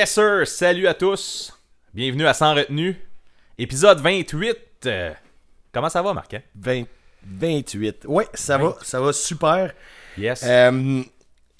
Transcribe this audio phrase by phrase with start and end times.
[0.00, 1.52] Yes sir, salut à tous.
[1.92, 2.96] Bienvenue à Sans retenue.
[3.58, 4.56] Épisode 28.
[4.86, 5.12] Euh,
[5.74, 6.32] comment ça va, Marc?
[6.32, 6.40] hein?
[6.54, 6.84] 20
[7.22, 8.06] 28.
[8.06, 9.74] Ouais, ça va, ça va super.
[10.16, 10.42] Yes.
[10.46, 11.02] Euh,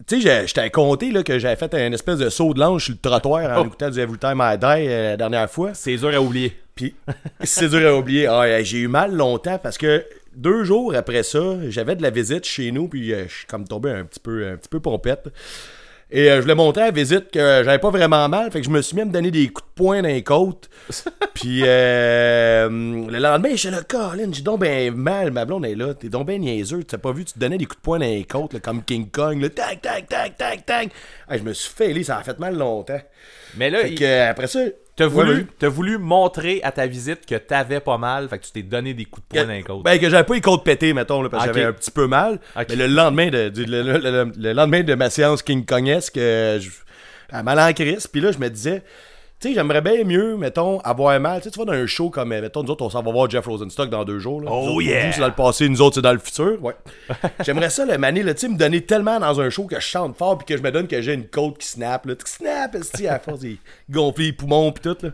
[0.06, 2.84] tu sais, je t'avais compté là, que j'avais fait un espèce de saut de l'ange
[2.86, 3.66] sur le trottoir en Oh.
[3.66, 5.74] écoutant du Every Time I Die euh, la dernière fois.
[5.74, 6.56] C'est dur à oublier.
[6.74, 6.94] Puis
[7.42, 8.26] c'est dur à oublier.
[8.26, 10.02] Ah, j'ai eu mal longtemps parce que
[10.34, 13.68] deux jours après ça, j'avais de la visite chez nous, puis euh, je suis comme
[13.68, 15.28] tombé un petit peu, un petit peu pompette.
[16.12, 18.66] Et euh, je voulais montrer à la visite que j'avais pas vraiment mal, fait que
[18.66, 20.68] je me suis mis à me donner des coups de poing dans les côtes.
[21.34, 25.94] puis euh, le lendemain, j'étais là, Colin, j'ai donc ben mal, ma blonde est là,
[25.94, 27.98] t'es donc ben niaiseux, tu t'as pas vu, tu te donnais des coups de poing
[28.00, 30.88] dans les côtes, là, comme King Kong, là, tac, tac, tac, tac, tac.
[31.28, 33.00] Ah, je me suis fêlé, ça a fait mal longtemps.
[33.56, 34.60] Mais là, Fait il- que, après ça,
[35.00, 38.52] t'as voulu, t'as voulu montrer à ta visite que t'avais pas mal, fait que tu
[38.52, 39.82] t'es donné des coups de poing dans les côtes.
[39.84, 42.06] Ben, que j'avais pas les côtes pétées, mettons, là, parce que j'avais un petit peu
[42.06, 42.38] mal.
[42.68, 46.16] Mais le lendemain de, du- le, le- le- le lendemain de ma séance King Kongesque,
[46.16, 46.70] euh, je-
[47.32, 48.06] à mal en crise.
[48.06, 48.82] Puis là, je me disais,
[49.40, 51.40] tu sais, j'aimerais bien mieux, mettons, avoir mal.
[51.40, 53.10] Tu sais, tu vas dans un show comme, euh, mettons, nous autres, on s'en va
[53.10, 54.42] voir Jeff Rosenstock dans deux jours.
[54.42, 54.50] Là.
[54.52, 55.12] Oh Nous autres, yeah!
[55.12, 56.62] c'est dans le passé, nous autres, c'est dans le futur.
[56.62, 56.74] Ouais.
[57.44, 60.14] J'aimerais ça, le mané, tu sais, me donner tellement dans un show que je chante
[60.14, 62.14] fort puis que je me donne que j'ai une côte qui snap, là.
[62.16, 62.76] Qui snap,
[63.08, 63.56] à force de
[63.88, 65.10] gonfler les poumons puis tout, là.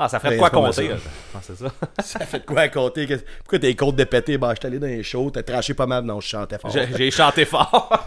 [0.00, 0.90] Ah, ça ferait de quoi compter.
[1.34, 1.66] Ah, c'est ça.
[2.04, 3.04] Ça fait de quoi compter?
[3.38, 4.38] Pourquoi t'as les côtes de pété?
[4.38, 6.04] Ben, je suis allé dans les shows, t'as traché pas mal?
[6.04, 6.70] Non, je chantais fort.
[6.96, 7.90] J'ai chanté fort.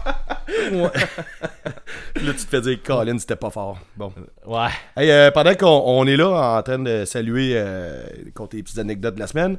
[0.70, 0.90] Ouais.
[2.16, 3.78] Là, tu te fais dire, Colin, c'était pas fort.
[3.96, 4.12] Bon.
[4.46, 4.68] ouais.
[4.96, 8.02] Hey, euh, pendant qu'on on est là en train de saluer, euh,
[8.34, 9.58] compter les petites anecdotes de la semaine,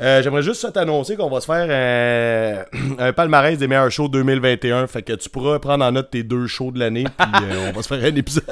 [0.00, 2.64] euh, j'aimerais juste ça t'annoncer qu'on va se faire euh,
[2.98, 4.86] un palmarès des meilleurs shows 2021.
[4.88, 7.72] Fait que tu pourras prendre en note tes deux shows de l'année, puis euh, on
[7.72, 8.44] va se faire un épisode.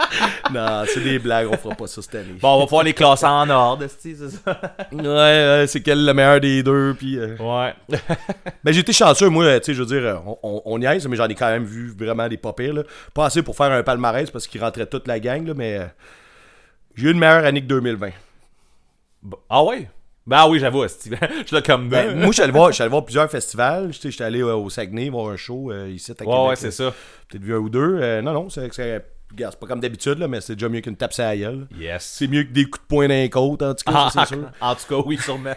[0.54, 2.34] non, c'est des blagues, on fera pas ça cette année.
[2.40, 4.60] Bon, on va pouvoir les classer en ordre, c'est ça.
[4.92, 7.18] Ouais, ouais, c'est quel le meilleur des deux, puis.
[7.18, 7.74] euh, Ouais.
[8.64, 11.06] Mais j'ai été chanceux, moi, tu sais, je veux dire, on, on, on y aise,
[11.08, 12.82] mais j'en ai quand même vu vraiment des pas pires, là.
[13.12, 15.80] Pas assez pour faire un palmarès parce qu'il rentrait toute la gang, là, mais
[16.94, 18.10] j'ai eu une meilleure année que 2020.
[19.22, 19.36] Bon.
[19.50, 19.88] Ah ouais?
[20.26, 20.82] Ben oui, j'avoue.
[20.88, 21.10] Je suis
[21.52, 23.94] là comme Ben, moi, je suis allé voir, je suis allé voir plusieurs festivals.
[23.94, 26.34] Sais, J'étais allé euh, au Saguenay voir un show euh, ici à Québec.
[26.34, 26.92] Ouais, ouais, c'est ça.
[27.28, 27.98] Peut-être vu un ou deux.
[28.00, 29.04] Euh, non, non, c'est c'est-
[29.36, 31.66] pas comme d'habitude, mais c'est déjà mieux qu'une tape sur la gueule.
[31.78, 32.04] Yes.
[32.18, 34.26] C'est mieux que des coups de poing dans les côtes, en tout cas, Ah, c'est
[34.34, 34.50] sûr.
[34.60, 35.52] en tout cas, oui, sûrement.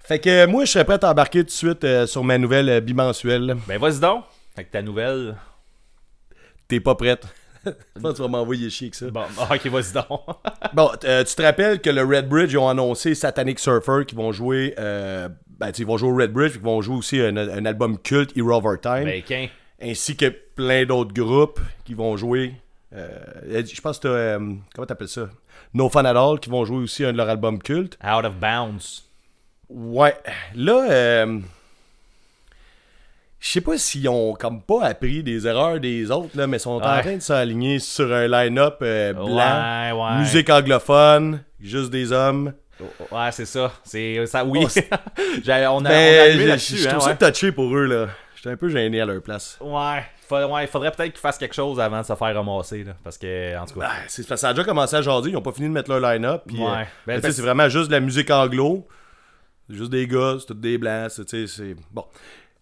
[0.00, 2.80] Fait que moi, je serais prêt à embarquer tout de suite euh, sur ma nouvelle
[2.82, 3.56] bimensuelle.
[3.66, 4.24] Ben vas-y donc.
[4.56, 5.34] Avec ta nouvelle.
[6.68, 7.24] T'es pas prête.
[7.96, 9.06] Je pense que tu vas m'envoyer chier que ça.
[9.10, 10.20] Bon, ok, vas-y donc.
[10.74, 14.14] Bon, euh, tu te rappelles que le Red Bridge, ils ont annoncé Satanic Surfer qui
[14.14, 14.74] vont jouer.
[14.78, 17.64] euh, ben, ils vont jouer au Red Bridge, puis ils vont jouer aussi un, un
[17.64, 19.48] album culte, Hero of Our Time, Ben,
[19.80, 22.54] ainsi que plein d'autres groupes qui vont jouer.
[22.92, 24.14] euh, je pense que t'as.
[24.14, 25.28] euh, comment t'appelles ça?
[25.72, 27.96] No Fun at All qui vont jouer aussi un de leurs albums cultes.
[28.04, 29.04] Out of bounds.
[29.68, 30.14] Ouais.
[30.54, 31.38] Là, euh,
[33.46, 36.70] je sais pas s'ils ont comme pas appris des erreurs des autres, là, mais sont
[36.80, 39.26] en train de s'aligner sur un line-up euh, blanc.
[39.26, 40.18] Ouais, ouais.
[40.20, 42.54] Musique anglophone, juste des hommes.
[43.12, 43.70] Ouais, c'est ça.
[43.84, 44.60] C'est ça, oui.
[44.64, 44.68] Oh,
[45.46, 48.06] on a, on a Ben, je- là-dessus, je hein, trouve ça touché pour eux, là.
[48.34, 49.58] J'étais un peu gêné à leur place.
[49.60, 50.02] Ouais.
[50.26, 52.92] Fa- ouais, il faudrait peut-être qu'ils fassent quelque chose avant de se faire ramasser, là.
[53.04, 53.88] Parce que, en tout cas.
[53.88, 55.72] Ben, c'est parce que ça a déjà commencé à jaser, ils ont pas fini de
[55.74, 56.42] mettre leur line-up.
[56.50, 56.60] Ouais.
[56.62, 58.88] euh, Ben, ben, tu sais, parce- c'est vraiment juste de la musique anglo.
[59.68, 61.10] Juste des gars, c'est tous des blancs.
[61.10, 61.76] c'est- tu sais, c'est.
[61.92, 62.04] Bon.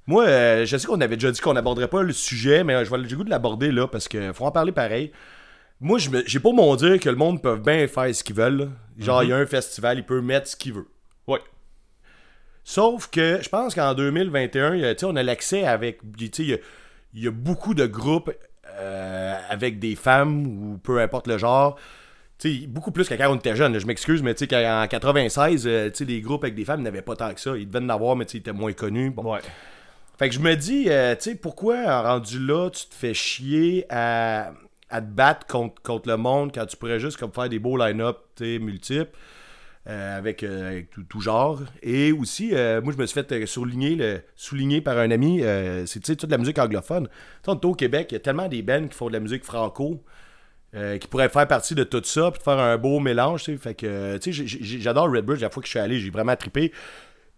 [0.06, 2.84] Moi, euh, je sais qu'on avait déjà dit qu'on n'aborderait pas le sujet, mais euh,
[2.84, 5.12] je vais j'ai le goût de l'aborder là parce qu'il faut en parler pareil.
[5.80, 8.56] Moi, j'ai pas mon dire que le monde peut bien faire ce qu'ils veulent.
[8.58, 8.66] là.
[8.98, 10.86] Genre, il y a un festival, il peut mettre ce qu'il veut.
[11.26, 11.40] Ouais.
[12.64, 16.00] Sauf que je pense qu'en 2021, il y a- tu sais, on a l'accès avec.
[16.16, 16.58] tu sais, Il y a,
[17.14, 18.30] il y a beaucoup de groupes
[18.78, 21.76] euh, avec des femmes ou peu importe le genre.
[22.38, 23.76] Tu sais, beaucoup plus que quand on était jeune.
[23.78, 27.02] Je m'excuse, mais tu qu'en 96, euh, tu sais, des groupes avec des femmes n'avaient
[27.02, 27.56] pas tant que ça.
[27.56, 29.10] Ils devaient en avoir, mais tu sais, ils étaient moins connus.
[29.10, 29.32] Bon.
[29.34, 29.40] Ouais.
[30.22, 33.86] Fait que je me dis, euh, tu sais, pourquoi, rendu là, tu te fais chier
[33.90, 34.52] à,
[34.88, 37.76] à te battre contre, contre le monde quand tu pourrais juste comme faire des beaux
[37.76, 39.10] line-up, multiples,
[39.88, 41.62] euh, avec, euh, avec tout, tout genre.
[41.82, 45.42] Et aussi, euh, moi, je me suis fait euh, souligner, le, souligner par un ami,
[45.42, 47.08] euh, c'est, toute la musique anglophone.
[47.08, 47.12] Tu
[47.44, 49.18] sais, on est au Québec, il y a tellement des bands qui font de la
[49.18, 50.04] musique franco,
[50.76, 53.42] euh, qui pourraient faire partie de tout ça, puis faire un beau mélange.
[53.56, 56.10] Fait que, euh, tu sais, j'adore Red Bridge, la fois que je suis allé, j'ai
[56.10, 56.70] vraiment trippé.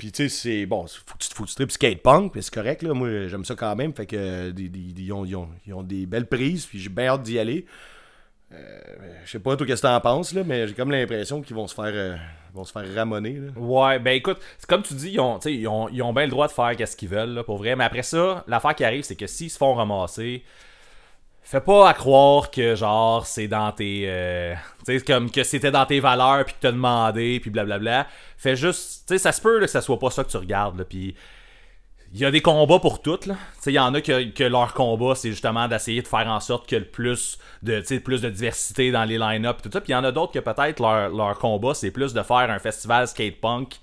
[0.05, 2.43] Puis tu sais, c'est bon, faut que tu, faut que tu tripes skate punk, puis
[2.43, 2.93] c'est correct, là.
[2.93, 3.95] Moi, j'aime ça quand même.
[3.95, 7.07] Fait que euh, ils, ont, ils ont- ils ont des belles prises, puis j'ai bien
[7.07, 7.65] hâte d'y aller.
[8.53, 8.81] Euh,
[9.25, 11.67] je sais pas toi qu'est-ce que t'en penses, là, mais j'ai comme l'impression qu'ils vont
[11.67, 12.17] se faire euh,
[12.53, 13.39] vont se faire ramoner.
[13.41, 13.53] Là.
[13.59, 16.31] Ouais, ben écoute, c'est comme tu dis, ils ont, ils ont, ils ont bien le
[16.31, 17.75] droit de faire qu'est-ce qu'ils veulent, pour vrai.
[17.75, 20.45] Mais après ça, l'affaire qui arrive, c'est que s'ils se font ramasser,
[21.45, 24.05] fais pas à croire que, genre, c'est dans tes.
[24.07, 24.55] euh,
[24.87, 28.07] tu sais, comme que c'était dans tes valeurs, puis que t'as demandé, puis blablabla.
[28.37, 29.07] Fais juste.
[29.07, 31.15] Tu sais, ça se peut que ça soit pas ça que tu regardes, là, puis.
[32.13, 33.27] il y a des combats pour toutes.
[33.27, 33.35] là.
[33.35, 36.27] Tu sais, Il y en a que, que leur combat, c'est justement d'essayer de faire
[36.27, 39.61] en sorte ait le plus de, tu plus de diversité dans les line-up.
[39.63, 39.81] Tout ça.
[39.81, 42.51] Puis il y en a d'autres que peut-être leur, leur combat, c'est plus de faire
[42.51, 43.81] un festival skate punk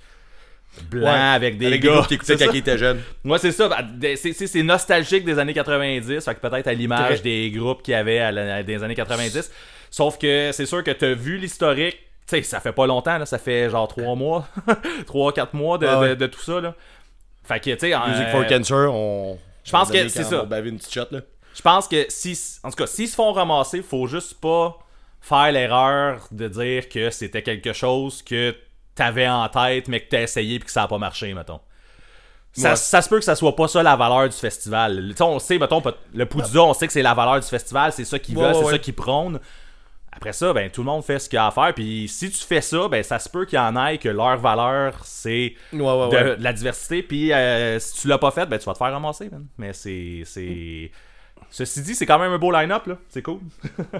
[0.90, 2.04] blanc Ouais, avec des avec gars.
[2.08, 3.02] qui écoutaient quand ils étaient jeunes.
[3.26, 3.70] Ouais, c'est ça.
[3.94, 6.24] des- c'est- nostalgique des années 90.
[6.24, 9.52] Fait que peut-être à l'image des groupes qu'il y avait à la- des années 90.
[9.90, 11.98] Sauf que c'est sûr que t'as vu l'historique.
[12.28, 14.48] Tu sais, ça fait pas longtemps, là, ça fait genre 3 mois,
[15.06, 16.10] 3-4 mois de, Ah ouais.
[16.10, 16.62] de- de tout ça.
[16.62, 16.76] Là.
[17.44, 19.38] Fait que, tu sais, Music euh, for Cancer, on.
[19.66, 20.46] je pense que c'est ça.
[20.50, 21.20] On une petite shot, là.
[21.54, 24.78] Je pense que si, en tout cas, s'ils se font ramasser, faut juste pas
[25.20, 28.56] faire l'erreur de dire que c'était quelque chose que
[29.02, 31.60] t'avais en tête, mais que t'as essayé puis que ça a pas marché, mettons.
[32.54, 32.76] Ça, Ouais.
[32.76, 35.14] ça se peut que ça soit pas ça la valeur du festival.
[35.22, 35.82] On sait, mettons,
[36.14, 38.56] le Poudza, on sait que c'est la valeur du festival, c'est ça qu'ils Ouais, veulent,
[38.58, 39.40] ouais, c'est ça qu'ils prônent.
[40.12, 41.74] Après ça, ben tout le monde fait ce qu'il a à faire.
[41.74, 44.38] Puis si tu fais ça, ben ça se peut qu'il y en ait que leur
[44.38, 47.02] valeur, c'est de, la diversité.
[47.02, 49.46] Puis euh, si tu l'as pas fait, ben tu vas te faire ramasser, man.
[49.58, 50.24] Mais c'est.
[50.26, 50.92] c'est...
[51.50, 52.98] Ceci dit, c'est quand même un beau line-up, là.
[53.08, 53.40] C'est cool.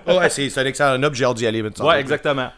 [0.08, 1.62] ouais, c'est c'est un excellent up, j'ai hâte d'y aller.
[1.62, 2.52] Ouais, exactement.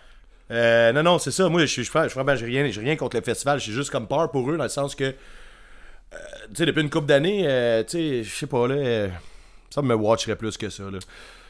[0.54, 1.50] Euh, non, non, c'est ça.
[1.50, 3.60] Moi, je suis je suis- je suis vraiment, j'ai rien, rien contre le festival.
[3.60, 5.14] J'ai juste comme peur pour eux, dans le sens que, euh,
[6.50, 9.08] tu sais, depuis une couple d'années, euh, tu sais, je sais pas, là,
[9.70, 11.00] ça me watcherait plus que ça, là.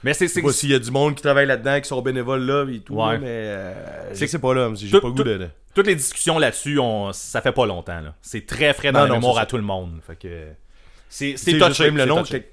[0.04, 0.26] Mais c'est.
[0.26, 2.42] Je sais c'est pas s'il y a du monde qui travaille là-dedans, qui sont bénévoles
[2.46, 3.18] là, et tout, Ouais.
[3.20, 3.74] mais
[4.14, 5.48] je C'est- pas, là, j'ai pas goût de...
[5.76, 7.12] Toutes les discussions là-dessus, on...
[7.14, 8.14] ça fait pas longtemps, là.
[8.22, 10.00] C'est très frais dans Non, non, mémoire à tout le monde.
[10.06, 10.48] Fait que.
[11.10, 11.90] C'est touché.
[11.92, 12.53] le nom, touché.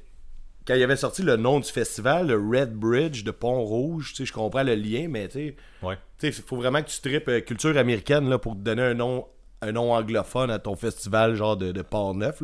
[0.67, 4.63] Quand, il avait sorti le nom du festival, le Red Bridge de Pont-Rouge, je comprends
[4.63, 5.97] le lien, mais tu sais, Ouais.
[6.23, 9.27] il faut vraiment que tu tripes euh, culture américaine là, pour te donner un nom
[9.63, 12.41] un nom anglophone à ton festival genre de, de Port-Neuf.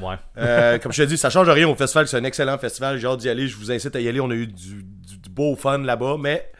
[0.00, 0.14] Ouais.
[0.38, 3.18] Euh, comme je te dis, ça change rien au festival, c'est un excellent festival, hâte
[3.20, 5.54] d'y aller, je vous incite à y aller, on a eu du, du- du beau
[5.54, 6.50] fun là-bas, mais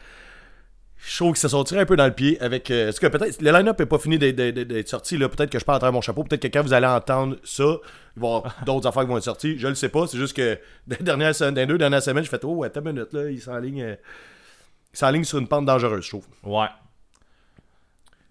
[0.97, 2.69] je trouve que ça tiré un peu dans le pied avec...
[2.69, 5.65] euh, est-ce que peut-être, le line-up n'est pas fini d'être- sorti, là, peut-être que je
[5.65, 7.77] parle à travers mon chapeau, peut-être que quand vous allez entendre ça,
[8.17, 10.17] il va y avoir d'autres affaires qui vont être sorties, je le sais pas, c'est
[10.17, 12.81] juste que dans les, dernières, se- dans les deux dernières semaines, j'ai fait «Oh, attends
[12.81, 13.81] une minute, là, il s'enligne...
[13.83, 13.95] euh,
[14.93, 16.25] il s'enligne sur une pente dangereuse, je trouve.
[16.43, 16.67] Ouais.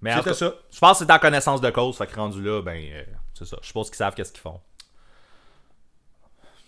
[0.02, 0.52] Mais C'était ça.
[0.72, 1.96] je pense que c'est en connaissance de cause.
[1.96, 3.02] Fait que rendu là, ben, euh,
[3.34, 3.56] c'est ça.
[3.62, 4.60] Je suppose qu'ils savent qu'est-ce qu'ils font.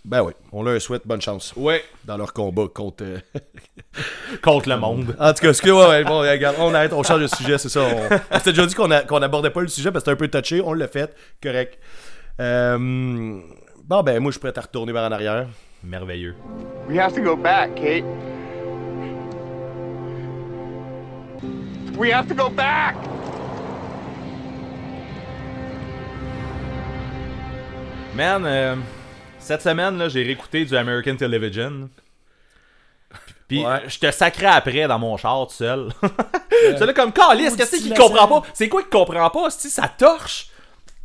[0.05, 1.85] Ben oui, on leur souhaite bonne chance Ouais.
[2.05, 3.05] dans leur combat contre...
[3.05, 3.19] euh,
[4.43, 5.14] Contre le monde.
[5.19, 7.59] En tout cas, ce que, ouais, ouais, bon, regarde, on arrête, on change de sujet,
[7.59, 7.82] c'est ça.
[7.82, 10.29] On, on s'était déjà dit qu'on qu'on abordait pas le sujet parce que c'était un
[10.29, 11.79] peu touché, on l'a fait, correct.
[12.40, 12.79] Euh,
[13.85, 15.46] bon, ben, moi, je suis prêt à retourner vers en arrière.
[15.82, 16.35] Merveilleux.
[16.88, 18.05] We have to go back, Kate.
[21.96, 22.94] We have to go back!
[28.14, 28.76] Man, euh,
[29.38, 31.88] cette semaine, là, j'ai réécouté du American Television.
[33.46, 33.82] Puis Ouais.
[33.88, 35.88] je te sacrais après dans mon char tout seul.
[36.50, 38.42] C'est là comme Calice, qu'est-ce qu'il comprend pas?
[38.52, 39.50] C'est quoi qu'il comprend pas?
[39.50, 40.48] Si ça torche?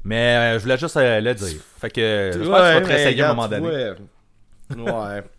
[0.03, 1.61] Mais euh, je voulais juste euh, le dire.
[1.79, 3.93] Fait que j'espère que tu vas te réessayer à un moment donné.
[4.77, 5.23] Ouais.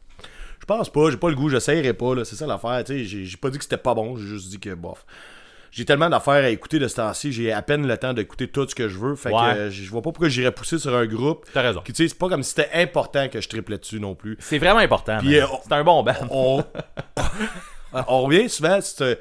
[0.60, 3.24] Je pense pas, j'ai pas le goût, j'essayerai pas, là, c'est ça l'affaire, tu sais,
[3.26, 5.04] j'ai pas dit que c'était pas bon, j'ai juste dit que, bof.
[5.70, 8.66] J'ai tellement d'affaires à écouter de ce temps-ci, j'ai à peine le temps d'écouter tout
[8.66, 9.52] ce que je veux, fait Ouais.
[9.52, 11.44] que euh, je vois pas pourquoi j'irais pousser sur un groupe.
[11.52, 11.80] T'as raison.
[11.82, 14.38] Qui, tu sais, c'est pas comme si c'était important que je triplais dessus non plus.
[14.40, 15.18] C'est vraiment important.
[15.18, 15.36] Puis,
[15.68, 16.14] C'est un bon band.
[16.30, 16.64] on,
[18.08, 19.16] on revient souvent sur,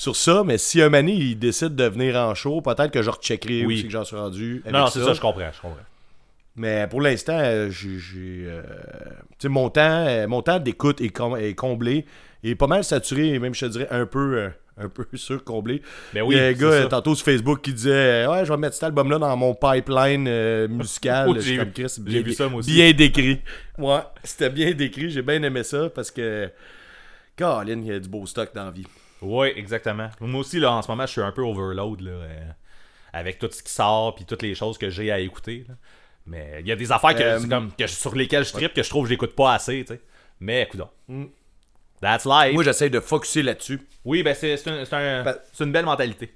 [0.00, 3.10] sur ça, mais si un mané il décide de venir en show, peut-être que je
[3.10, 3.74] recheckerai Oui.
[3.74, 4.62] aussi que j'en suis rendu.
[4.64, 5.76] avec Non, c'est ça, je comprends, je comprends.
[6.56, 8.44] Mais pour l'instant, euh, j'ai.
[8.46, 8.62] euh,
[9.38, 12.06] tu sais, mon temps, euh, mon temps d'écoute est, com- est comblé.
[12.42, 14.38] Il est pas mal saturé, et même je te dirais un peu.
[14.38, 14.48] euh,
[14.82, 15.82] un peu surcomblé.
[16.14, 16.86] Ben oui, Il y a un gars ça.
[16.88, 20.66] tantôt sur Facebook qui disait Ouais, je vais mettre cet album-là dans mon pipeline euh,
[20.68, 21.28] musical.
[21.40, 21.62] J'ai-
[22.00, 22.72] bien- vu ça, moi aussi.
[22.72, 23.40] Bien décrit.
[23.76, 25.10] Ouais, c'était bien décrit.
[25.10, 26.48] J'ai bien aimé ça parce que.
[27.36, 28.86] Caroline, il y a du beau stock dans la vie.
[29.22, 30.08] Oui, exactement.
[30.20, 32.40] Moi aussi, là, en ce moment, je suis un peu overload, là, euh,
[33.12, 35.64] avec tout ce qui sort, puis toutes les choses que j'ai à écouter.
[35.68, 35.74] là.
[36.26, 38.82] Mais il y a des affaires que, Euh, comme, que sur lesquelles je tripe que
[38.82, 40.00] je trouve que j'écoute pas assez, tu sais.
[40.38, 41.24] Mais, écoute Mm.
[42.00, 42.54] That's life.
[42.54, 43.80] Moi, j'essaie de focuser là-dessus.
[44.04, 46.32] oui, ben c'est un- un- Ben- c'est une belle mentalité.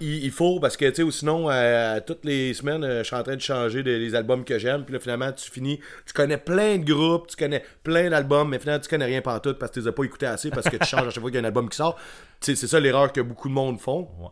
[0.00, 3.04] Il, il faut, parce que, tu sais, ou sinon, euh, toutes les semaines, euh, je
[3.04, 5.78] suis en train de changer de- les albums que j'aime, puis là, finalement, tu finis,
[6.06, 9.58] tu connais plein de groupes, tu connais plein d'albums, mais finalement, tu connais rien pantoute
[9.58, 11.30] parce que tu les as pas écoutés assez, parce que tu changes à chaque fois
[11.30, 11.96] qu'il y a un album qui sort.
[12.40, 14.08] Tu sais, c'est ça l'erreur que beaucoup de monde font.
[14.20, 14.28] Ouais.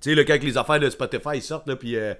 [0.00, 2.14] Tu sais, là, quand les affaires de Spotify ils sortent, là, puis euh,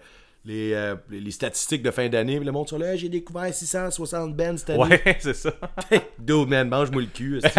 [0.45, 4.57] les, euh, les statistiques de fin d'année, le monde sur là, j'ai découvert 660 bands
[4.57, 4.83] cette année.
[5.05, 5.53] Ouais, c'est ça.
[6.19, 7.41] Dude, man, mange-moi le cul.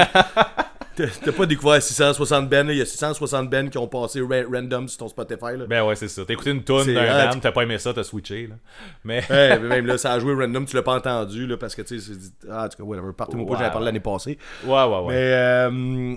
[1.24, 4.44] T'as pas découvert 660 bands, là, il y a 660 bands qui ont passé ra-
[4.52, 5.66] random sur ton Spotify, là.
[5.68, 6.24] Ben ouais, c'est ça.
[6.26, 8.56] T'as écouté une C'est- d'un ah, t'as pas aimé ça, t'as switché, là.
[9.04, 9.24] Mais.
[9.30, 12.00] Ouais, même là, ça a joué random, tu l'as pas entendu, là, parce que tu
[12.00, 13.60] sais, c'est- ah, en tout cas, whatever, partez-moi pas, Ouais.
[13.60, 14.38] j'avais parlé l'année passée.
[14.66, 15.14] Ouais, ouais, ouais.
[15.14, 16.16] Mais, euh,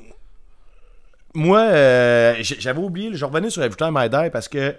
[1.34, 4.74] moi, euh, j'avais oublié, je revenais sur Every Time I Die parce que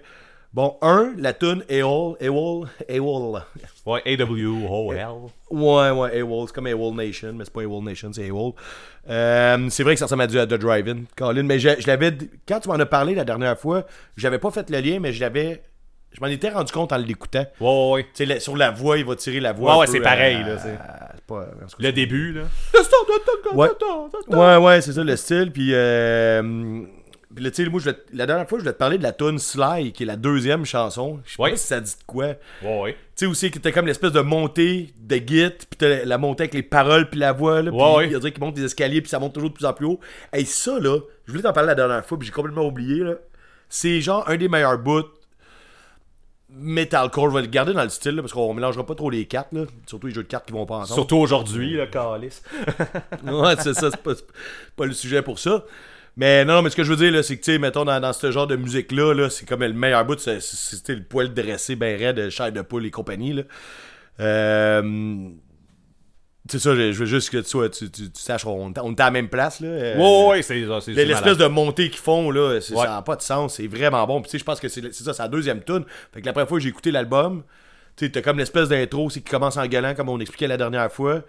[0.54, 3.42] Bon, un, la tune AWOL, AWOL, AWOL.
[3.88, 5.08] Ouais, A-W-O-L.
[5.50, 8.54] Ouais, ouais, AWOL, c'est comme AWOL Nation, mais c'est pas AWOL Nation, c'est AWOL.
[9.10, 11.88] Euh, c'est vrai que ça ressemble à du à The Drive-In, Colin, mais je, je
[11.88, 12.16] l'avais.
[12.48, 15.22] Quand tu m'en as parlé la dernière fois, j'avais pas fait le lien, mais je
[15.22, 15.64] l'avais.
[16.12, 17.46] Je m'en étais rendu compte en l'écoutant.
[17.60, 18.40] Ouais, ouais, ouais.
[18.40, 19.74] Sur la voix, il va tirer la voix.
[19.74, 20.76] Ouais, ouais, c'est pareil, euh, là, c'est- euh,
[21.16, 21.48] c'est pas-
[21.80, 22.42] Le début, là.
[23.56, 23.70] Ouais.
[24.28, 25.52] Ouais, ouais, c'est ça le style.
[25.52, 26.84] Puis, euh,
[27.36, 28.98] puis là, tu sais, moi, je voulais te- la dernière fois, je voulais te parler
[28.98, 31.20] de la tune Sly, qui est la deuxième chanson.
[31.26, 31.52] Je sais Ouais.
[31.52, 32.26] pas si ça dit de quoi.
[32.62, 32.92] Ouais, ouais.
[32.94, 36.44] Tu sais, aussi, que t'as comme l'espèce de montée de git, puis t'as la montée
[36.44, 37.72] avec les paroles, puis la voix, là.
[37.72, 38.06] Puis Ouais, ouais.
[38.08, 39.74] il y a dire qu'il monte des escaliers, puis ça monte toujours de plus en
[39.74, 40.00] plus haut.
[40.34, 43.14] Et ça, là, je voulais t'en parler la dernière fois, puis j'ai complètement oublié, là.
[43.70, 45.04] C'est genre un des meilleurs bouts
[46.50, 47.30] metalcore.
[47.32, 49.52] Je vais le garder dans le style, là, parce qu'on mélangera pas trop les cartes,
[49.54, 49.64] là.
[49.88, 50.96] Surtout les jeux de cartes qui vont pas ensemble.
[50.96, 52.44] Surtout aujourd'hui, le calice.
[53.26, 54.26] ouais, c'est ça, c'est pas, c'est
[54.76, 55.64] pas le sujet pour ça.
[56.16, 58.00] Mais non, non, mais ce que je veux dire, c'est que, tu sais, mettons, dans,
[58.00, 61.76] dans ce genre de musique-là, là, c'est comme le meilleur bout, c'est le poil dressé,
[61.76, 63.44] ben raide, chair de poule et compagnie, là.
[64.20, 65.30] Euh,
[66.50, 69.00] c'est ça, je veux juste que tu, sois- tu, tu, tu saches, on, on est
[69.02, 69.70] à la même place, là.
[69.70, 70.80] Euh, Ouais, ouais, c'est ça.
[70.92, 72.62] L'espèce de montée qu'ils font, là, Ouais.
[72.62, 74.22] ça n'a pas de sens, c'est vraiment bon.
[74.22, 75.86] Puis, tu sais, je pense que c'est ça, c'est la deuxième tune.
[76.14, 77.44] Fait que la première fois que j'ai écouté l'album,
[77.96, 80.58] tu sais, t'as comme l'espèce d'intro, c'est qui commence en galant, comme on expliquait la
[80.58, 81.22] dernière fois.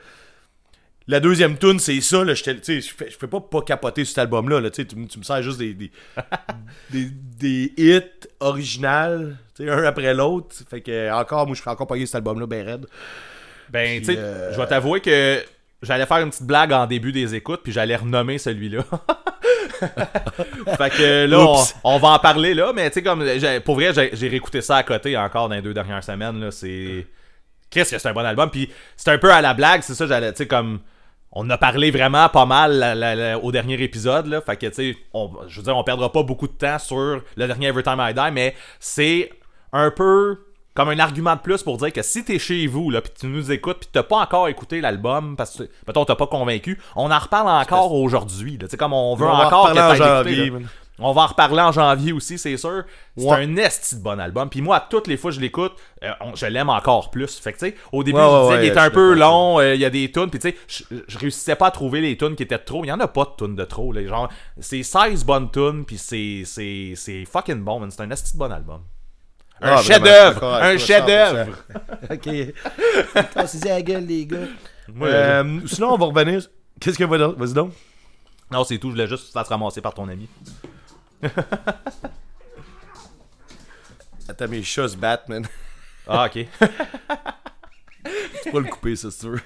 [1.06, 4.60] La deuxième tune, c'est ça, là, je fais, je fais pas pas capoter cet album-là,
[4.60, 5.90] là, tu tu, me- sers juste des, des,
[6.90, 10.56] des, des hits originales, un après l'autre.
[10.70, 12.86] Fait que, encore, moi, je fais encore payer cet album-là, ben raide.
[13.68, 15.44] Ben, tu sais, euh, je vais t'avouer que
[15.82, 18.84] j'allais faire une petite blague en début des écoutes, puis j'allais renommer celui-là.
[19.80, 23.22] fait que là, on, on va en parler là, mais tu sais, comme,
[23.64, 26.50] pour vrai, j'ai j'ai réécouté ça à côté encore dans les deux dernières semaines, là,
[26.50, 27.06] c'est...
[27.68, 30.06] Qu'est-ce que c'est un bon album, puis c'est un peu à la blague, c'est ça,
[30.06, 30.80] j'allais, tu sais, comme...
[31.34, 34.66] On a parlé vraiment pas mal la- la- la- au dernier épisode, là, fait que,
[34.66, 36.96] tu sais, on- je veux dire, on perdra pas beaucoup de temps sur
[37.36, 39.30] le dernier Every Time I Die, mais c'est
[39.72, 40.38] un peu
[40.74, 43.26] comme un argument de plus pour dire que si t'es chez vous, là, pis tu
[43.26, 47.10] nous écoutes, pis t'as pas encore écouté l'album, parce que, mettons, t'as pas convaincu, on
[47.10, 50.50] en reparle encore aujourd'hui, là, tu sais, comme on veut On encore que en janvier,
[50.60, 50.68] là.
[51.00, 52.84] On va en reparler en janvier aussi, c'est sûr.
[53.16, 53.44] C'est Ouais.
[53.44, 54.48] un esti de bon album.
[54.48, 55.72] Puis moi, toutes les fois que je l'écoute,
[56.04, 57.36] euh, je l'aime encore plus.
[57.40, 59.14] Fait que, tu sais, au début, Ouais, je disais ouais, qu'il je était un peu
[59.14, 61.70] long, euh, il y a des tunes, puis tu sais, je, je réussissais pas à
[61.72, 62.84] trouver les tunes qui étaient trop.
[62.84, 64.06] Il y en a pas de tunes de trop, là.
[64.06, 64.28] Genre,
[64.60, 67.90] c'est 16 bonnes tunes, puis c'est, c'est, c'est fucking bon, man.
[67.90, 68.82] C'est un esti de bon album.
[69.60, 70.44] Un Ah, chef-d'œuvre!
[70.44, 71.50] Un chef-d'œuvre!
[72.10, 72.54] 100%.
[73.24, 73.28] ok.
[73.34, 74.36] Cassez la gueule, les gars.
[75.02, 76.42] Euh, sinon, on va revenir.
[76.80, 77.04] Qu'est-ce que?
[77.04, 77.72] Vas-y donc.
[78.52, 80.28] Non, c'est tout, je voulais juste te fasses ramasser par ton ami.
[84.28, 85.46] Attends, mes chats se battent, man.
[86.06, 86.46] Ah, ok.
[88.42, 89.40] Tu peux le couper, ça, si tu veux.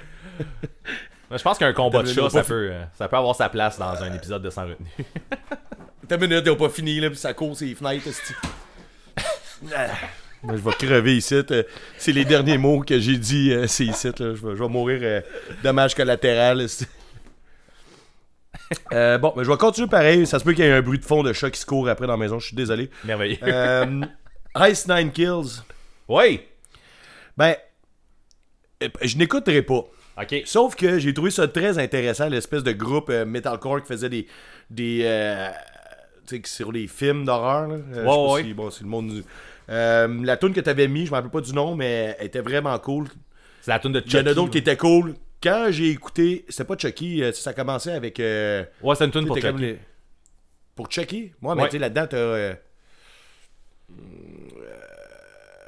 [1.30, 4.02] Je pense qu'un combat de chat, ça peut, euh, ça peut avoir sa place dans
[4.02, 4.88] un épisode de Sans retenue.
[6.08, 8.08] T'as une minute, ils ont pas fini, là, puis ça court ses fenêtres.
[10.42, 11.34] Moi, je vais crever ici.
[11.34, 11.62] euh,
[11.98, 14.34] C'est les derniers mots que j'ai dit, euh, c'est ici, là.
[14.34, 15.22] Je vais, mourir
[15.62, 16.66] dommage collatéral.
[18.92, 20.26] Euh, bon, ben, je vais continuer pareil.
[20.26, 21.88] Ça se peut qu'il y ait un bruit de fond de chat qui se court
[21.88, 22.38] après dans la maison.
[22.38, 22.90] Je suis désolé.
[23.04, 23.38] Merveilleux.
[23.42, 24.02] Euh,
[24.68, 25.62] Ice Nine Kills.
[26.08, 26.40] Oui!
[27.36, 27.54] Ben,
[28.82, 29.84] euh, je n'écouterai pas.
[30.20, 30.42] Ok.
[30.44, 34.26] Sauf que j'ai trouvé ça très intéressant, l'espèce de groupe euh, metalcore qui faisait des.
[34.68, 35.48] des euh,
[36.26, 37.68] tu sais, sur les films d'horreur.
[37.70, 38.42] Euh, ouais.
[38.42, 39.24] si- bon, c'est le monde du-
[39.68, 42.78] la tune que t'avais mis, je me rappelle pas du nom, mais elle était vraiment
[42.78, 43.06] cool.
[43.62, 44.28] C'est la tune de Il y en Chucky.
[44.30, 45.14] a d'autres qui étaient cool.
[45.42, 48.18] Quand j'ai écouté, c'était pas Chucky, euh, ça commençait avec.
[48.20, 49.58] euh, Ouais, c'est une tune pour Chucky.
[49.58, 49.78] les-
[50.74, 51.32] Pour Chucky?
[51.40, 51.68] Moi, mais Ouais.
[51.68, 52.16] tu sais, là-dedans, t'as.
[52.16, 52.54] euh,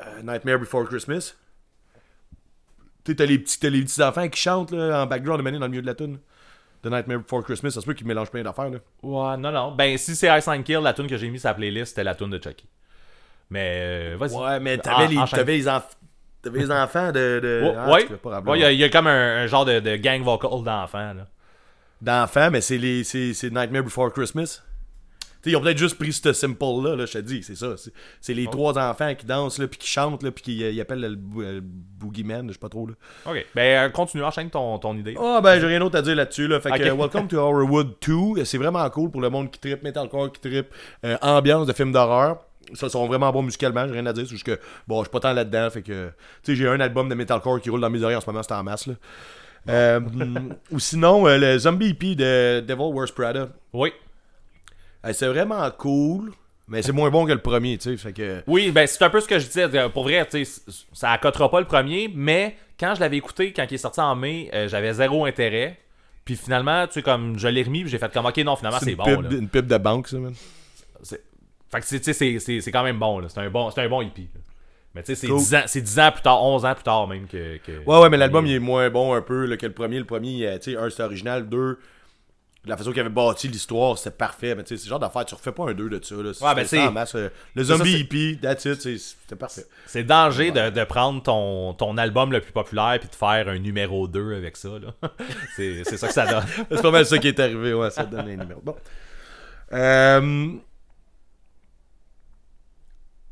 [0.01, 1.35] euh, Nightmare Before Christmas.
[3.05, 5.61] Tu sais, t'as les petits, les petits enfants qui chantent là, en background de manière
[5.61, 6.19] dans le milieu de la tune.
[6.83, 8.71] The Nightmare Before Christmas, ça se peut qu'ils mélangent plein d'affaires.
[8.71, 8.79] là.
[9.03, 9.73] Ouais, non, non.
[9.73, 12.05] Ben, si c'est Ice and Kill, la tune que j'ai mis sur la playlist, c'était
[12.05, 12.67] la tune de Chucky.
[13.51, 14.35] Mais, euh, vas-y.
[14.35, 15.39] Ouais, mais En- t'avais les, enchaîne.
[15.39, 15.83] t'avais les, enf-
[16.43, 17.41] t'avais les enfants de.
[17.43, 18.09] de Ouais, ah, ouais.
[18.25, 20.23] rappeler Ouais, il y a- il y, a comme un, un genre de, de gang
[20.23, 21.27] vocal d'enfants, là.
[22.03, 24.63] D'enfants, mais c'est les c'est, c'est Nightmare Before Christmas.
[25.43, 27.69] Tu sais, ils ont peut-être juste pris ce simple-là, là, je te dis, c'est ça.
[28.21, 30.79] C'est, les trois enfants qui dansent, là, puis qui chantent, là, puis qui euh, ils
[30.83, 32.87] appellent le, bou- euh, le Boogeyman, je sais pas trop.
[32.87, 32.93] Là.
[33.25, 33.47] Ok.
[33.55, 35.15] Ben, euh, continue, enchaîne ton, ton idée.
[35.19, 36.61] Ah ben j'ai rien d'autre à dire là-dessus là.
[36.61, 40.31] Fait que Welcome to Horrorwood 2, c'est vraiment cool pour le monde qui tripe metalcore,
[40.33, 40.69] qui tripe
[41.07, 42.45] euh, ambiance de films d'horreur.
[42.75, 45.11] Ça sont vraiment bons musicalement, j'ai rien à dire, c'est juste que bon, je suis
[45.11, 46.09] pas tant là-dedans, fait que
[46.43, 48.43] tu sais, j'ai un album de metalcore qui roule dans mes oreilles en ce moment,
[48.43, 48.95] c'est en masse là.
[49.69, 50.01] Euh,
[50.71, 53.49] ou sinon euh, le Zombie EP de Devil Wears Prada.
[53.73, 53.93] Oui.
[55.05, 56.33] Euh, c'est vraiment cool,
[56.69, 59.11] mais c'est moins bon que le premier, tu sais, fait que Oui, ben, c'est un
[59.11, 59.69] peu ce que je disais.
[59.91, 60.63] Pour vrai, tu sais,
[60.93, 64.15] ça accotera pas le premier, mais quand je l'avais écouté, quand il est sorti en
[64.15, 65.79] mai, j'avais zéro intérêt.
[66.25, 68.95] Puis finalement, tu sais, comme je l'ai remis, j'ai fait comme, ok, non, finalement, c'est
[68.95, 69.39] bon, pub, là.
[69.39, 70.35] une pub de banque ça, man.
[71.71, 73.29] C'est- Fait que c'est- c'est- c'est c'est quand même bon, là.
[73.29, 74.29] C'est un bon, c'est un bon hippie.
[74.35, 74.41] là.
[74.95, 75.39] Mais tu sais, c'est Cool.
[75.39, 77.59] 10 ans, c'est 10 ans plus tard, 11 ans plus tard même que.
[77.59, 79.99] que- Ouais, ouais, mais l'album, il est moins bon un peu là, que le premier.
[79.99, 81.49] Le premier, tu sais, un, c'était original.
[81.49, 81.79] Deux,
[82.67, 84.57] la façon qu'il avait bâti l'histoire, c'était parfait.
[84.57, 86.17] Mais tu sais, c'est le genre d'affaire, tu refais pas un deux de ça.
[86.17, 86.31] Là.
[86.41, 89.65] Ouais, ben, c'est- masse, euh, le zombie c'est- hippie, that's it, c'est- c'était parfait.
[89.87, 93.59] C'est danger de, de prendre ton, ton album le plus populaire puis de faire un
[93.61, 94.93] numéro 2 avec ça, là.
[95.57, 96.45] c'est c'est ça que ça donne.
[96.73, 98.61] C'est pas mal ça qui est arrivé, ouais, ça donne un numéro.
[98.61, 98.75] Bon.
[99.73, 100.49] Euh,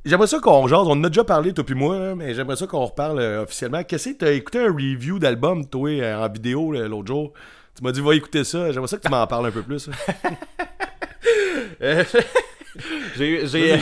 [0.05, 2.57] J'aimerais ça qu'on jase, on en a déjà parlé toi puis moi, là, mais j'aimerais
[2.57, 3.83] ça qu'on reparle euh, officiellement.
[3.83, 7.33] Qu'est-ce que t'as écouté un review d'album, toi, euh, en vidéo l'autre jour?
[7.76, 8.73] Tu m'as dit, va écouter ça.
[8.73, 9.90] J'aimerais ça que tu m'en parles un peu plus.
[11.81, 12.02] Euh,
[13.17, 13.81] j'ai,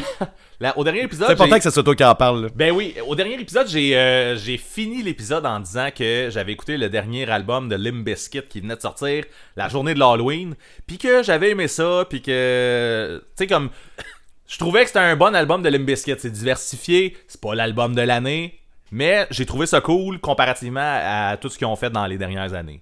[0.77, 2.45] au dernier épisode, C'est important que ça soit toi qui en parle.
[2.45, 2.49] là.
[2.55, 6.77] Ben oui, au dernier épisode, j'ai euh, j'ai fini l'épisode en disant que j'avais écouté
[6.77, 9.25] le dernier album de Limp Bizkit qui venait de sortir
[9.57, 10.55] la journée de l'Halloween,
[10.87, 13.71] puis que j'avais aimé ça, puis que tu sais comme
[14.49, 17.95] je trouvais que c'était un bon album de Limp Bizkit, c'est diversifié, c'est pas l'album
[17.95, 18.59] de l'année,
[18.93, 22.53] mais j'ai trouvé ça cool comparativement à tout ce qu'ils ont fait dans les dernières
[22.55, 22.81] années.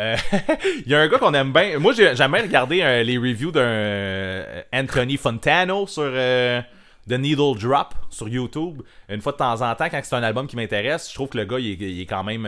[0.00, 0.16] Euh,
[0.86, 1.78] Il y a un gars qu'on aime bien.
[1.78, 6.60] Moi, j'ai- j'aime bien regarder euh, les reviews d'un euh, Anthony Fontano sur euh,
[7.08, 8.82] The Needle Drop sur YouTube.
[9.08, 11.38] Une fois de temps en temps, quand c'est un album qui m'intéresse, je trouve que
[11.38, 12.44] le gars, il est, il est quand même.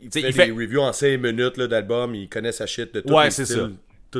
[0.00, 3.12] Il fait il des reviews en 5 minutes d'album, il connaît sa shit de tous
[3.12, 3.68] Ouais, c'est ça.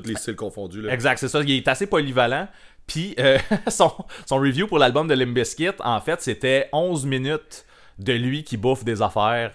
[0.00, 0.82] Tous les styles confondus.
[0.82, 0.92] Là.
[0.92, 1.40] Exact, c'est ça.
[1.42, 2.48] Il est assez polyvalent.
[2.86, 3.38] Puis euh,
[3.68, 3.90] son,
[4.26, 7.64] son review pour l'album de Limp Bizkit, en fait, c'était 11 minutes
[7.98, 9.52] de lui qui bouffe des affaires.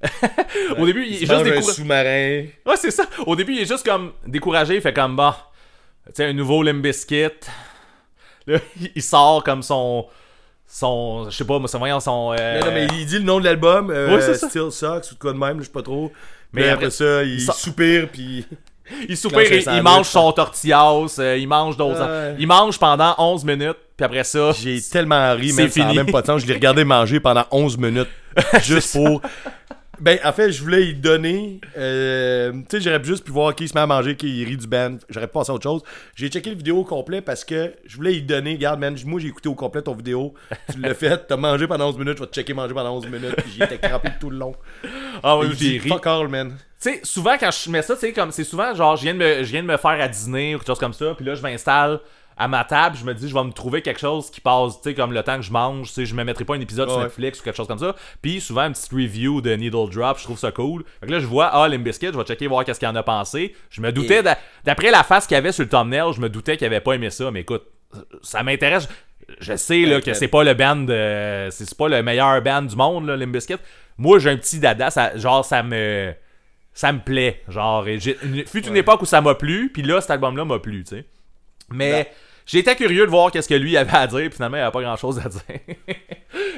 [0.78, 1.72] Au début, il, est Il juste mange un découragé.
[1.72, 2.44] sous-marin.
[2.66, 3.04] Ouais, c'est ça.
[3.26, 4.76] Au début, il est juste comme découragé.
[4.76, 5.50] Il fait comme, bah,
[6.06, 7.30] tu sais, un nouveau Limp Bizkit.
[8.46, 8.58] Là,
[8.94, 10.06] il- sort comme son.
[10.66, 11.28] Son.
[11.30, 12.34] Je sais pas, moi, c'est voyons, son.
[12.38, 14.48] euh, Non, non, mais il dit le nom de l'album, euh, Ouais, c'est ça.
[14.48, 16.12] Still Sucks ou de quoi de même, je sais pas trop.
[16.52, 18.46] Mais Mais après- après, ça, il, il soupire, puis.
[19.08, 22.34] Il soupire, il, il mange son tortillas, euh, il mange d'autres.
[22.38, 24.52] Il mange pendant 11 minutes, puis après ça.
[24.52, 26.42] J'ai tellement ri, même ça même pas de sens.
[26.42, 28.08] Je l'ai regardé manger pendant 11 minutes.
[28.62, 29.20] juste pour.
[30.00, 31.60] Ben, en fait, je voulais y donner.
[31.76, 34.68] euh, tu sais, j'aurais juste pu voir qui se met à manger, qui rit du
[34.68, 34.96] band.
[35.08, 35.82] J'aurais pu passer à autre chose.
[36.14, 38.52] J'ai checké le vidéo au complet parce que je voulais y donner.
[38.52, 40.34] Regarde, man, moi j'ai écouté au complet ton vidéo.
[40.72, 43.06] Tu l'as fait, t'as mangé pendant 11 minutes, je vais te checker manger pendant 11
[43.08, 43.34] minutes.
[43.38, 44.54] Puis j'ai été crampé tout le long.
[45.20, 45.88] Ah oui, j'ai ri.
[45.88, 46.56] Fuck all, man.
[46.80, 49.14] Tu sais, souvent quand je mets ça, tu sais, comme c'est souvent genre, je viens,
[49.14, 51.24] de me, je viens de me faire à dîner ou quelque chose comme ça, puis
[51.24, 52.00] là, je m'installe
[52.40, 54.90] à ma table, je me dis, je vais me trouver quelque chose qui passe, tu
[54.90, 56.88] sais, comme le temps que je mange, tu sais, je me mettrai pas un épisode
[56.88, 57.00] sur.
[57.02, 60.22] Netflix ou quelque chose comme ça, puis souvent une petite review de Needle Drop, je
[60.22, 60.84] trouve ça cool.
[61.00, 62.94] Fait que là, je vois, ah, Limp Bizkit, je vais checker voir qu'est-ce qu'il en
[62.94, 63.56] a pensé.
[63.70, 66.20] Je me doutais, Et- d'a- d'après la face qu'il y avait sur le thumbnail, je
[66.20, 67.64] me doutais qu'il avait pas aimé ça, mais écoute,
[68.22, 68.88] ça m'intéresse.
[69.40, 72.62] Je sais là, que c'est pas le band, de- c'est c'est pas le meilleur band
[72.62, 73.56] du monde, là, Limp Bizkit.
[73.98, 76.14] Moi, j'ai un petit dada, ça, genre, ça me
[76.78, 77.42] ça me plaît.
[77.48, 80.60] Genre, et j'ai- fut une époque où ça m'a plu, puis là, cet album-là m'a
[80.60, 81.04] plu, tu sais.
[81.70, 82.08] Mais
[82.46, 84.82] j'étais curieux de voir qu'est-ce que lui avait à dire, puis finalement, il avait pas
[84.82, 85.42] grand-chose à dire.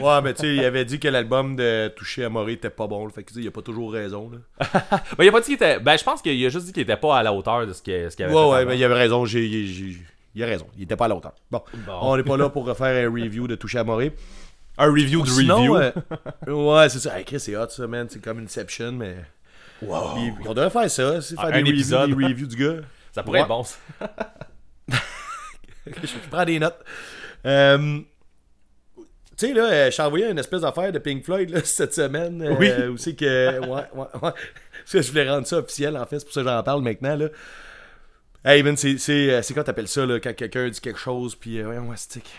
[0.00, 2.86] Ouais, mais tu sais, il avait dit que l'album de Touché à Maury était pas
[2.86, 3.08] bon.
[3.10, 4.30] Fait que tu sais, il a pas toujours raison.
[4.30, 4.66] Là.
[5.18, 5.78] ben, il a pas dit qu'il était...
[5.78, 7.80] Ben, je pense qu'il a juste dit qu'il était pas à la hauteur de ce
[7.82, 9.24] qu'il ce qu'il avait Ouais, fait ouais, mais il avait raison.
[9.26, 10.66] J'ai, il a raison.
[10.76, 11.32] Il était pas à la hauteur.
[11.50, 11.92] Bon, Bon.
[12.02, 14.10] on n'est pas là pour refaire un review de Touché à Maury.
[14.78, 15.76] Un review Sinon, review.
[15.76, 15.92] euh,
[16.82, 17.18] ouais, c'est ça.
[17.18, 18.06] Hey, Chris, c'est hot ça, man.
[18.10, 19.16] C'est comme Inception, mais.
[19.82, 20.14] Wow.
[20.14, 21.20] Puis, on devrait faire ça.
[21.22, 22.16] C'est faire Ah, des, un reviews, épisode.
[22.18, 22.76] des reviews du gars.
[23.12, 23.42] Ça pourrait Ouais.
[23.44, 23.76] être bon, ça.
[25.86, 26.78] je prends des notes.
[27.44, 27.98] Euh,
[29.36, 31.94] tu sais, là, euh, je t'ai envoyé une espèce d'affaire de Pink Floyd là, cette
[31.94, 32.40] semaine.
[32.42, 32.70] euh, Oui.
[32.88, 33.58] Où c'est que.
[33.60, 34.32] Ouais, ouais, ouais.
[34.32, 36.18] Parce que je voulais rendre ça officiel, en fait.
[36.20, 37.26] C'est pour ça que j'en parle maintenant, là.
[38.44, 41.58] Hey, man, c'est, euh, quoi t'appelles ça, là, quand quelqu'un dit quelque chose, puis.
[41.60, 42.30] Euh, voyons, ouais, stick.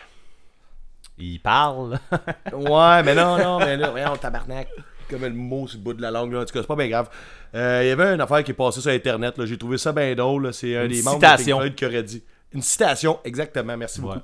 [1.17, 1.99] Il parle.
[2.54, 4.67] Ouais, mais non, non, mais là, voyons, tabarnak.
[5.12, 6.39] Comme le mot sur le bout de la langue, là.
[6.39, 7.10] En tout cas, c'est pas bien grave.
[7.54, 9.36] Euh, Il y avait une affaire qui est passée sur Internet.
[9.45, 10.54] J'ai trouvé ça bien drôle.
[10.54, 11.58] C'est un des membres citation.
[11.58, 12.24] de Pink Floyd qui aurait dit.
[12.54, 14.15] Une citation, exactement, merci beaucoup.
[14.15, 14.21] Ouais.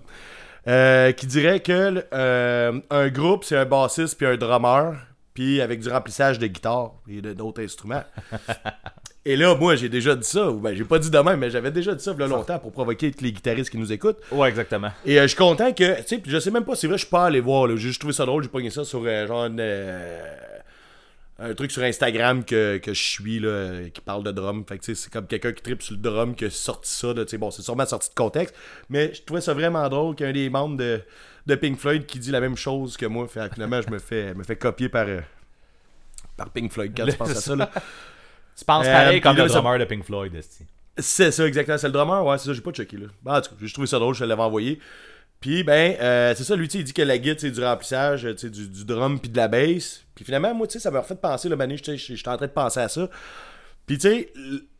[0.67, 4.97] Euh, qui dirait que euh, un groupe, c'est un bassiste puis un drummer,
[5.33, 8.03] puis avec du remplissage de guitare et d'autres instruments.
[9.29, 11.49] Et là, moi, j'ai déjà dit ça, ou ben, j'ai pas dit de même, mais
[11.49, 13.91] j'avais déjà dit ça il y a longtemps pour provoquer tous les guitaristes qui nous
[13.91, 14.19] écoutent.
[14.31, 14.89] ouais, exactement.
[15.05, 16.95] Et euh, je suis content que, tu sais, puis je sais même pas, c'est vrai,
[16.95, 19.27] je suis pas allé voir, j'ai juste trouvé ça drôle, j'ai pogné ça sur euh,
[19.27, 20.17] genre une, euh,
[21.39, 24.63] un truc sur Instagram que, que je suis, là, euh, qui parle de drum.
[24.67, 27.23] Fait que c'est comme quelqu'un qui tripe sur le drum qui a sorti ça, là,
[27.37, 28.55] bon, c'est sûrement sorti de contexte,
[28.89, 31.01] mais je trouvais ça vraiment drôle qu'un des membres de,
[31.45, 33.99] de Pink Floyd qui dit la même chose que moi, fait que finalement, je me
[33.99, 35.21] fais, me fais copier par, euh,
[36.35, 37.69] par Pink Floyd quand Le- tu penses à ça, là.
[38.57, 40.33] Tu penses Euh, pareil puis comme là, le ça- drummer de Pink Floyd.
[40.99, 41.77] C'est ça, exactement.
[41.77, 43.05] C'est le drummer, ouais, c'est ça, j'ai pas checké, là.
[43.21, 44.79] Ben, en tout cas, j'ai trouvé ça drôle, je l'avais envoyé.
[45.39, 47.63] Puis, ben, euh, c'est ça, lui, tu sais, il dit que la guitare, c'est du
[47.63, 50.03] remplissage, du, du drum puis de la bass.
[50.15, 52.51] Puis finalement, moi, tu sais, ça m'a refait penser, le mané, j'étais en train de
[52.51, 53.07] penser à ça.
[53.85, 54.33] Puis, tu sais,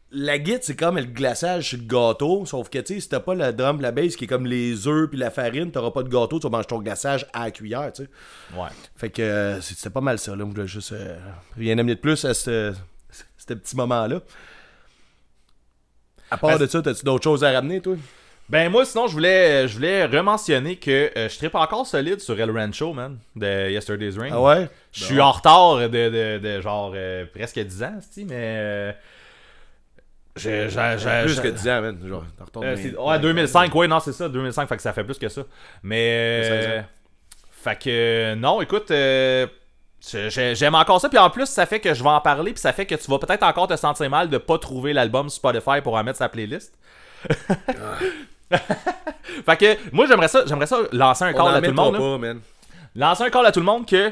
[0.09, 3.19] la guide, c'est comme le glaçage sur le gâteau, sauf que, tu sais, si t'as
[3.19, 6.01] pas le drum, la base qui est comme les œufs puis la farine, t'auras pas
[6.01, 8.09] de gâteau, tu vas manger ton glaçage à la cuillère, tu sais.
[8.57, 8.69] Ouais.
[8.95, 10.37] Fait que euh, c'est- c'était pas mal ça, là.
[10.37, 11.19] Moi, je voulais juste euh,
[11.55, 12.73] rien amener de plus à ce,
[13.37, 14.21] ce petit moment-là.
[16.31, 17.95] À part Ben, de ça, t'as-tu d'autres choses à ramener, toi?
[18.49, 22.39] Ben moi sinon je voulais je voulais rementionner que euh, je tripe encore solide sur
[22.39, 24.31] El Rancho man de Yesterday's Ring.
[24.33, 24.69] Ah ouais?
[24.93, 28.91] Je suis en retard de, de, de genre euh, presque 10 ans, c'ti, mais euh,
[30.37, 30.69] j'ai
[31.25, 31.99] Plus que 10 ans, man.
[32.07, 35.17] Genre, retournes Euh, ouais, 2005, ouais, non, c'est ça, 2005, fait que ça fait plus
[35.17, 35.41] que ça.
[35.83, 36.41] Mais.
[37.51, 39.45] Fait que, non, écoute, euh,
[39.99, 42.53] j'ai- j'ai- j'aime encore ça, puis en plus, ça fait que je vais en parler,
[42.53, 45.27] puis ça fait que tu vas peut-être encore te sentir mal de pas trouver l'album
[45.29, 46.73] Spotify pour en mettre sa playlist.
[49.45, 51.93] fait que, moi, j'aimerais ça, j'aimerais ça lancer un call à tout le monde.
[51.93, 51.99] là.
[51.99, 52.39] pas, man.
[52.95, 54.11] Lancer un call à tout le monde que.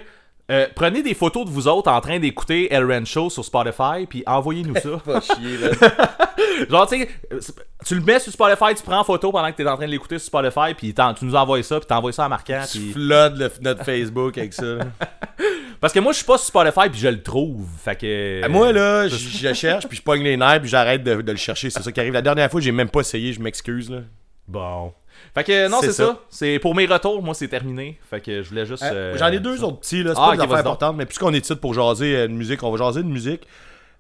[0.52, 4.06] euh, prenez des photos de vous autres en train d'écouter El Ren Show sur Spotify,
[4.08, 4.90] puis envoyez-nous ça.
[5.06, 5.72] Pas chier, man.
[6.70, 7.40] Genre, tu sais, euh,
[7.86, 9.92] tu le mets sur Spotify, tu prends en photo pendant que t'es en train de
[9.92, 12.62] l'écouter sur Spotify, puis tu nous envoies ça, puis t'envoies ça à Marquant.
[12.72, 14.78] Tu floodes le- notre Facebook avec ça.
[15.82, 17.68] Parce que moi, je suis pas sur Spotify, puis je le trouve.
[17.84, 18.42] Fait que.
[18.44, 21.32] Ah, Moi, là, je je cherche, puis je pogne les nerfs, puis j'arrête de, de
[21.32, 21.70] le chercher.
[21.70, 22.14] C'est ça qui arrive.
[22.14, 23.98] La dernière fois, j'ai même pas essayé, je m'excuse, là.
[24.48, 24.94] Bon.
[25.34, 26.06] Fait que non, C'est ça.
[26.06, 26.20] ça.
[26.30, 28.00] C'est pour mes retours, moi, c'est terminé.
[28.10, 28.84] Fait que je voulais juste.
[28.84, 30.14] Euh, euh, J'en ai deux autres petits, là.
[30.14, 32.62] C'est Ah, pas des affaires importantes, mais puisqu'on est titre pour jaser euh, de musique,
[32.64, 33.48] on va jaser de musique.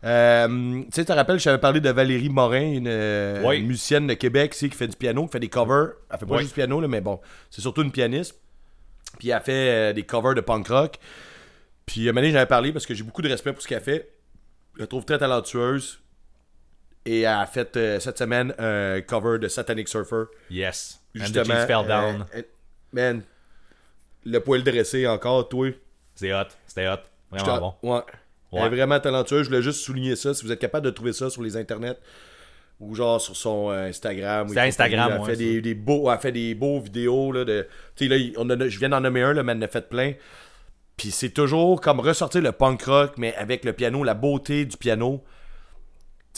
[0.03, 0.47] Euh,
[0.83, 3.57] tu sais, tu te rappelles, je t'avais parlé de Valérie Morin, une, euh, Oui.
[3.57, 5.93] une musicienne de Québec ici, qui fait du piano, qui fait des covers.
[6.11, 6.39] Elle fait pas Oui.
[6.41, 8.35] juste du piano, là, mais bon, c'est surtout une pianiste.
[9.17, 10.97] Puis elle fait euh, des covers de punk rock.
[11.87, 13.81] Puis à un j'en avais parlé parce que j'ai beaucoup de respect pour ce qu'elle
[13.81, 14.11] fait.
[14.75, 15.99] Je la trouve très talentueuse.
[17.05, 20.23] Et elle a fait euh, cette semaine un cover de Satanic Surfer.
[20.49, 20.99] Yes.
[21.15, 21.67] And the Justement.
[21.67, 22.25] fell down.
[22.35, 22.41] euh, euh,
[22.91, 23.21] man,
[24.25, 25.69] le poil dressé encore, toi.
[26.15, 26.45] C'est hot.
[26.65, 26.97] C'était hot.
[27.31, 27.95] Vraiment bon.
[27.95, 28.01] Ouais.
[28.53, 29.43] Elle est vraiment talentueuse.
[29.43, 30.33] Je voulais juste souligner ça.
[30.33, 31.97] Si vous êtes capable de trouver ça sur les internets
[32.79, 34.47] ou genre sur son Instagram.
[34.49, 37.31] C'est Instagram, Elle ouais, fait des, des beaux, elle fait des beaux vidéos.
[37.31, 39.59] Là, de, tu sais, là, on a- je viens d'en nommer un, là, mais elle
[39.59, 40.13] en a fait plein.
[40.97, 44.75] Puis c'est toujours comme ressortir le punk rock, mais avec le piano, la beauté du
[44.77, 45.23] piano.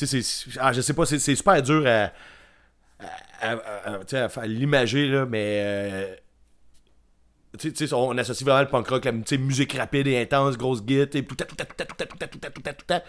[0.05, 0.21] Sais.
[0.59, 2.11] Ah, je sais pas, c'est super dur à.
[3.41, 5.61] à, à- à- à l'imager, là, mais.
[5.63, 6.15] euh,
[7.59, 11.07] tu sais- on associe vraiment le punk rock, sais, musique rapide et intense, grosse guitare,
[11.19, 12.49] et tout à tout à tout à tout à tout à tout à
[12.93, 13.01] à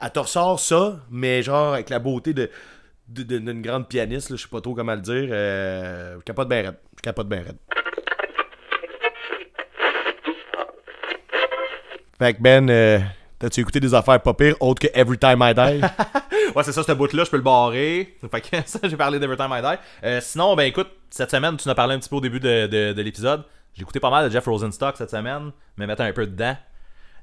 [0.00, 0.10] à.
[0.10, 2.50] Te ressort ça, mais genre avec la beauté de
[3.08, 5.28] d'une grande pianiste, je sais pas trop comment le dire.
[5.30, 6.76] Euh, je capote bien raide.
[6.96, 7.58] Je capote bien raide.
[12.18, 12.98] Fait que Ben, euh,
[13.42, 15.86] t'as-tu écouté des affaires pas pires autres que Every Time I Die?
[16.56, 18.14] Ouais, c'est ça, ce bout-là, je peux le barrer.
[18.30, 19.78] Fait que ça, j'ai parlé d'Every Time I Die.
[20.04, 22.40] Euh, sinon, ben écoute, cette semaine, tu en as parlé un petit peu au début
[22.40, 23.44] de, de- de l'épisode.
[23.74, 26.54] J'ai écouté pas mal de Jeff Rosenstock cette semaine, me mettre un peu dedans.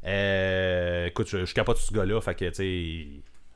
[0.08, 3.08] Euh, écoute, je, je capote sur ce gars-là, fait que, tu sais,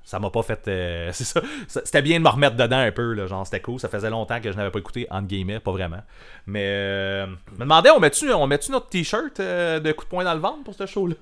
[0.03, 0.67] ça m'a pas fait.
[0.67, 1.41] euh, c'est ça.
[1.67, 3.79] C'était bien de me remettre dedans un peu, genre, c'était cool.
[3.79, 6.01] Ça faisait longtemps que je n'avais pas écouté, entre guillemets, pas vraiment.
[6.45, 10.33] Mais, euh, je me demandais, on met-tu met notre t-shirt de coup de poing dans
[10.33, 11.15] le ventre pour ce show-là?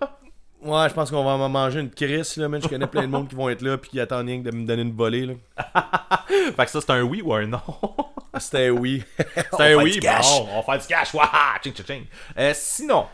[0.62, 2.62] Ouais, je pense qu'on va manger une crise, là, man.
[2.62, 4.56] Je connais plein de monde qui vont être là puis qui attendent rien que de
[4.56, 5.34] me donner une volée, là.
[6.28, 7.62] fait que ça, c'est un oui ou un non?
[8.40, 9.04] C'était un oui.
[9.18, 10.10] C'est un oui, bon,
[10.52, 11.12] on va faire du cash,
[11.64, 12.06] ching ching ching.
[12.38, 13.06] Euh, sinon,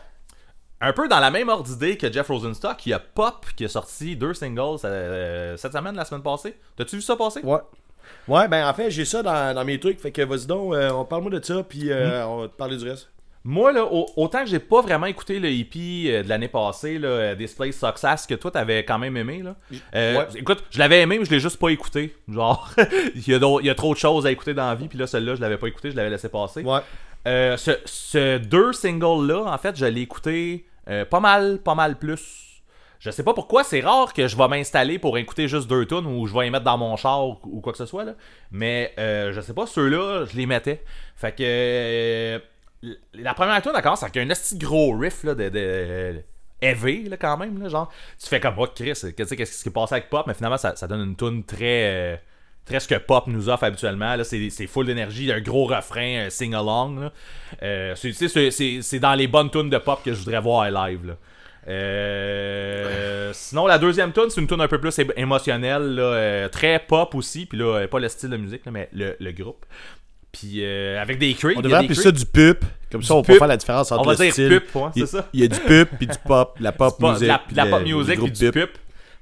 [0.80, 3.64] un peu dans la même ordre d'idée que Jeff Rosenstock, il y a Pop qui
[3.64, 6.56] a sorti deux singles euh, cette semaine, la semaine passée.
[6.76, 7.40] T'as-tu vu ça passer?
[7.42, 7.58] Ouais.
[8.28, 10.00] Ouais, ben en fait, j'ai ça dans, dans mes trucs.
[10.00, 12.76] Fait que vas-y donc, euh, on parle-moi de ça, puis euh, on va te parler
[12.76, 13.08] du reste.
[13.50, 15.78] Moi, là, au- autant que j'ai pas vraiment écouté le EP
[16.12, 19.56] euh, de l'année passée, là, euh, Display Success, que toi t'avais quand même aimé, là.
[19.94, 20.26] Euh, Ouais.
[20.36, 22.14] Écoute, je l'avais aimé, mais je l'ai juste pas écouté.
[22.28, 22.68] Genre,
[23.14, 24.98] il, y a il y a trop de choses à écouter dans la vie, puis
[24.98, 26.60] là, celle-là, je l'avais pas écouté, je l'avais laissé passer.
[26.62, 26.80] Ouais.
[27.26, 31.98] Euh, ce, ce deux singles-là, en fait, je l'ai écouté euh, pas mal, pas mal
[31.98, 32.44] plus.
[33.00, 36.04] Je sais pas pourquoi, c'est rare que je vais m'installer pour écouter juste deux tunes
[36.04, 38.12] ou je vais les mettre dans mon char ou, ou quoi que ce soit, là.
[38.50, 40.82] Mais euh, je sais pas, ceux-là, je les mettais.
[41.16, 42.42] Fait que.
[43.14, 45.48] La première tune, elle commence avec un esti gros riff là, de.
[45.48, 46.22] de
[46.62, 47.90] là, quand même, genre.
[48.22, 50.86] Tu fais comme, oh, Chris, qu'est-ce qui s'est passé avec Pop, mais finalement, ça, ça
[50.86, 52.14] donne une tune très.
[52.14, 52.16] euh,
[52.64, 54.14] très ce que Pop nous offre habituellement.
[54.16, 57.10] Là, c'est, c'est full d'énergie, un gros refrain, un sing-along.
[57.62, 60.70] Euh, c'est, c'est, c'est- c'est dans les bonnes tunes de Pop que je voudrais voir
[60.70, 61.06] live.
[61.06, 61.14] Là.
[61.68, 67.14] Euh, sinon, la deuxième tune, c'est une tune un peu plus émotionnelle, là, très pop
[67.14, 69.64] aussi, puis là, pas le style de musique, là, mais le, le groupe.
[70.32, 71.54] Puis euh, avec des cris.
[71.56, 72.64] On devrait appeler ça du pup.
[72.92, 74.48] Comme ça, on peut faire la différence entre On va le dire style.
[74.60, 75.26] pup, ouais, c'est ça.
[75.32, 77.28] il y a du pup puis du pop, la pop music.
[77.28, 78.70] la, puis la pop music puis du Pup.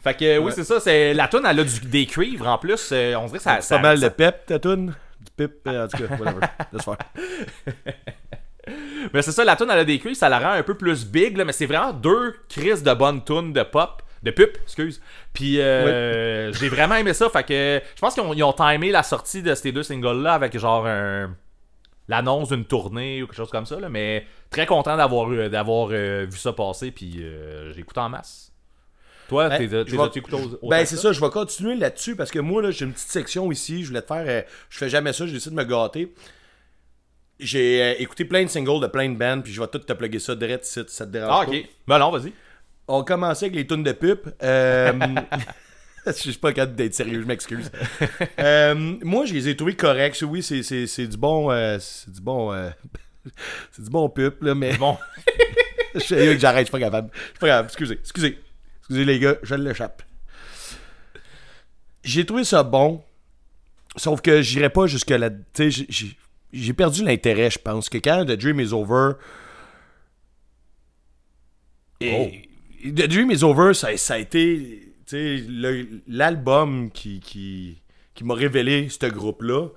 [0.02, 0.52] Fait que oui, Ouais.
[0.52, 3.38] c'est ça, c'est la tune elle a du, des cuivres en plus, euh, on dirait
[3.38, 4.94] que ça, C'est pas mal de pep, ta toune?
[5.20, 6.40] Du pip, euh, en tout cas, whatever.
[6.72, 6.96] Laisse faire.
[9.12, 11.04] Mais c'est ça, la tune elle a des cuivres, ça la rend un peu plus
[11.06, 15.00] big là, mais c'est vraiment deux crises de bonnes tunes de pop de pup, excuse.
[15.32, 17.30] Puis euh, j'ai vraiment aimé ça.
[17.30, 20.34] Fait que je pense qu'ils ont, ils ont timé la sortie de ces deux singles-là
[20.34, 21.34] avec genre un
[22.08, 23.80] l'annonce d'une tournée ou quelque chose comme ça.
[23.80, 26.90] Là, mais très content d'avoir d'avoir euh, vu ça passer.
[26.90, 28.52] Puis euh, j'ai écouté en masse.
[29.28, 32.30] Toi, Ben, t'es je t'es au- autant Ben c'est ça, je vais continuer là-dessus parce
[32.30, 34.88] que moi là, j'ai une petite section ici, je voulais te faire euh, je fais
[34.88, 36.14] jamais ça, j'ai décidé de me gâter.
[37.38, 39.92] J'ai euh, écouté plein de singles de plein de bands puis je vais tout te
[39.92, 41.50] plugger ça direct si ça te dérange Ah, pas.
[41.56, 41.68] ok.
[41.86, 42.32] Ben non, vas-y.
[42.88, 44.20] On commençait avec les tunes de pub.
[44.42, 44.92] Euh,
[46.06, 47.70] je suis pas capable d'être sérieux, je m'excuse.
[48.38, 50.22] Euh, moi, je les ai trouvés corrects.
[50.22, 51.50] Oui, c'est, du bon.
[51.50, 52.52] euh, c'est du bon.
[53.72, 54.76] c'est du bon pub, là, mais.
[54.76, 54.96] Bon.
[55.94, 57.10] je sais que j'arrête, je suis pas capable.
[57.12, 57.66] Je suis pas capable.
[57.68, 58.38] Excusez, excusez.
[58.80, 60.02] Excusez, les gars, je l'échappe.
[62.04, 63.02] J'ai trouvé ça bon.
[63.96, 65.28] Sauf que j'irai pas jusque là.
[65.30, 65.86] Tu sais,
[66.52, 67.88] j'ai- perdu l'intérêt, je pense.
[67.88, 69.14] Que quand The Dream is Over.
[72.00, 72.45] Et
[72.92, 74.82] The Dream is Over, ça, ça a été
[76.08, 77.76] l'album qui, qui,
[78.14, 79.68] qui m'a révélé ce groupe-là.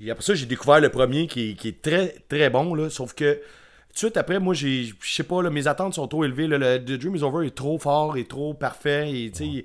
[0.00, 2.74] Et après ça, j'ai découvert le premier qui, qui est très très bon.
[2.74, 6.08] Là, sauf que tout de suite après, moi, je sais pas, là, mes attentes sont
[6.08, 6.48] trop élevées.
[6.48, 9.10] là, le The Dream is Over est trop fort, est trop parfait.
[9.12, 9.64] Et, il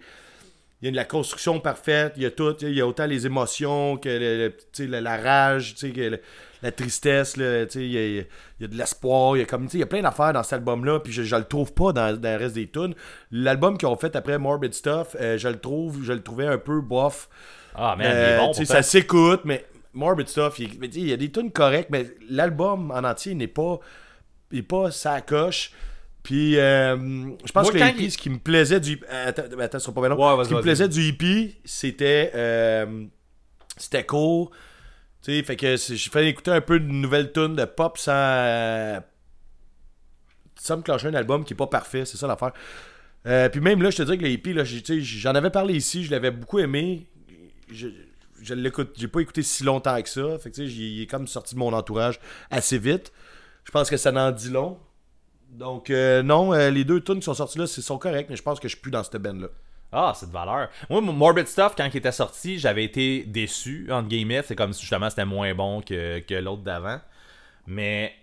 [0.79, 3.07] il y a de la construction parfaite, il y a tout, il y a autant
[3.07, 6.19] les émotions que le- le- la, la rage, que le-
[6.63, 8.25] la tristesse, il y a, il
[8.59, 10.33] y a de l'espoir, il y a comme tu sais, il y a plein d'affaires
[10.33, 12.95] dans cet album-là, puis je, je le trouve pas dans, dans le reste des tunes.
[13.31, 16.57] L'album qu'ils ont fait après Morbid Stuff, euh, je le trouve, je le trouvais un
[16.57, 17.29] peu bof.
[17.75, 18.65] Ah, man, il Euh, est bon.
[18.65, 23.03] ça s'écoute, mais Morbid Stuff, il, il y a des tunes correctes, mais l'album en
[23.03, 23.79] entier n'est pas,
[24.51, 25.71] est pas sa coche.
[26.23, 26.97] Puis, euh,
[27.45, 28.99] je pense Moi, que le hippie, il- ce qui me plaisait du.
[29.09, 30.17] Attends, attends, ce sera pas bien long.
[30.17, 32.31] Ouais, vas-y, ce qui me plaisait du hippie, c'était.
[32.35, 33.05] euh,
[33.77, 34.51] c'était court.
[35.21, 38.13] Tu sais, fait que je fallait écouter un peu de nouvelles tunes de pop sans.
[38.13, 39.01] me
[40.81, 42.53] clencher un album qui est pas parfait, c'est ça l'affaire.
[43.25, 46.03] Euh, puis même là, je te dis que les hippies, là, j'en avais parlé ici,
[46.03, 47.07] je l'avais beaucoup aimé.
[47.69, 47.89] Je,
[48.41, 50.37] je l'écoute, j'ai pas écouté si longtemps que ça.
[50.39, 53.11] Fait que tu sais, il est comme sorti de mon entourage assez vite.
[53.65, 54.79] Je pense que ça n'en dit long.
[55.49, 58.35] Donc euh, non, euh, les deux tunes qui sont sorties là, c'est sont corrects, mais
[58.35, 59.47] je pense que je suis plus dans cette band là.
[59.99, 60.69] Ah, c'est de valeur.
[60.89, 64.43] Moi, Morbid Stuff, quand il était sorti, j'avais été déçu, entre guillemets.
[64.43, 66.99] C'est comme si justement c'était moins bon que, que l'autre d'avant.
[67.67, 68.13] Mais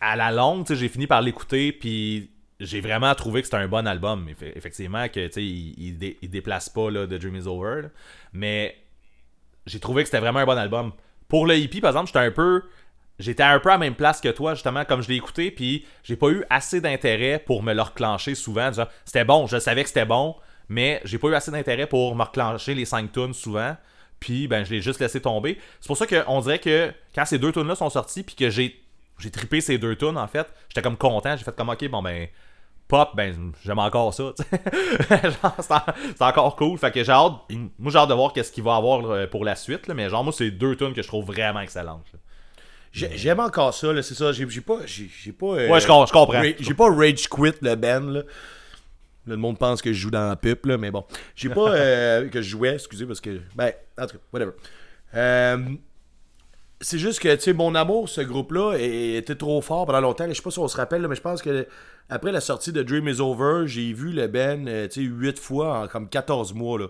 [0.00, 3.86] à la longue, j'ai fini par l'écouter, puis j'ai vraiment trouvé que c'était un bon
[3.86, 4.28] album.
[4.28, 7.88] Eff- Effectivement, que il, il il déplace pas là, The Dream is Over.
[8.32, 8.76] Mais
[9.66, 10.92] j'ai trouvé que c'était vraiment un bon album.
[11.28, 12.64] Pour le hippie, par exemple, j'étais un peu.
[13.20, 15.84] J'étais un peu à la même place que toi, justement, comme je l'ai écouté, puis
[16.02, 18.70] j'ai pas eu assez d'intérêt pour me le reclencher souvent.
[19.04, 20.34] C'était bon, je savais que c'était bon,
[20.68, 23.76] mais j'ai pas eu assez d'intérêt pour me reclencher les 5 tunes souvent.
[24.18, 25.58] Puis ben je l'ai juste laissé tomber.
[25.80, 28.50] C'est pour ça qu'on dirait que quand ces deux tunes là sont sorties, puis que
[28.50, 28.80] j'ai
[29.32, 32.28] trippé ces deux tunes en fait, j'étais comme content, j'ai fait comme ok bon ben
[32.88, 34.32] pop, ben j'aime encore ça.
[35.08, 35.80] c'est en-
[36.16, 36.76] c'est encore cool.
[36.78, 37.32] Fait que j'ai hâte.
[37.78, 39.88] Moi j'ai hâte de voir qu'est-ce qu'il va avoir euh, pour la suite.
[39.88, 42.06] mais genre moi c'est deux tunes que je trouve vraiment excellentes.
[42.92, 44.32] J'ai- J'aime encore ça, là, c'est ça.
[44.32, 44.78] J'ai pas.
[44.86, 46.42] J'ai pas euh, Ouais, je com- je comprends.
[46.58, 48.22] J'ai pas rage quit le band, là.
[49.26, 51.04] Là, le monde pense que je joue dans la pipe, là, mais bon.
[51.36, 51.70] J'ai pas.
[51.74, 53.40] euh, que je jouais, excusez, parce que.
[53.54, 54.52] Ben, en tout cas, whatever.
[55.14, 55.58] Euh,
[56.80, 60.26] c'est juste que, tu sais, mon amour, ce groupe-là, était trop fort pendant longtemps.
[60.28, 61.66] Je sais pas si on se rappelle, là, mais je pense que
[62.10, 65.38] après la sortie de Dream is Over, j'ai vu le Ben, euh, tu sais, 8
[65.38, 66.86] fois en comme 14 mois, là.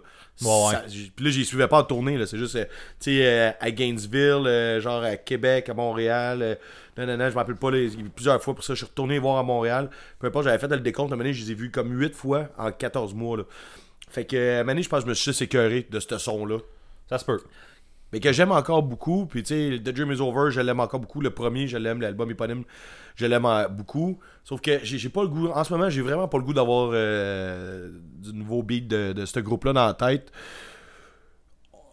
[0.72, 2.26] Ça- j- Puis là, j'y suivais pas en tournée, là.
[2.26, 2.64] C'est juste, euh,
[3.00, 6.59] tu sais, euh, à Gainesville, euh, genre à Québec, à Montréal.
[6.96, 8.64] non, non, non, je me rappelle pas, là, il y a eu plusieurs fois pour
[8.64, 8.74] ça.
[8.74, 9.90] Je suis retourné voir à Montréal.
[10.18, 11.11] Peu importe, j'avais fait le décompte.
[11.12, 13.44] À un moment donné, je les ai vus comme 8 fois en 14 mois, là.
[14.11, 16.00] Fait que, à un moment donné, je pense que je me suis juste écœuré de
[16.00, 16.59] ce son-là
[17.09, 17.40] Ça se peut.
[18.12, 19.27] Mais que j'aime encore beaucoup.
[19.27, 21.20] Puis tu sais, The Dream is Over, je l'aime encore beaucoup.
[21.20, 22.64] Le premier, je l'aime, l'album éponyme,
[23.16, 24.18] je l'aime euh, beaucoup.
[24.44, 26.90] Sauf que j'ai pas le goût, en ce moment, j'ai vraiment pas le goût d'avoir
[26.92, 30.33] euh, du nouveau beat de, de ce groupe-là dans la tête.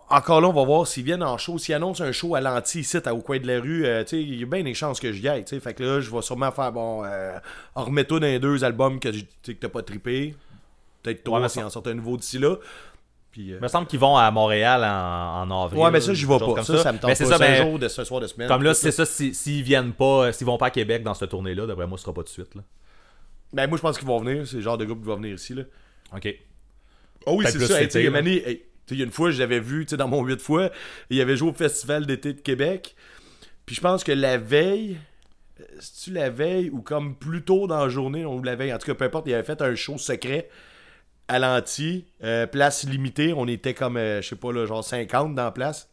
[0.09, 1.57] Encore là, on va voir s'ils viennent en show.
[1.57, 4.21] S'ils annoncent un show à l'anti ici, au coin de la rue, euh, tu sais,
[4.23, 5.43] il y a bien des chances que j'y aille.
[5.43, 5.59] tu sais.
[5.59, 7.37] Fait que là, je vais sûrement faire, bon, euh,
[7.75, 10.33] remets-toi dans les deux albums que, que t'as pas trippé.
[11.03, 12.55] Peut-être Ouais, toi, s'ils ça- en sortent un nouveau d'ici là.
[13.37, 15.79] Puis, euh, Il me semble qu'ils vont à Montréal en, en avril.
[15.79, 16.55] ouais, mais ça, j'y vais quelque chose pas.
[16.55, 17.29] comme Ça, ça me tente Mais c'est pas.
[17.29, 18.47] ça, C'est un jour de ce soir de semaine.
[18.47, 21.29] Comme là, c'est ça, si- s'ils viennent pas, s'ils vont pas à Québec dans cette
[21.29, 22.55] tournée-là, d'après moi, ce sera pas tout de suite.
[22.55, 22.61] Là.
[23.53, 24.47] Ben, moi, je pense qu'ils vont venir.
[24.47, 25.53] C'est le genre de groupe qui va venir ici.
[25.53, 25.63] Là.
[26.15, 26.35] Ok.
[27.27, 27.79] Oh oui, c'est ça.
[27.79, 28.19] Hey, tu il y a là.
[28.19, 29.97] une année- hey, tu sais, il y a une fois, je l'avais vu tu sais,
[29.97, 30.71] dans mon 8 fois.
[31.11, 32.95] Il avait joué au Festival d'été de Québec.
[33.67, 34.97] Puis je pense que la veille,
[35.59, 38.77] euh, c'est-tu la veille ou comme plus tôt dans la journée, ou la veille, en
[38.79, 40.49] tout cas, peu importe, il avait fait un show secret
[41.27, 43.33] à l'anti, euh, place limitée.
[43.35, 45.89] On était comme, euh, je sais pas, là, genre 50 dans la place.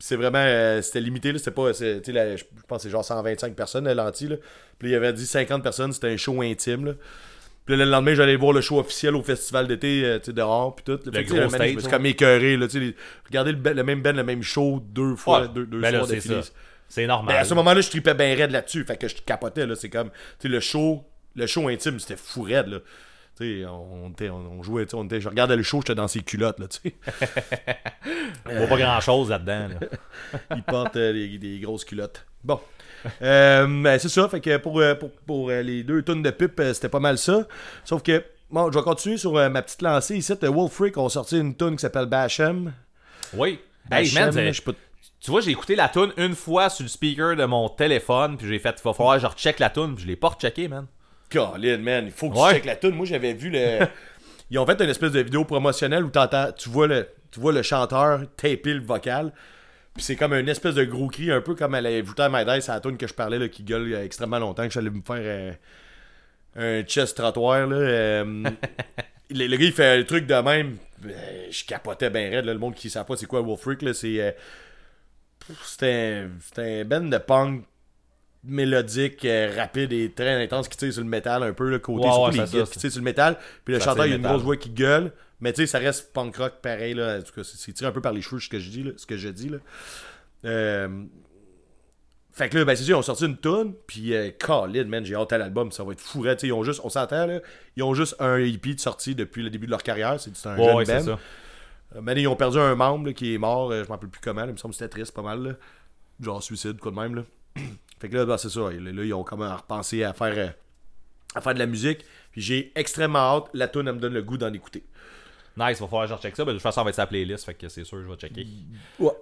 [0.00, 3.86] C'est vraiment, euh, c'était limité, là, c'était pas, je pense que c'est genre 125 personnes
[3.88, 4.36] à l'anti, là.
[4.78, 6.92] Puis il avait dit 50 personnes, c'était un show intime, là.
[7.66, 10.74] Puis le lendemain, j'allais voir le show officiel au festival d'été, euh, tu sais, dehors,
[10.74, 10.98] puis tout.
[11.10, 11.90] Gros le me stage, ouais.
[11.90, 12.94] comme écœuré, là, tu sais.
[13.26, 15.48] Regarder le, le même band, le même show deux fois, Ouais.
[15.48, 16.40] deux, deux Ben soirs c'est d'affilée.
[16.88, 17.34] C'est normal.
[17.34, 18.84] Ben, à ce moment-là, je tripais bien raide là-dessus.
[18.84, 19.74] Fait que je capotais, là.
[19.74, 22.78] C'est comme, tu sais, le show, le show intime, c'était fou raide, là.
[23.40, 26.20] On, on, on jouait, tu sais, on était, je regardais le show, j'étais dans ses
[26.20, 26.94] culottes, là, tu sais.
[28.46, 29.68] On voit pas grand chose là-dedans.
[29.68, 29.88] là.
[30.56, 32.24] Il porte euh, des, des grosses culottes.
[32.42, 32.60] Bon.
[33.22, 34.28] Euh, ben, c'est ça.
[34.28, 37.46] Fait que pour, euh, pour, pour, les deux tonnes de pipe, c'était pas mal ça.
[37.84, 40.16] Sauf que, bon, je vais continuer sur ma petite lancée.
[40.16, 42.72] Ici, Wolf Freak ont sorti une tune qui s'appelle Bashem.
[43.34, 43.60] Oui.
[43.90, 44.72] Hey, je pas-
[45.20, 48.46] tu vois, j'ai écouté la tune une fois sur le speaker de mon téléphone, puis
[48.46, 50.68] j'ai fait, il va falloir que je recheck la tune, puis je l'ai pas rechecké,
[50.68, 50.86] man.
[51.30, 52.48] Colin, man, il faut que Ouais.
[52.50, 52.90] tu checkes la tune.
[52.94, 53.80] Moi, j'avais vu le.
[54.50, 57.52] Ils ont fait une espèce de vidéo promotionnelle où t'entends, tu vois le, tu vois
[57.52, 59.32] le chanteur taper le vocal.
[59.94, 62.28] Puis c'est comme une espèce de gros cri, un peu comme elle avait ajouté à
[62.30, 64.72] My Dice à la tune que je parlais, là, qui gueule euh, extrêmement longtemps, que
[64.72, 65.16] j'allais me faire
[66.56, 67.66] euh, un chest trottoir.
[67.66, 68.24] Là, euh,
[69.30, 70.78] le, le gars, il fait un truc de même.
[71.04, 72.44] euh, je capotais bien raide.
[72.46, 74.34] là, le monde qui ne sait pas c'est quoi Wolf Freak, c'est.
[75.64, 77.64] c'était un, c'était un band de punk
[78.44, 82.06] mélodique, euh, rapide et très intense qui tire sur le métal un peu, le côté
[82.08, 83.36] ouais, les ça, qui tire sur le métal.
[83.64, 85.12] Puis le Ça chanteur, il a une grosse voix qui gueule.
[85.40, 87.18] Mais tu sais, ça reste punk rock pareil, là.
[87.18, 88.92] En tout cas, c'est tiré un peu par les cheveux ce que je dis, là.
[88.96, 89.58] Ce que je dis, là.
[90.44, 91.04] Euh,
[92.32, 95.04] Fait que là, ben c'est sûr, ils ont sorti une tune, puis euh, Colin, man,
[95.04, 97.40] j'ai hâte à l'album, ça va être fou, ils ont juste, on s'entend, là,
[97.76, 100.56] ils ont juste un EP de sortie depuis le début de leur carrière, c'est un
[100.56, 101.18] Ouais, jeune ouais, band.
[101.96, 104.20] Euh, Mais ils ont perdu un membre là, qui est mort, je m'en rappelle plus
[104.22, 105.52] comment, là, il me semble que c'était triste pas mal, là.
[106.20, 107.14] genre suicide, quoi de même.
[107.16, 107.22] Là.
[108.00, 108.70] fait que là, ben, c'est ça, là,
[109.04, 110.48] ils ont même repensé à faire, euh,
[111.34, 114.22] à faire de la musique, puis j'ai extrêmement hâte, la tune elle me donne le
[114.22, 114.84] goût d'en écouter.
[115.56, 116.44] Nice, va falloir que je recheck ça.
[116.44, 118.16] Ben, de toute façon, ça va être sa playlist, fait que c'est sûr, je vais
[118.16, 118.46] checker.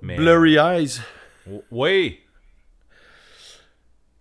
[0.02, 1.00] Mais- Blurry Eyes,
[1.50, 2.20] Oh, Oui!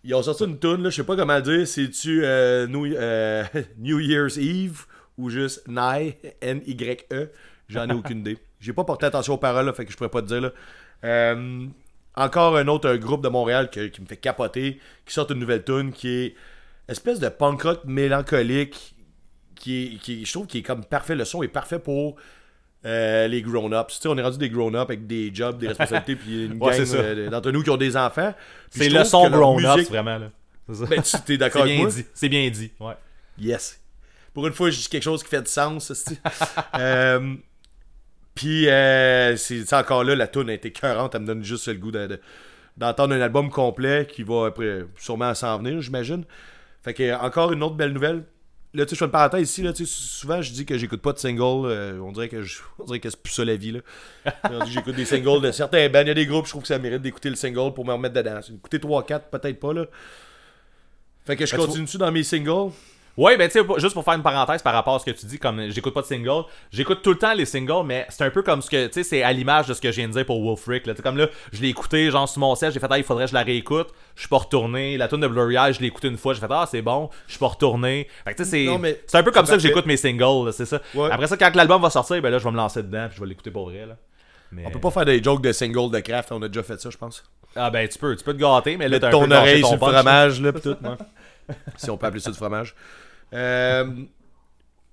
[0.03, 3.43] ils ont sorti une tune, là, je sais pas comment dire, c'est-tu euh, New, euh,
[3.79, 4.85] New Year's Eve
[5.17, 7.29] ou juste Nye, N-Y-E,
[7.67, 8.37] j'en ai aucune idée.
[8.59, 10.51] J'ai pas porté attention aux paroles, là, fait que je pourrais pas te dire, là.
[11.03, 11.65] Euh,
[12.15, 15.39] encore un autre un groupe de Montréal que- qui me fait capoter, qui sort une
[15.39, 16.35] nouvelle tune qui est
[16.87, 18.95] espèce de punk rock mélancolique
[19.55, 21.15] qui est, qui je trouve qu'il est comme parfait.
[21.15, 22.15] Le son est parfait pour
[22.85, 23.95] euh, les grown-ups.
[23.95, 26.77] Tu sais, on est rendu des grown-ups avec des jobs, des responsabilités, puis une Ouais,
[26.77, 28.33] gang euh, d'entre nous qui ont des enfants.
[28.69, 30.29] C'est le son grown-ups, musique- vraiment, là.
[30.67, 30.85] C'est ça.
[30.85, 31.91] Ben, tu c'est d'accord avec bien moi?
[31.91, 32.05] dit.
[32.13, 32.93] C'est bien dit, ouais.
[33.39, 33.79] Yes.
[34.33, 35.91] Pour une fois, je dis quelque chose qui fait du sens.
[36.77, 37.35] euh,
[38.35, 41.15] Puis, euh, c'est encore là, la tune a été écœurante.
[41.15, 42.19] Elle me donne juste le goût de- de-
[42.77, 46.25] d'entendre un album complet qui va après sûrement s'en venir, j'imagine.
[46.83, 48.23] Fait que, encore une autre belle nouvelle.
[48.73, 49.61] Là, tu sais, je fais une parenthèse ici.
[49.63, 51.65] Là, souvent, je dis que j'écoute pas de single.
[51.67, 53.79] euh, on dirait que je, on dirait que c'est plus ça la vie.
[54.67, 56.01] J'écoute des singles de certains bands.
[56.01, 57.93] Il y a des groupes, je trouve que ça mérite d'écouter le single pour me
[57.93, 58.41] remettre dedans.
[58.41, 59.71] Écouter 3-4, peut-être pas.
[59.73, 59.85] là.
[61.25, 62.71] Fait que je Ben, tu continue-tu dans mes singles?
[63.17, 65.25] Ouais, ben tu sais, juste pour faire une parenthèse par rapport à ce que tu
[65.25, 68.29] dis, comme j'écoute pas de single, j'écoute tout le temps les singles, mais c'est un
[68.29, 70.13] peu comme ce que, tu sais, c'est à l'image de ce que je viens de
[70.13, 70.85] dire pour Wolf Rick.
[70.85, 70.93] Là.
[70.93, 73.05] Tu sais, Comme là, je l'ai écouté, genre sur mon set, j'ai fait, ah, il
[73.05, 74.97] faudrait que je la réécoute, je suis pas retourné.
[74.97, 77.09] La tune de Blurry Eyes, je l'ai écouté une fois, j'ai fait, ah, c'est bon,
[77.27, 78.07] je suis pas retourné.
[78.25, 80.65] Fait que tu sais, c'est c'est un peu comme ça que j'écoute mes singles, c'est
[80.65, 80.81] ça.
[80.93, 81.09] Ouais.
[81.09, 83.21] Après ça, quand l'album va sortir, ben là, je vais me lancer dedans, puis je
[83.21, 83.95] vais l'écouter pour vrai, là.
[84.51, 84.63] Mais...
[84.65, 86.89] On peut pas faire des jokes de single de craft, on a déjà fait ça,
[86.89, 87.23] je pense.
[87.55, 89.41] Ah, ben tu peux, tu peux te gâter, mais là, t'as un peu ton gâché
[89.41, 91.55] oreille sur le fromage, là, pis tout, ouais.
[91.77, 92.75] si on peut appeler ça du fromage.
[93.35, 93.85] Euh,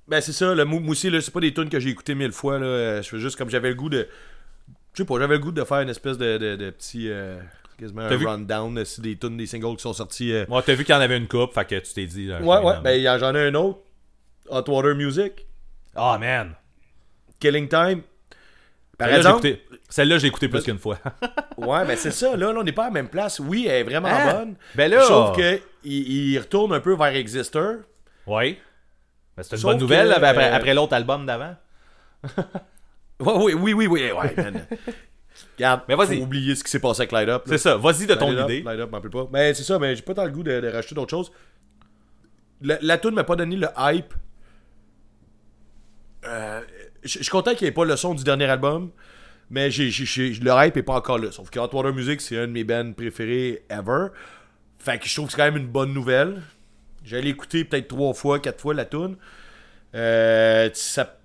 [0.09, 2.15] ben, c'est ça, le mou- moi aussi, là, c'est pas des tunes que j'ai écoutées
[2.15, 2.67] mille fois, là.
[2.67, 4.09] euh, Je fais juste comme j'avais le goût de.
[4.95, 7.09] Je sais pas, j'avais le goût de faire une espèce de, de, de petit.
[7.09, 7.41] euh,
[7.79, 10.33] quasiment un vu- rundown, des tunes, des singles qui sont sortis.
[10.33, 12.27] euh, Ouais, t'as vu qu'il y en avait une coupe, fait que tu t'es dit.
[12.27, 13.79] là, Ouais, ouais, ben, y en- j'en ai un autre.
[14.51, 15.47] Hot Water Music,
[15.95, 16.55] Ah, man.
[17.41, 18.03] Killing Time.
[18.99, 20.99] Par Celle-là, j'ai exemple, écouté- Celle-là, j'ai écouté plus qu'une fois.
[21.57, 23.41] ouais, ben c'est ça, là, là, on n'est pas à la même place.
[23.41, 24.55] Oui, elle est vraiment Ah, bonne.
[24.75, 27.77] ben là- Sauf que il, il retourne un peu vers Exister.
[28.27, 28.59] Oui.
[29.37, 31.57] Ben, c'est une Sauf bonne nouvelle que, là, après, euh, après l'autre album d'avant.
[33.21, 34.67] Oui, oui, oui, oui, ouais, man.
[35.57, 36.17] Regarde, Mais vas-y.
[36.17, 37.45] faut oublier ce qui s'est passé avec Light Up.
[37.47, 38.63] C'est ça, vas-y de ton Light Up, idée.
[38.63, 39.29] Light Up, m'en pas.
[39.33, 41.31] Mais c'est ça, mais j'ai pas tant le goût de, de racheter d'autres choses.
[42.63, 44.13] La, la tune m'a pas donné le hype.
[46.25, 46.61] Euh,
[47.03, 48.91] Je suis content qu'il n'y ait pas le son du dernier album,
[49.51, 51.31] mais le hype est pas encore là.
[51.31, 54.09] Sauf que Hot Water Music, c'est un de mes bands préférés ever.
[54.79, 56.43] Fait que je trouve que c'est quand même une bonne nouvelle.
[57.05, 59.17] J'allais écouter peut-être trois fois, quatre fois la tune.
[59.95, 61.17] Euh, ça,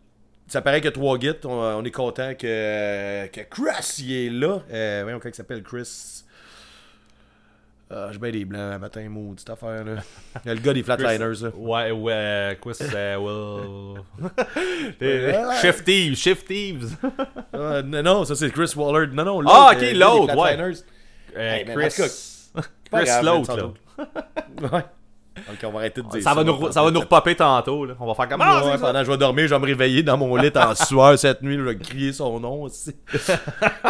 [0.47, 4.59] ça paraît que trois gits, on, on est content que, que Chris il est là.
[4.71, 6.23] Euh, voyons comment il s'appelle Chris?
[7.89, 9.95] Ah, j'ai bien des blancs un matin, maudite affaire là.
[10.43, 11.49] Il y a le gars des Flatliners là.
[11.55, 14.01] Ouais, ouais, c'est euh, Will.
[15.61, 16.97] Shift Thieves, Shift Thieves.
[17.53, 19.07] Ah, non, ça c'est Chris Waller.
[19.13, 20.57] Non, non, Ah, l'autre, ok, euh, le l'autre, ouais.
[20.59, 20.73] Euh,
[21.39, 22.49] Hey, Chris.
[22.91, 23.71] Pas Chris l'autre, là.
[24.73, 24.83] Ouais.
[25.49, 27.93] Ok, on va arrêter de dire Ça va nous, ça va nous repopper tantôt, là.
[27.99, 28.41] On va faire comme.
[28.41, 30.75] Ah, Ouais, pendant que je vais dormir, je vais me réveiller dans mon lit en
[30.85, 32.95] sueur cette nuit, je vais crier son nom aussi.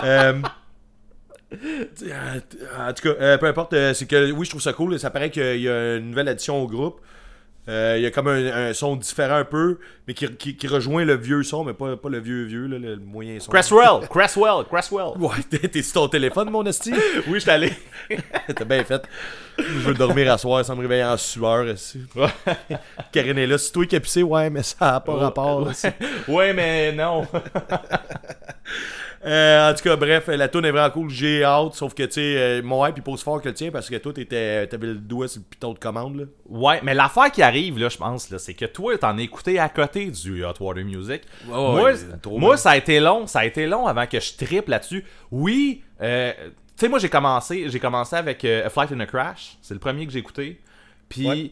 [0.04, 0.34] Euh,
[2.78, 5.00] en tout cas, euh, peu importe, euh, c'est que oui, je trouve ça cool.
[5.00, 7.00] Ça paraît qu'il y a une nouvelle addition au groupe.
[7.70, 10.68] Euh, il y a comme un, un son différent un peu, mais qui, qui, qui
[10.68, 13.52] rejoint le vieux son, mais pas, pas le vieux vieux, là, le moyen son.
[13.52, 15.10] Cresswell, Cresswell, Cresswell.
[15.18, 15.36] Ouais,
[15.68, 16.94] t'es sur ton téléphone, mon esti?
[17.28, 17.74] Oui, je allé.
[18.56, 19.04] T'as bien fait.
[19.58, 21.66] Je veux dormir à soir sans me réveiller en sueur.
[21.74, 22.02] aussi.
[23.12, 23.58] Karine est là.
[23.58, 25.70] C'est toi qui as pissé, ouais, mais ça n'a pas rapport.
[25.74, 25.96] c'est-
[26.30, 27.28] ouais, mais non.
[29.26, 31.10] Euh, en tout cas, bref, la tune est vraiment cool.
[31.10, 33.72] J'ai hâte, sauf que, tu sais, euh, mon hype, il pose fort que le tien
[33.72, 36.16] parce que toi, t'étais- t'avais le doigt sur le piton de commande.
[36.18, 36.24] Là.
[36.48, 39.58] Ouais, mais l'affaire qui arrive, là, je pense, là, c'est que toi, t'en as écouté
[39.60, 41.24] à côté du Hot Water Music.
[41.46, 41.94] moi, ouais,
[42.26, 43.26] moi ça a été long.
[43.28, 45.04] Ça a été long avant que je triple là-dessus.
[45.32, 49.06] Oui, euh, tu sais, moi, j'ai commencé, j'ai commencé avec euh, A Flight in a
[49.08, 49.58] Crash.
[49.62, 50.62] C'est le premier que j'ai écouté.
[51.10, 51.52] Puis, Ouais.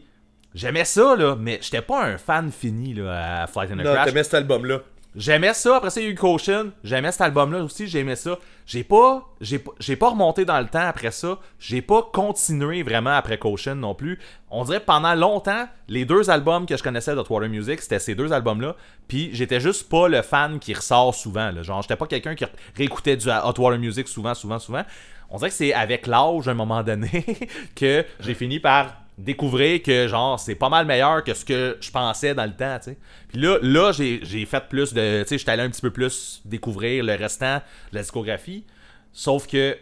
[0.54, 3.92] j'aimais ça, là, mais j'étais pas un fan fini, là, à Flight in a Non,
[3.94, 4.06] Crash.
[4.06, 4.80] t'aimais cet album-là.
[5.16, 6.72] J'aimais ça, après ça, il y a eu Caution.
[6.84, 8.38] J'aimais cet album-là aussi, j'aimais ça.
[8.66, 11.38] J'ai pas, j'ai pas, pas remonté dans le temps après ça.
[11.58, 14.18] J'ai pas continué vraiment après Caution non plus.
[14.50, 17.98] On dirait que pendant longtemps, les deux albums que je connaissais de Water Music, c'était
[17.98, 18.76] ces deux albums-là.
[19.08, 21.50] Puis j'étais juste pas le fan qui ressort souvent.
[21.62, 22.44] Genre, j'étais pas quelqu'un qui
[22.76, 24.82] réécoutait du Hot Water Music souvent, souvent, souvent.
[25.30, 27.24] On dirait que c'est avec l'âge, à un moment donné,
[27.74, 31.90] que j'ai fini par découvrir que genre c'est pas mal meilleur que ce que je
[31.90, 32.98] pensais dans le temps, tu sais.
[33.28, 35.90] Puis là, là j'ai j'ai fait plus de, tu sais, j'étais allé un petit peu
[35.90, 37.56] plus découvrir le restant
[37.90, 38.64] de la discographie.
[39.12, 39.76] Sauf que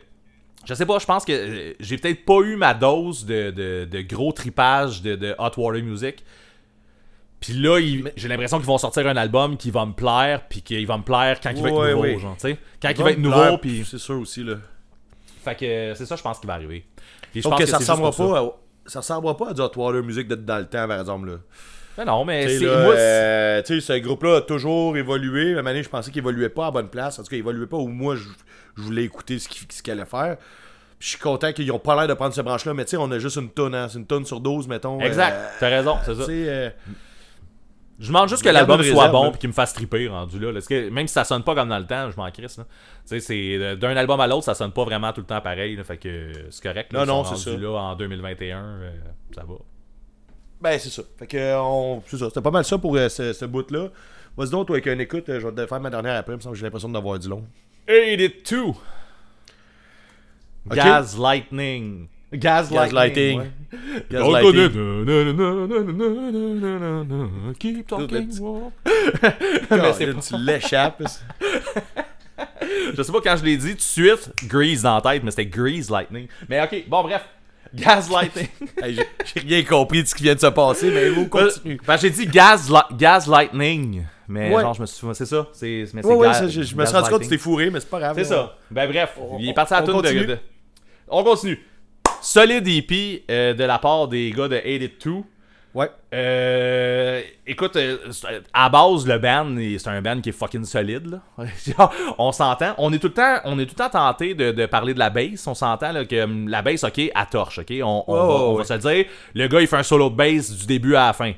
[0.64, 3.88] je sais pas, je pense que euh, j'ai peut-être pas eu ma dose de, de,
[3.90, 6.24] de gros tripage de, de Hot Water Music.
[7.40, 7.78] Puis là,
[8.16, 11.02] j'ai l'impression qu'ils vont sortir un album qui va me plaire, puis qu'il va me
[11.02, 12.18] plaire quand il va être nouveau, ouais.
[12.18, 12.58] genre, tu sais.
[12.80, 13.84] Quand il va être nouveau, puis...
[13.86, 14.54] C'est sûr aussi, là.
[15.44, 16.86] Fait que c'est ça, je pense, qui va arriver.
[17.32, 18.52] Puis je pense que, ça ressemblera pas, à-
[18.86, 21.36] ça ressemblera pas à du Hot Water Music de dans le temps, par exemple, là.
[21.96, 22.64] Mais non, mais c'est...
[22.66, 25.54] euh, tu sais, ce groupe-là a toujours évolué.
[25.54, 27.18] Même année, je pensais qu'il évoluait pas à bonne place.
[27.18, 28.24] En tout cas, il évoluait pas où moi, je,
[28.76, 30.36] je voulais écouter ce qu'il allait faire.
[30.98, 32.96] Puis je suis content qu'ils ont pas l'air de prendre ce branche-là, mais tu sais,
[32.96, 33.88] on a juste une tonne, hein.
[33.88, 35.00] C'est une tonne sur 12, mettons.
[35.00, 36.24] Exact, euh, t'as raison, c'est ça.
[36.30, 36.70] euh,
[37.98, 40.52] Je demande juste que l'album une soit bon puis qu'il me fasse triper rendu là.
[40.52, 42.58] Parce que même si ça sonne pas comme dans le temps, je m'en crisse.
[42.58, 42.64] là.
[42.64, 42.70] Tu
[43.06, 45.76] sais, c'est euh, d'un album à l'autre, ça sonne pas vraiment tout le temps pareil.
[45.76, 45.84] là.
[45.84, 46.92] fait que euh, c'est correct.
[46.92, 47.06] là.
[47.06, 47.56] Non, non, c'est ça.
[47.56, 48.90] là en 2021, euh,
[49.34, 49.54] ça va.
[50.60, 51.02] Ben, c'est ça.
[51.18, 52.02] Fait que, on...
[52.06, 52.28] c'est ça.
[52.28, 53.88] C'était pas mal ça pour euh, ce, ce bout-là.
[54.36, 56.58] Vas-y donc, toi, avec un écoute, je vais te faire ma dernière après, semble que
[56.58, 57.44] j'ai l'impression d'avoir du long.
[57.86, 58.72] 82!
[60.66, 60.74] Ok.
[60.74, 62.08] Gas Lightning.
[62.34, 63.40] Gas Gaslighting.
[63.40, 63.50] ouais.
[64.10, 64.70] Gaslighting.
[67.58, 68.28] Keep talking.
[69.70, 71.02] Mais c'est tu l'échappes.
[72.96, 75.30] Je sais pas quand je l'ai dit tout de suite, Grease dans la tête, mais
[75.30, 76.26] c'était Grease Lightning.
[76.48, 77.24] Mais ok, bon bref.
[77.72, 78.48] Gas Lightning.
[78.82, 81.76] Hey, j'ai rien compris de ce qui vient de se passer, mais on continue.
[81.76, 84.04] Que j'ai dit Gas, Li- gas Lightning.
[84.28, 84.62] Mais Ouais.
[84.62, 85.06] genre, je me suis.
[85.14, 85.46] C'est ça.
[85.52, 87.80] C'est, mais Ouais, ouais, je, je me suis rendu compte que tu t'es fourré, mais
[87.80, 88.16] c'est pas grave.
[88.16, 88.56] C'est ça.
[88.70, 90.38] Ben bref, il est parti à la on toune de, de-
[91.08, 91.58] On continue.
[92.24, 95.24] Solide EP euh, de la part des gars de 82.
[95.74, 95.90] Ouais.
[96.14, 97.98] Euh, écoute, euh,
[98.54, 101.20] à base, le band, c'est un band qui est fucking solide.
[101.36, 101.46] Là.
[102.18, 102.74] On s'entend.
[102.78, 104.98] On est tout le temps, on est tout le temps tenté de, de parler de
[105.00, 105.46] la bass.
[105.46, 107.72] On s'entend que hum, la bass, ok, à torche, ok?
[107.82, 108.58] On, on va, ouais, on ouais.
[108.58, 109.04] va se le dire.
[109.34, 111.32] Le gars, il fait un solo de bass du début à la fin.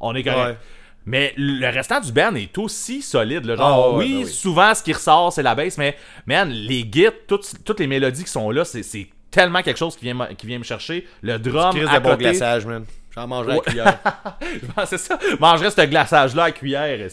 [0.00, 0.50] On est correct.
[0.52, 0.56] Ouais.
[1.04, 3.44] Mais le restant du band est aussi solide.
[3.44, 3.56] là.
[3.56, 4.26] Genre, Ah, oui, ben oui.
[4.26, 8.24] souvent, ce qui ressort, c'est la bass, mais, man, les gits, toutes, toutes les mélodies
[8.24, 8.82] qui sont là, c'est
[9.30, 11.06] tellement quelque chose qui vient, me- qui vient me chercher.
[11.22, 12.84] Le drum à de bon glaçage, man.
[13.14, 13.62] J'en mangerai à Ouais.
[13.66, 13.98] la cuillère.
[14.86, 15.18] C'est ça.
[15.40, 17.08] Mangerais ce glaçage-là à cuillère.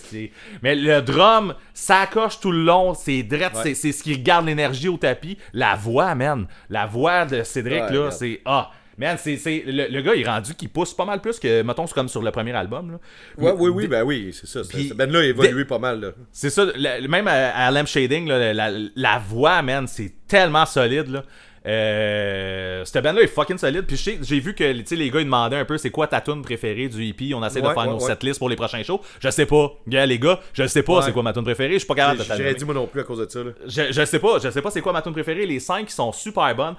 [0.61, 2.93] Mais le drum, ça coche tout le long.
[2.93, 3.63] C'est drette, Ouais.
[3.63, 5.37] c'est- c'est ce qui garde l'énergie au tapis.
[5.53, 6.45] La voix, man.
[6.69, 8.41] La voix de Cédric, Ouais, là, c'est.
[8.45, 8.69] Ah!
[8.99, 11.61] Man, c'est, c'est- le, le gars, il est rendu qui pousse pas mal plus que,
[11.61, 12.93] mettons, c'est comme sur le premier album.
[12.93, 12.97] Là.
[13.37, 14.61] Ouais, oui, oui, ben oui, c'est ça.
[14.67, 16.07] Puis- Ce Ben-là a évolué pas mal, là.
[16.31, 20.65] C'est ça, le- même à, à Lamp Shading, là, la, la voix, man, c'est tellement
[20.65, 21.09] solide.
[21.09, 21.23] Là.
[21.67, 23.83] Euh, cette band-là est fucking solide.
[23.85, 26.87] Puis j'ai vu que les gars ils demandaient un peu c'est quoi ta tune préférée
[26.87, 27.33] du EP.
[27.33, 28.05] On essaie de faire ouais, nos ouais.
[28.07, 29.01] setlists pour les prochains shows.
[29.19, 29.71] Je sais pas.
[29.87, 31.73] Gars, les gars, je sais pas c'est quoi ma tune préférée.
[31.73, 33.51] Je suis pas capable de J'aurais dit moi non plus à cause de ça, là.
[33.65, 34.39] Je, je sais pas.
[34.39, 35.45] Je sais pas c'est quoi ma tune préférée.
[35.45, 36.75] Les cinq qui sont super bonnes.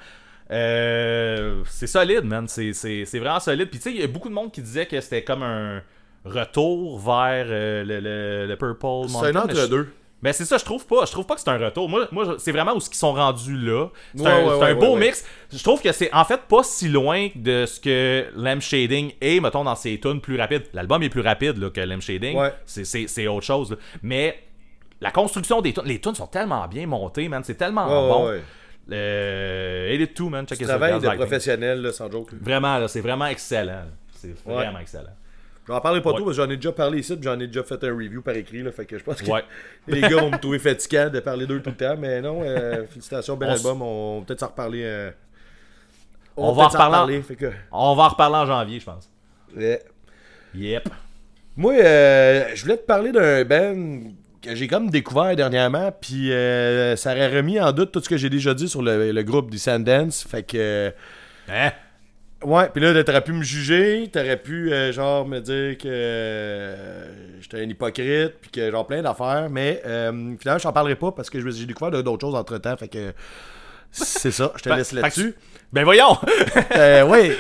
[0.51, 2.49] Euh, c'est solide, man.
[2.49, 3.68] C'est, c'est, c'est vraiment solide.
[3.68, 5.82] Puis tu sais, il y a beaucoup de monde qui disait que c'était comme un
[6.24, 9.41] retour vers euh, le, le, le Purple C'est Mountain.
[9.41, 9.89] un mais je- entre-deux.
[10.22, 11.04] Mais c'est ça, je trouve pas.
[11.06, 11.88] Je trouve pas que c'est un retour.
[11.88, 13.88] Moi, moi c'est vraiment où ce qu'ils sont rendus là.
[14.16, 15.24] C'est Ouais, un, ouais, c'est ouais, un beau mix.
[15.52, 19.40] Je trouve que c'est en fait pas si loin de ce que Lamb Shading est,
[19.40, 20.64] mettons, dans ses tunes plus rapides.
[20.72, 22.36] L'album est plus rapide là, que Lamb Shading.
[22.66, 23.70] C'est, c'est, c'est autre chose.
[23.70, 23.76] là.
[24.02, 24.38] Mais
[25.00, 27.42] la construction des tunes, les tunes sont tellement bien montées, man.
[27.44, 28.32] C'est tellement bon.
[28.90, 30.46] Euh, et tout, man.
[30.46, 32.30] Check Tu travailles de professionnel, là, sans joke.
[32.40, 33.84] Vraiment, c'est vraiment excellent.
[34.14, 35.14] C'est vraiment excellent.
[35.68, 36.16] J'en parlerai pas Ouais.
[36.16, 38.34] tout parce que j'en ai déjà parlé ici, j'en ai déjà fait un review par
[38.34, 39.44] écrit, là, fait que je pense que Ouais.
[39.86, 42.86] les gars vont me trouver fatigant de parler d'eux tout le temps, mais non, euh,
[42.90, 44.82] félicitations, bel On album, on va peut-être s'en reparler.
[44.84, 45.10] euh,
[46.36, 47.22] On va en reparler.
[47.22, 47.52] fait que...
[47.70, 49.10] On va en reparler en janvier, je pense.
[49.56, 49.82] Ouais.
[50.54, 50.88] Yep.
[51.56, 54.10] Moi, euh, je voulais te parler d'un band
[54.40, 58.16] que j'ai comme découvert dernièrement, puis euh, ça aurait remis en doute tout ce que
[58.16, 60.92] j'ai déjà dit sur le, le groupe Descendants, fait que...
[61.48, 61.72] Hein?
[62.45, 67.07] Ouais, puis là, t'aurais pu me juger, t'aurais pu, euh, genre, me dire que euh,
[67.41, 71.11] j'étais un hypocrite, puis que, genre, plein d'affaires, mais euh, finalement, je t'en parlerai pas
[71.11, 73.12] parce que je- j'ai découvert d'autres choses entre-temps, fait que
[73.91, 75.34] c'est ça, je te laisse là-dessus.
[75.72, 76.16] Ben voyons!
[76.76, 77.36] Euh, ouais,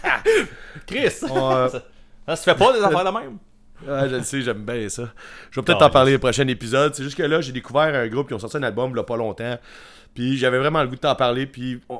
[0.86, 1.14] Chris!
[1.30, 1.82] On, ça,
[2.26, 3.38] ça se fait pas des affaires de même?
[3.86, 5.04] Ouais, je le sais, j'aime bien ça.
[5.50, 6.94] Je vais peut-être t'en parler au prochain épisode.
[6.94, 9.00] C'est juste que là, j'ai découvert un groupe qui ont sorti un album il y
[9.00, 9.58] a pas longtemps.
[10.14, 11.46] Puis j'avais vraiment le goût de t'en parler.
[11.46, 11.98] Puis on-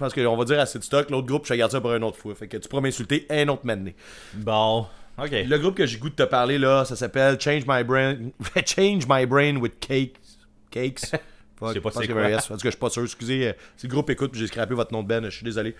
[0.00, 1.10] pense qu'on va dire assez de stock.
[1.10, 2.34] L'autre groupe, je regarde ça pour une autre fois.
[2.34, 3.94] Fait que tu pourras m'insulter un autre mané.
[4.34, 4.86] Bon.
[5.18, 5.30] Ok.
[5.32, 8.16] Le groupe que j'ai goût de te parler là, ça s'appelle Change My Brain
[8.66, 10.38] Change My Brain with Cakes.
[10.70, 11.12] Cakes?
[11.62, 12.24] Je sais pas c'est un quoi.
[12.24, 13.02] En tout cas, je suis pas sûr.
[13.02, 15.74] Excusez, euh, si le groupe écoute, j'ai scrappé votre nom de Ben, je suis désolé.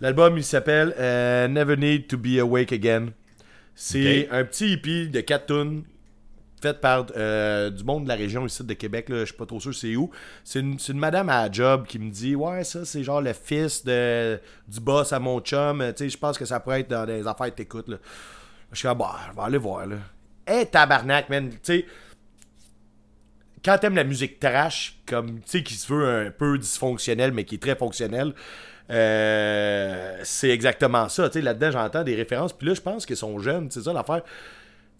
[0.00, 3.10] L'album, il s'appelle euh, Never Need to Be Awake Again.
[3.76, 5.84] C'est un petit hippie de 4 tunes
[6.60, 9.60] fait par euh, du monde de la région ici de Québec, je suis pas trop
[9.60, 10.10] sûr c'est où.
[10.44, 14.40] C'est une, madame à job qui me dit Ouais, ça c'est genre le fils de,
[14.68, 15.84] du boss à mon chum.
[15.96, 17.90] Tu sais, je pense que ça pourrait être dans des affaires que t'écoutes.
[18.72, 19.96] Je suis comme bah, je vais aller voir là.
[20.46, 21.86] Hey tabarnak, man, tu sais.
[23.62, 27.44] Quand t'aimes la musique trash, comme tu sais, qui se veut un peu dysfonctionnel, mais
[27.44, 28.32] qui est très fonctionnel,
[28.90, 31.28] euh, c'est exactement ça.
[31.28, 32.52] Tu sais, là-dedans, j'entends des références.
[32.52, 34.22] Puis là, je pense qu'ils sont jeunes, c'est ça l'affaire.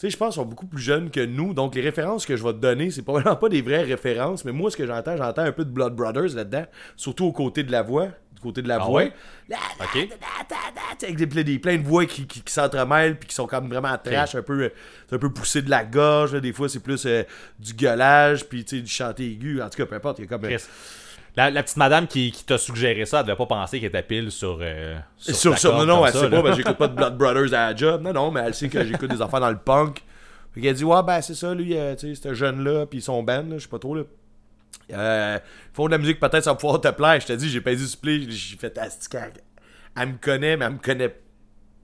[0.00, 1.52] Tu sais, je pense qu'ils sont beaucoup plus jeunes que nous.
[1.52, 4.46] Donc, les références que je vais te donner, c'est probablement pas des vraies références.
[4.46, 6.64] Mais moi, ce que j'entends, j'entends un peu de Blood Brothers là-dedans.
[6.96, 8.06] Surtout au côté de la voix.
[8.34, 9.02] Du côté de la Ah voix.
[9.02, 9.12] ouais?
[9.78, 10.08] Ok.
[11.04, 13.68] Avec des, plein- des- plein de voix qui, qui, qui s'entremêlent puis qui sont comme
[13.68, 14.68] vraiment trash, un peu, euh,
[15.06, 16.32] c'est un peu poussé de la gorge.
[16.32, 16.40] là.
[16.40, 17.22] Des fois, c'est plus euh,
[17.58, 19.60] du gueulage, puis du chanté aigu.
[19.60, 20.18] En tout cas, peu importe.
[20.20, 20.46] Il y a comme.
[20.46, 20.48] euh.
[21.36, 24.02] La, la petite madame qui, qui t'a suggéré ça, elle devait pas penser qu'elle était
[24.02, 24.58] pile sur.
[24.60, 26.42] euh, sur, non, non, elle ça, sait là.
[26.42, 28.02] pas, ben, j'écoute pas de Blood Brothers à la job.
[28.02, 30.02] Non, non, mais elle sait que j'écoute des affaires dans le punk.
[30.52, 33.22] Fait qu'elle dit, ouais, ben, c'est ça, lui, euh, tu sais, ce jeune-là, puis son
[33.22, 34.02] band, je sais pas trop, là.
[34.92, 35.38] Euh,
[35.72, 37.20] font de la musique, peut-être ça va pouvoir te plaire.
[37.20, 39.14] Je te dis, j'ai pas du supplé, j'ai fait astique.
[39.14, 39.32] Elle,
[39.96, 41.14] elle me connaît, mais elle me connaît.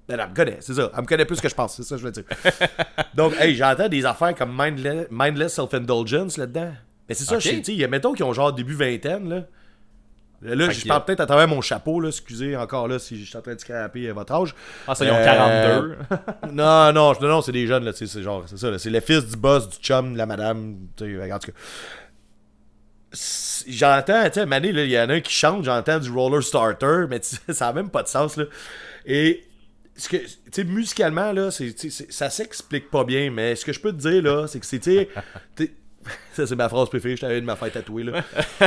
[0.09, 0.91] Ben, elle me connaît, c'est ça.
[0.95, 2.25] Elle me connaît plus que je pense, c'est ça que je veux dire.
[3.15, 6.73] Donc, hey, j'entends des affaires comme Mindless, mindless Self-Indulgence là-dedans.
[7.09, 7.41] Mais c'est ça, Ok.
[7.43, 9.45] je sais, tu sais, il y a, mettons, qui ont genre début vingtaine, là.
[10.43, 13.37] Là, je parle peut-être à travers mon chapeau, là, excusez encore là si je suis
[13.39, 14.55] en train de scraper votre âge.
[14.87, 16.53] Ah, ça, ils ont Euh, 42.
[16.53, 18.79] non, non, je- non, c'est des jeunes, là, tu sais, c'est genre, c'est ça, là,
[18.79, 21.59] c'est le fils du boss, du chum, de la madame, tu sais, en tout cas.
[23.67, 26.43] J'entends, tu sais, Mané, là, il y en a un qui chante, j'entends du roller
[26.43, 28.45] starter, mais ça n'a même pas de sens, là.
[29.07, 29.43] Et,
[29.97, 33.81] ce que, tu sais, musicalement, là, c'est- ça s'explique pas bien, mais ce que je
[33.81, 35.09] peux te dire, là, c'est que c'est, tu
[36.33, 38.23] ça, c'est ma phrase préférée, je t'avais de ma faire tatouer, là.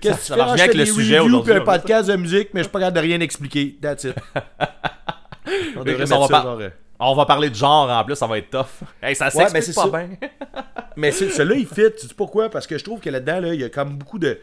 [0.00, 0.36] Qu'est-ce que tu ça fais?
[0.40, 2.78] marche bien je avec le sujet aujourd'hui, un podcast de musique, mais je suis pas
[2.80, 3.76] capable de rien expliquer.
[3.80, 4.14] That's it.
[5.76, 8.14] On devrait on va ça, pas- genre, euh, On va parler de genre en plus,
[8.14, 8.66] ça va être tough.
[9.02, 9.88] Hey, ça s'explique c'est pas ça.
[9.88, 10.08] bien.
[10.96, 11.90] Mais celui-là, il fit.
[11.98, 12.50] Tu sais pourquoi?
[12.50, 14.38] Parce que je trouve que là-dedans, là, il y a comme beaucoup de,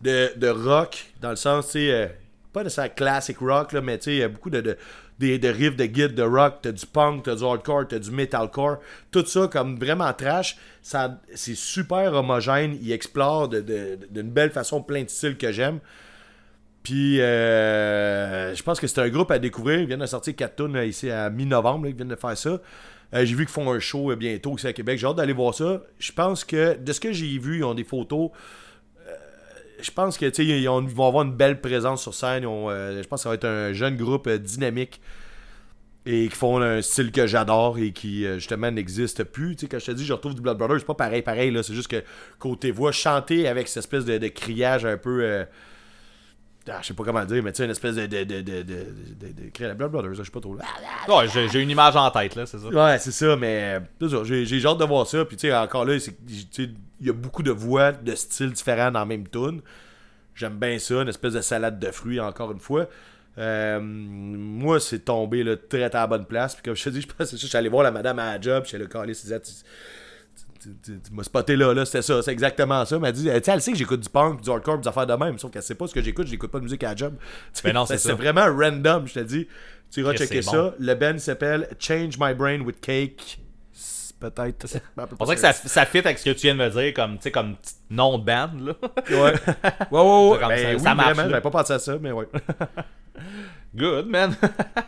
[0.00, 2.06] de, de rock, dans le sens, tu sais, euh,
[2.52, 4.76] pas de ça classic rock, là, mais tu sais, il y a beaucoup de, de,
[5.18, 6.56] des- de riffs de guide de rock.
[6.62, 8.78] T'as du punk, t'as du hardcore, t'as du metalcore.
[9.10, 12.76] Tout ça, comme vraiment trash, ça, c'est super homogène.
[12.82, 15.78] Il explore de- de- d'une belle façon plein de styles que j'aime.
[16.82, 19.80] Puis, euh, je pense que c'est un groupe à découvrir.
[19.80, 21.86] Ils viennent de sortir 4 tunes là, ici à mi-novembre.
[21.86, 22.50] Ils viennent de faire ça.
[23.14, 24.98] Euh, j'ai vu qu'ils font un show euh, bientôt ici à Québec.
[24.98, 25.82] J'ai hâte d'aller voir ça.
[25.98, 28.30] Je pense que, de ce que j'ai vu, ils ont des photos.
[29.80, 32.44] Je pense sais, ils, ont- ils vont avoir une belle présence sur scène.
[32.46, 35.00] Euh, je pense que ça va être un jeune groupe euh, dynamique
[36.06, 39.56] et qui font un style que j'adore et qui, euh, justement, n'existe plus.
[39.70, 41.56] Quand je te dis, je retrouve du Blood Brothers, c'est pas pareil, pareil.
[41.62, 42.02] C'est juste que,
[42.38, 45.44] côté voix, chanter avec cette espèce de criage un peu.
[46.70, 48.06] Ah, je sais pas comment dire, mais tu sais, une espèce de.
[48.06, 50.56] de, de, de, de, de, de- de- Blood Brothers, je sais pas trop.
[50.56, 52.66] Ouais, j'ai une image en tête, là, c'est ça.
[52.68, 55.24] Ouais, c'est ça, mais c'est j'ai hâte de voir ça.
[55.24, 56.16] Puis, tu sais, encore là, c'est-
[57.00, 59.60] il y a beaucoup de voix, de styles différents dans la même tune.
[60.34, 62.88] J'aime bien ça, une espèce de salade de fruits, encore une fois.
[63.36, 66.54] Euh, moi, c'est tombé là, très à la bonne place.
[66.54, 68.34] Puis, comme je te dis, je pense que je suis allé voir la madame à
[68.36, 68.62] la job.
[68.64, 69.40] Je suis allé caler, disait,
[70.82, 72.96] tu, m'as spoté là, là, c'était ça, c'est exactement ça.
[72.96, 75.06] Elle m'a dit, tu sais, elle sait que j'écoute du punk, du hardcore, des affaires
[75.06, 76.96] de même, sauf qu'elle sait pas ce que j'écoute, j'écoute pas de musique à la
[76.96, 77.14] job.
[77.64, 78.14] Mais non, c'est ça.
[78.14, 79.48] vraiment random, je te dis.
[79.90, 80.52] Tu iras checker ça.
[80.52, 80.74] bon.
[80.78, 83.40] Le band s'appelle Change My Brain with Cake.
[83.72, 84.66] C'est Peut-être.
[85.20, 87.18] On dirait que ça, ça fit avec ce que tu viens de me dire, comme,
[87.32, 88.72] comme petit nom de band, là.
[89.10, 89.16] Ouais.
[89.16, 89.32] Ouais,
[90.00, 90.38] ouais, ouais.
[90.48, 92.26] Ben ça- oui, ça marche, vraiment, j'avais pas pensé à ça, mais ouais.
[93.74, 94.34] Good, man.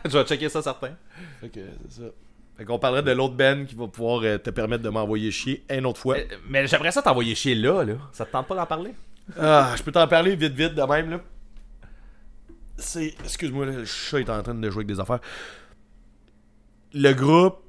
[0.05, 0.91] Je vais checker ça, certain.
[1.41, 1.59] Que
[1.89, 2.07] c'est ça.
[2.57, 5.63] Fait qu'on parlerait de l'autre Ben qui va pouvoir euh, te permettre de m'envoyer chier
[5.69, 6.15] une autre fois.
[6.15, 7.93] Mais, mais j'aimerais ça t'envoyer chier là, là.
[8.11, 8.93] Ça te tente pas d'en parler?
[9.39, 11.19] Ah, je peux t'en parler vite vite de même là.
[12.77, 13.13] C'est.
[13.23, 15.19] Excuse-moi, le chat est en train de jouer avec des affaires.
[16.93, 17.59] Le groupe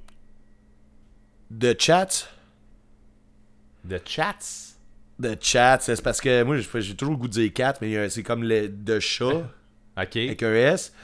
[1.50, 2.28] de chats.
[3.84, 4.74] De chats?
[5.18, 8.08] De chats, c'est parce que moi j'ai toujours le goût de dire cat, mais euh,
[8.08, 9.24] c'est comme le de chat
[10.00, 10.16] Ok.
[10.16, 10.94] avec un S.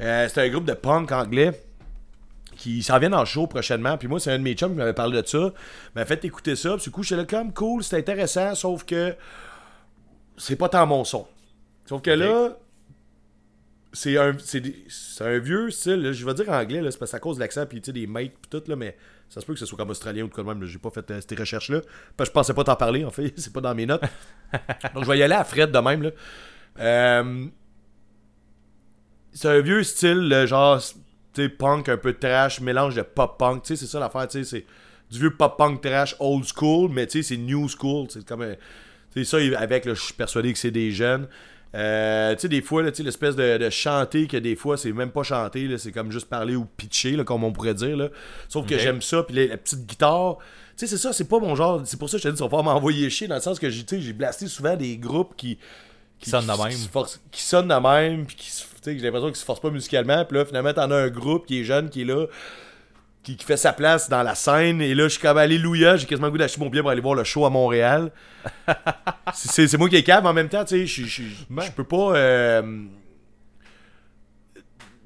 [0.00, 1.60] Euh, c'est un groupe de punk anglais
[2.60, 3.96] qui s'en viennent en show prochainement.
[3.96, 5.52] Puis moi, c'est un de mes chums qui m'avait parlé de ça.
[5.94, 6.74] M'a fait écouter ça.
[6.76, 9.14] Puis du coup, j'étais là comme cool, c'est intéressant, sauf que
[10.36, 11.26] c'est pas tant mon son.
[11.86, 12.50] Sauf que là,
[13.94, 16.02] c'est un, c'est des- c'est un vieux style.
[16.02, 16.12] là.
[16.12, 18.06] je vais dire anglais, c'est parce que à cause de l'accent, puis tu sais, des
[18.06, 18.94] mates, puis tout, là, mais
[19.30, 20.62] ça se peut que ce soit comme australien ou de quoi de même.
[20.64, 21.80] J'ai pas fait euh, ces recherches-là.
[22.16, 23.32] Parce que je pensais pas t'en parler, en fait.
[23.38, 24.02] c'est pas dans mes notes.
[24.94, 26.10] Donc, je vais y aller à Fred de même, là.
[26.78, 27.46] Euh,
[29.32, 30.78] c'est un vieux style, genre,
[31.34, 33.62] tu sais, punk un peu trash, mélange de pop-punk.
[33.62, 34.64] Tu sais, c'est ça l'affaire, tu sais, c'est
[35.10, 38.06] du vieux pop-punk trash old school, mais tu sais, c'est new school.
[38.10, 38.54] C'est comme un-
[39.14, 41.26] C'est ça, avec, je suis persuadé que c'est des jeunes.
[41.74, 44.92] Euh, tu sais, des fois, tu sais, l'espèce de, de chanter que des fois, c'est
[44.92, 47.96] même pas chanter, c'est comme juste parler ou pitcher, là, comme on pourrait dire.
[47.96, 48.08] Là.
[48.48, 50.38] Sauf que j'aime ça, puis la, petite guitare.
[50.76, 51.82] Tu sais, c'est ça, c'est pas mon genre.
[51.84, 53.58] C'est pour ça que je te dis, ça va pas m'envoyer chier, dans le sens
[53.60, 55.58] que j'ai tu sais, j'ai blasté souvent des groupes qui.
[56.18, 56.72] Qui sonnent de même.
[56.72, 59.44] se forcent- qui sonnent de même, puis qui se- tu sais, j'ai l'impression qu'ils se
[59.44, 62.04] forcent pas musicalement, puis là, finalement, t'en as un groupe qui est jeune, qui est
[62.04, 62.26] là,
[63.22, 66.06] qui, qui fait sa place dans la scène, et là, je suis comme Alléluia, j'ai
[66.06, 68.10] quasiment le goût d'acheter mon billet pour aller voir le show à Montréal.
[69.34, 72.14] c'est moi qui est cave, mais en même temps, tu sais, je- je peux pas.
[72.16, 72.62] euh,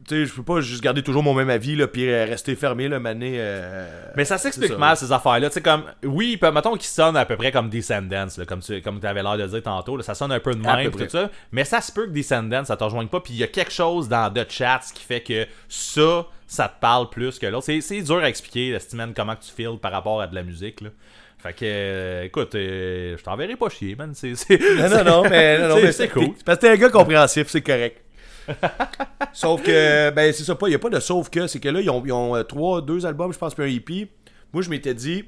[0.06, 2.88] tu sais, je peux pas juste garder toujours mon même avis, là, puis rester fermé,
[2.88, 3.34] là, mané.
[3.38, 3.86] euh,
[4.16, 5.48] Mais ça s'explique mal, ces affaires-là.
[5.48, 8.80] Tu sais, comme, oui, mettons qu'ils sonnent à peu près comme Descendants, là, comme tu
[8.82, 9.96] comme avais l'air de dire tantôt.
[9.96, 11.30] là, ça sonne un peu de même, tout ça.
[11.52, 13.20] Mais ça se peut que Descendants, ça te rejoigne pas.
[13.20, 16.80] Puis il y a quelque chose dans The Chats qui fait que ça, ça te
[16.80, 17.64] parle plus que l'autre.
[17.66, 20.80] C'est- dur à expliquer, Steven, comment tu feels par rapport à de la musique.
[20.82, 20.90] Là.
[21.38, 24.12] Fait que, euh, écoute, euh, je t'enverrai pas chier, man.
[24.14, 24.34] C'est.
[24.34, 26.30] c'est- Non, non, non, mais, non, mais c'est cool.
[26.44, 28.00] Parce que t'es un gars compréhensif, c'est correct.
[29.32, 30.66] sauf que, ben, c'est ça, pas.
[30.68, 31.46] Il n'y a pas de sauf que.
[31.46, 33.68] C'est que là, ils ont, ils ont euh, trois, deux albums, je pense, puis un
[33.68, 34.08] hippie.
[34.52, 35.24] Moi, je m'étais dit,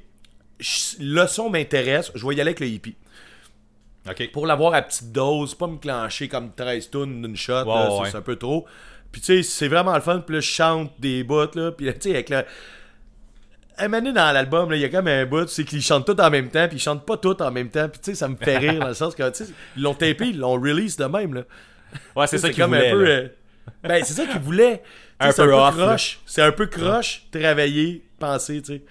[1.01, 2.97] le son m'intéresse, je vais y aller avec le hippie.
[4.09, 4.31] Ok.
[4.33, 8.11] Pour l'avoir à petite dose, pas me clencher comme 13 tonnes d'une shot, ouais.
[8.11, 8.67] c'est- un peu trop.
[9.11, 11.87] Puis tu sais, c'est vraiment le fun, puis là, je chante des bouts, là, puis
[11.95, 12.45] tu sais, avec le.
[13.79, 16.07] Un moment donné, dans l'album, là, il y a comme un bout, c'est qu'ils chantent
[16.07, 18.15] tout en même temps, puis ils chantent pas tout en même temps, puis tu sais,
[18.15, 20.55] ça me fait rire dans le sens que, tu sais, ils l'ont tapé, ils l'ont
[20.55, 21.43] release de même, là.
[22.15, 22.89] Ouais, c'est ça voulaient.
[22.89, 23.07] un peu.
[23.09, 23.29] euh,
[23.83, 24.23] Ben, c'est ça.
[24.27, 24.39] Tu sais,
[25.21, 26.21] Un peu un peu croche.
[26.27, 28.83] C'est un peu croche, travailler, penser, tu sais.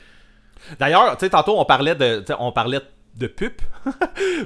[0.79, 2.79] D'ailleurs, tu sais, tantôt, on parlait de, on parlait
[3.15, 3.61] de pup.
[3.85, 3.93] Pup,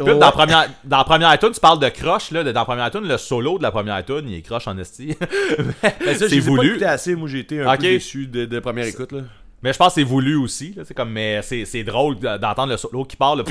[0.02, 0.14] Ouais.
[0.14, 2.44] dans, la première, dans la première tune, tu parles de croche, là.
[2.44, 4.78] de- Dans la première tune, le solo de la première tune, il est croche en
[4.78, 5.16] esti.
[5.82, 6.70] Ben, c'est pas voulu.
[6.72, 7.78] écoutés assez, moi j'ai été un Ok.
[7.78, 9.22] peu déçu de, de première écoute, là.
[9.64, 10.74] Mais je pense que c'est voulu aussi.
[10.78, 13.40] Là, c'est comme, mais c'est drôle d'entendre le solo qui parle.
[13.40, 13.44] Là.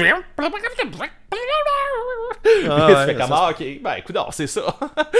[2.68, 4.62] Ah, tu ouais, fais comme, ah, ok, ben écoute, c'est ça.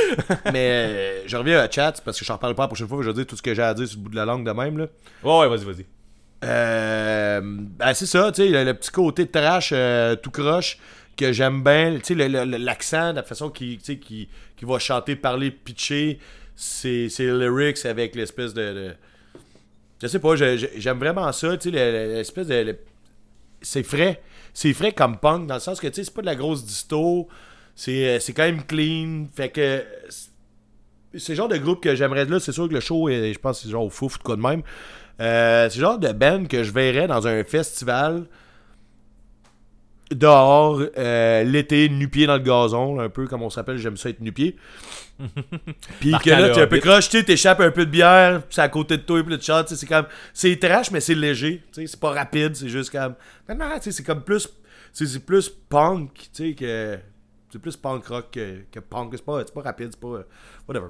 [0.53, 3.03] Mais euh, je reviens à chat parce que je n'en parle pas la prochaine fois,
[3.03, 4.45] je vais dire tout ce que j'ai à dire sur le bout de la langue
[4.47, 4.79] de même.
[4.79, 4.87] Là.
[5.25, 5.87] ouais, ouais, vas-y, vas-y.
[6.45, 10.79] Euh, ben c'est ça, tu sais, le, le petit côté trash euh, tout croche
[11.17, 13.79] que j'aime bien, tu sais, l'accent, la façon qu'il
[14.63, 16.21] va chanter, parler, pitcher,
[16.57, 18.95] le lyrics avec l'espèce de, de-
[20.01, 22.55] Je sais pas, j'aime vraiment ça, tu sais, le- le- l'espèce de...
[22.55, 22.79] le-
[23.61, 24.21] C'est frais,
[24.61, 26.65] c'est frais comme punk, dans le sens que, tu sais, c'est pas de la grosse
[26.65, 27.29] disto,
[27.77, 29.85] c'est euh, quand même clean, fait que...
[31.15, 33.39] C'est le genre de groupe que j'aimerais là, c'est sûr que le show, est, je
[33.39, 34.63] pense c'est genre au fouf ou de quoi de même.
[35.21, 38.25] Euh, c'est le genre de band que je verrais dans un festival
[40.11, 44.09] dehors euh, l'été nu-pied dans le gazon là, un peu comme on s'appelle j'aime ça
[44.09, 44.57] être nu-pied
[46.01, 48.63] puis que là tu es un peu croche tu t'échappes un peu de bière c'est
[48.63, 51.63] à côté de toi et puis tu sais, c'est comme c'est trash mais c'est léger
[51.73, 53.15] tu sais c'est pas rapide c'est juste comme
[53.49, 54.49] non non tu sais c'est comme plus
[54.93, 56.99] c'est plus punk tu sais que
[57.51, 60.23] c'est plus punk rock que, que punk c'est pas c'est pas rapide c'est pas euh,
[60.69, 60.89] whatever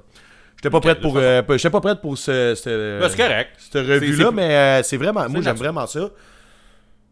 [0.59, 3.51] j'étais pas Ok, prête de pour euh, pas prête pour ce, Ben, correct.
[3.57, 5.27] cette revue-là, mais euh, c'est vraiment.
[5.29, 6.09] Moi, j'aime vraiment ça.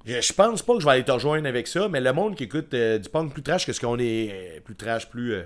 [0.07, 2.45] Je pense pas que je vais aller te rejoindre avec ça, mais le monde qui
[2.45, 5.33] écoute euh, du punk plus trash que ce qu'on est euh, plus trash, plus.
[5.33, 5.43] euh,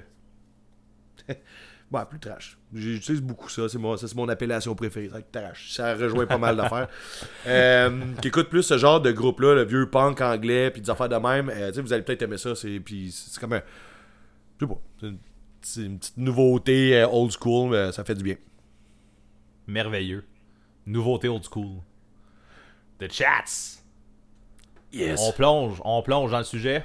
[1.92, 2.60] ouais, plus trash.
[2.72, 5.10] J'utilise beaucoup ça, c'est mon, ça, c'est mon appellation préférée.
[5.10, 5.72] ça, Trash.
[5.72, 6.88] Ça rejoint pas mal d'affaires.
[7.48, 7.90] Euh,
[8.22, 11.16] qui écoute plus ce genre de groupe-là, le vieux punk anglais, puis des affaires de
[11.16, 11.50] même.
[11.50, 12.54] tu sais, vous allez peut-être aimer ça.
[12.54, 13.62] C'est, puis c'est comme un.
[14.60, 14.80] Je sais pas.
[15.00, 15.18] C'est une,
[15.62, 18.36] c'est une petite nouveauté old school, mais ça fait du bien.
[19.66, 20.24] Merveilleux.
[20.86, 21.78] Nouveauté old school.
[23.00, 23.81] The chats.
[24.94, 25.20] Yes.
[25.22, 26.84] On plonge, on plonge dans le sujet.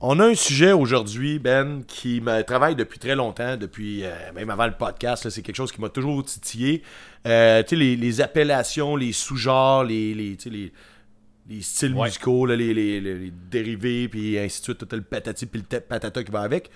[0.00, 4.50] On a un sujet aujourd'hui, Ben, qui me travaille depuis très longtemps, depuis euh, même
[4.50, 5.28] avant le podcast.
[5.30, 6.82] C'est quelque chose qui m'a toujours titillé.
[7.26, 10.72] Euh, tu sais, les, les appellations, les sous-genres, les, les, tu sais, les,
[11.48, 12.04] les styles Ouais.
[12.06, 16.22] musicaux, là, les, dérivés, puis ainsi de suite, tout le patati puis le ta- patata
[16.22, 16.70] qui va avec.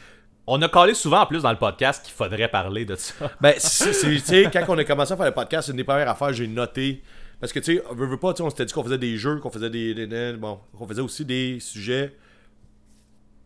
[0.47, 3.14] On a collé souvent en plus dans le podcast qu'il faudrait parler de ça.
[3.41, 5.76] Ben, c'est, c'est- tu sais, quand on a commencé à faire le podcast, c'est une
[5.76, 7.03] des premières affaires j'ai noté.
[7.41, 9.16] Parce que, tu sais, veux, veux pas, tu sais, on s'était dit qu'on faisait des
[9.16, 12.14] jeux, qu'on faisait des, des- des- Bon, qu'on faisait aussi des sujets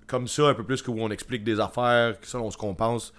[0.07, 3.14] comme ça, un peu plus que où on explique des affaires, selon ce qu'on pense.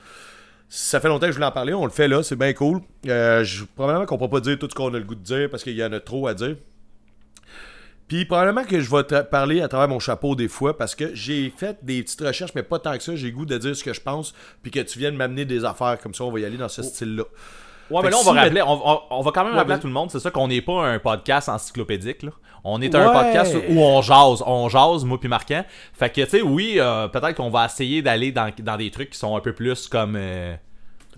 [0.68, 2.82] Ça fait longtemps que je voulais en parler, on le fait là, c'est bien cool.
[3.08, 5.22] Euh, je- probablement qu'on ne pourra pas dire tout ce qu'on a le goût de
[5.24, 6.58] dire parce qu'il y en a trop à dire.
[8.08, 11.16] Puis probablement que je vais te parler à travers mon chapeau des fois parce que
[11.16, 13.16] j'ai fait des petites recherches, mais pas tant que ça.
[13.16, 15.66] J'ai le goût de dire ce que je pense, puis que tu viennes m'amener des
[15.66, 16.24] affaires comme ça.
[16.24, 17.24] On va y aller dans ce style-là.
[17.92, 19.76] Ouais, mais là, on va, si rappeler, on, on- on va quand même Ouais, rappeler
[19.76, 22.24] à tout le monde, c'est ça qu'on n'est pas un podcast encyclopédique.
[22.24, 22.32] Là.
[22.64, 24.42] On est un podcast où on jase.
[24.46, 25.64] On jase, moi puis Marquant.
[25.94, 29.12] Fait que, tu sais, oui, euh, peut-être qu'on va essayer d'aller dans, dans des trucs
[29.12, 30.16] qui sont un peu plus comme...
[30.18, 30.56] euh,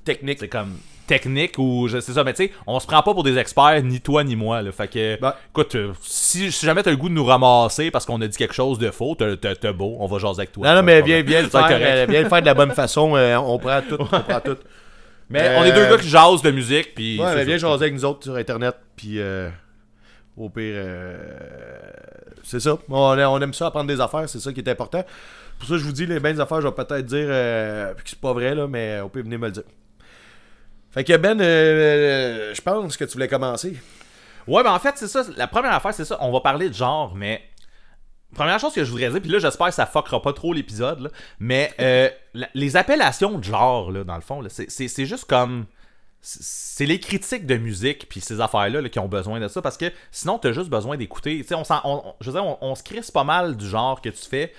[0.03, 0.37] Technique.
[0.39, 3.23] c'est comme technique ou je sais ça mais tu sais on se prend pas pour
[3.23, 5.33] des experts ni toi ni moi là fait que Ben.
[5.51, 8.37] écoute euh, si, si jamais t'as le goût de nous ramasser parce qu'on a dit
[8.37, 11.21] quelque chose de faux t'as beau on va jaser avec toi Non, non, mais viens,
[11.21, 11.67] viens, le faire,
[12.07, 13.13] viens le faire de la bonne façon.
[13.15, 13.97] on prend tout.
[13.99, 14.57] On prend tout.
[15.29, 17.83] Mais Euh, on est deux gars qui jasent de musique puis Ouais, mais viens jaser
[17.83, 18.75] avec nous autres sur Internet.
[18.95, 19.49] Puis, euh,
[20.35, 21.17] au pire, euh,
[22.43, 22.77] c'est ça.
[22.89, 24.27] On, on aime ça apprendre des affaires.
[24.29, 25.03] C'est ça qui est important.
[25.59, 28.19] Pour ça, je vous dis, les bonnes affaires, je vais peut-être dire euh, que c'est
[28.19, 29.63] pas vrai, là, mais au pire, venez me le dire.
[30.91, 33.75] Fait que Ben, euh, je pense que tu voulais commencer.
[34.47, 35.23] Ouais, mais en fait, c'est ça.
[35.35, 36.17] La première affaire, c'est ça.
[36.21, 37.41] On va parler de genre, mais.
[38.35, 41.11] Première chose que je voudrais dire, puis là, j'espère que ça fuckera pas trop l'épisode,
[41.39, 42.09] mais euh,
[42.53, 45.65] les appellations de genre, là, dans le fond, c'est- juste comme.
[46.21, 49.77] c'est- les critiques de musique, puis ces affaires-là là, qui ont besoin de ça, parce
[49.77, 51.37] que sinon, t'as juste besoin d'écouter.
[51.41, 53.67] Tu sais, on, on- on- je veux dire, on, on se crisse pas mal du
[53.67, 54.53] genre que tu fais.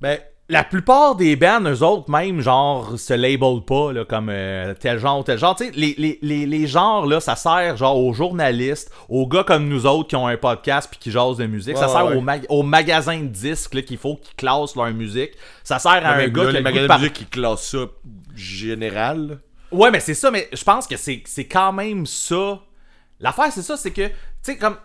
[0.00, 0.18] Ben,
[0.48, 5.00] La plupart des bands, eux autres, même, genre, se label pas, là, comme euh, tel
[5.00, 5.56] genre ou tel genre.
[5.56, 9.42] Tu sais, les, les, les, les genres, là, ça sert, genre, aux journalistes, aux gars
[9.42, 11.76] comme nous autres qui ont un podcast puis qui jasent de musique.
[11.76, 12.14] ça sert ouais.
[12.16, 15.32] aux, mag- aux magasins de disques, là, qu'il faut qu'ils classent leur musique.
[15.64, 17.12] Ça sert à un gars là, qui a le goût de magasins de par- musique
[17.14, 17.78] qui classent ça
[18.36, 19.40] général.
[19.72, 22.60] Ouais, mais c'est ça, mais je pense que c'est c'est quand même ça.
[23.18, 24.76] L'affaire, c'est ça, c'est que, tu sais, comme.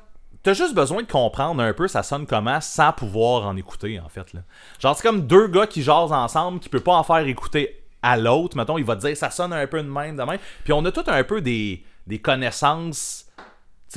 [0.43, 4.09] T'as juste besoin de comprendre un peu ça sonne comment sans pouvoir en écouter, en
[4.09, 4.33] fait.
[4.33, 4.41] Là.
[4.79, 8.17] Genre, c'est comme deux gars qui jasent ensemble qui peut pas en faire écouter à
[8.17, 8.57] l'autre.
[8.57, 10.39] Mettons, il va te dire ça sonne un peu de même, de même.
[10.63, 13.27] Puis on a tout un peu des, des connaissances.
[13.37, 13.43] Tu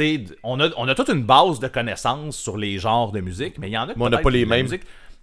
[0.02, 3.58] sais, on a, on a toute une base de connaissances sur les genres de musique,
[3.58, 4.68] mais il y en a Mais on n'a pas les mêmes.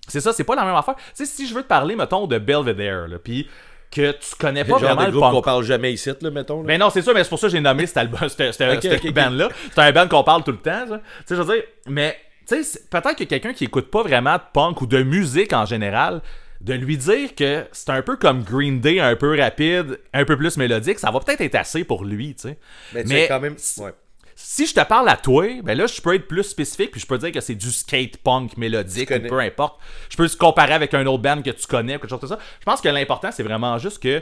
[0.08, 0.96] C'est ça, c'est pas la même affaire.
[0.96, 3.48] Tu sais, si je veux te parler, mettons, de Belvedere, puis
[3.92, 6.58] que tu connais pas vraiment de le groupe punk qu'on parle jamais ici, là, mettons.
[6.62, 6.64] là.
[6.68, 8.74] mais non, c'est ça, mais c'est pour ça que j'ai nommé cet album, cette, cette,
[8.76, 9.14] Ok, cette ok, ok.
[9.14, 9.50] band-là.
[9.76, 10.98] C'est un band qu'on parle tout le temps, ça.
[10.98, 12.18] Tu sais, je veux dire, mais,
[12.48, 15.66] tu sais, peut-être que quelqu'un qui écoute pas vraiment de punk ou de musique en
[15.66, 16.22] général,
[16.62, 20.38] de lui dire que c'est un peu comme Green Day, un peu rapide, un peu
[20.38, 22.58] plus mélodique, ça va peut-être être assez pour lui, tu sais.
[22.94, 23.56] mais mais- quand même.
[23.80, 23.92] Ouais.
[24.44, 27.08] Si je te parle à toi, ben là, je peux être plus spécifique, puis je
[27.08, 29.80] peux dire que c'est du skate punk mélodique, ou peu importe.
[30.10, 32.30] Je peux se comparer avec un autre band que tu connais, ou quelque chose comme
[32.30, 32.40] ça.
[32.60, 34.22] Je pense que l'important, c'est vraiment juste que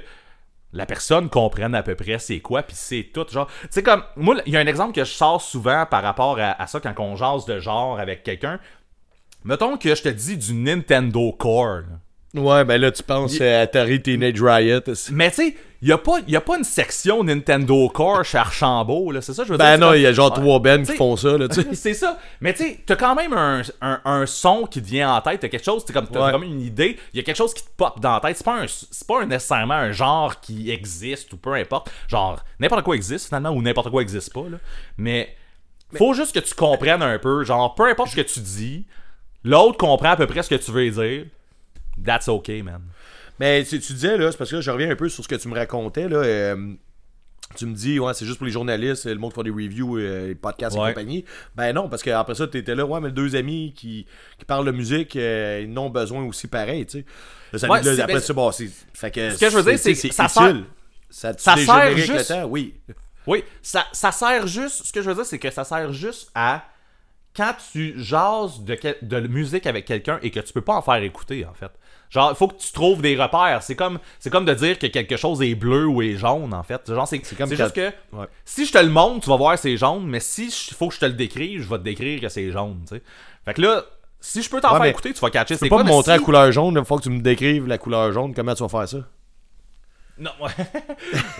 [0.71, 3.25] la personne comprenne à peu près c'est quoi, puis c'est tout.
[3.31, 6.03] Genre, tu sais, comme, moi, il y a un exemple que je sors souvent par
[6.03, 8.59] rapport à, à ça quand on jase de genre avec quelqu'un.
[9.43, 11.81] Mettons que je te dis du Nintendo Core.
[11.89, 11.99] là.
[12.35, 14.81] Ouais, ben là, tu penses à Atari Teenage Riot.
[14.87, 15.11] aussi.
[15.11, 18.37] Mais tu sais, il n'y a, pas- y a pas une section Nintendo Core chez
[18.37, 19.21] Archambault, là.
[19.21, 19.87] C'est ça, je veux Ben dire.
[19.87, 21.73] non, C'est il y a genre trois bands qui font ça, là, tu sais.
[21.73, 22.19] c'est ça.
[22.39, 25.39] Mais tu sais, t'as quand même un, un, un son qui te vient en tête.
[25.39, 26.31] T'as quelque chose, t'as comme, t'as Ouais.
[26.31, 26.97] comme une idée.
[27.13, 28.37] Il y a quelque chose qui te pop dans la tête.
[28.37, 28.65] C'est pas, un,
[29.07, 31.89] pas nécessairement un genre qui existe ou peu importe.
[32.09, 34.43] Genre, n'importe quoi existe finalement ou n'importe quoi existe pas.
[34.51, 34.57] Là.
[34.97, 35.35] Mais
[35.97, 37.43] faut juste que tu comprennes un peu.
[37.43, 38.85] Genre, peu importe ce que tu dis,
[39.43, 41.25] l'autre comprend à peu près ce que tu veux dire.
[42.05, 42.81] That's okay, man.
[43.39, 45.27] Mais tu, tu disais, là, c'est parce que là, je reviens un peu sur ce
[45.29, 46.17] que tu me racontais, là.
[46.17, 46.73] euh,
[47.55, 49.97] tu me dis, ouais, c'est juste pour les journalistes, le monde qui font des reviews,
[49.97, 51.25] euh, les podcasts et compagnie.
[51.55, 54.05] Ben non, parce qu'après ça, t'étais là, ouais, mais deux amis qui,
[54.37, 57.05] qui parlent de musique, euh, ils n'ont besoin aussi pareil, tu
[57.53, 57.67] sais.
[57.67, 58.69] Ouais, là, après ben, ça, bon, c'est.
[58.93, 59.31] Fait que.
[59.31, 60.55] Ce que je veux dire, c'est que ça sert-.
[61.09, 62.75] Ça, ça tu sert juste- le temps, oui.
[63.25, 64.85] Oui, ça, ça sert juste.
[64.85, 66.63] Ce que je veux dire, c'est que ça sert juste à.
[67.35, 70.95] Quand tu jases de, de musique avec quelqu'un et que tu peux pas en faire
[71.01, 71.71] écouter, en fait.
[72.09, 73.61] Genre, il faut que tu trouves des repères.
[73.61, 76.63] C'est comme, c'est comme de dire que quelque chose est bleu ou est jaune, en
[76.63, 76.81] fait.
[76.91, 78.25] Genre, c'est, comme juste que Ouais.
[78.45, 80.95] si je te le montre, tu vas voir c'est jaune, mais si il faut que
[80.95, 83.03] je te le décrive, je vais te décrire que c'est jaune, tu sais.
[83.45, 83.83] Fait que là,
[84.19, 85.83] si je peux t'en Ouais, faire écouter, tu vas catcher Tu c'est peux pas quoi.
[85.83, 88.33] me montrer si- la couleur jaune, il faut que tu me décrives la couleur jaune,
[88.33, 88.97] comment tu vas faire ça?
[90.19, 90.51] Non, ouais.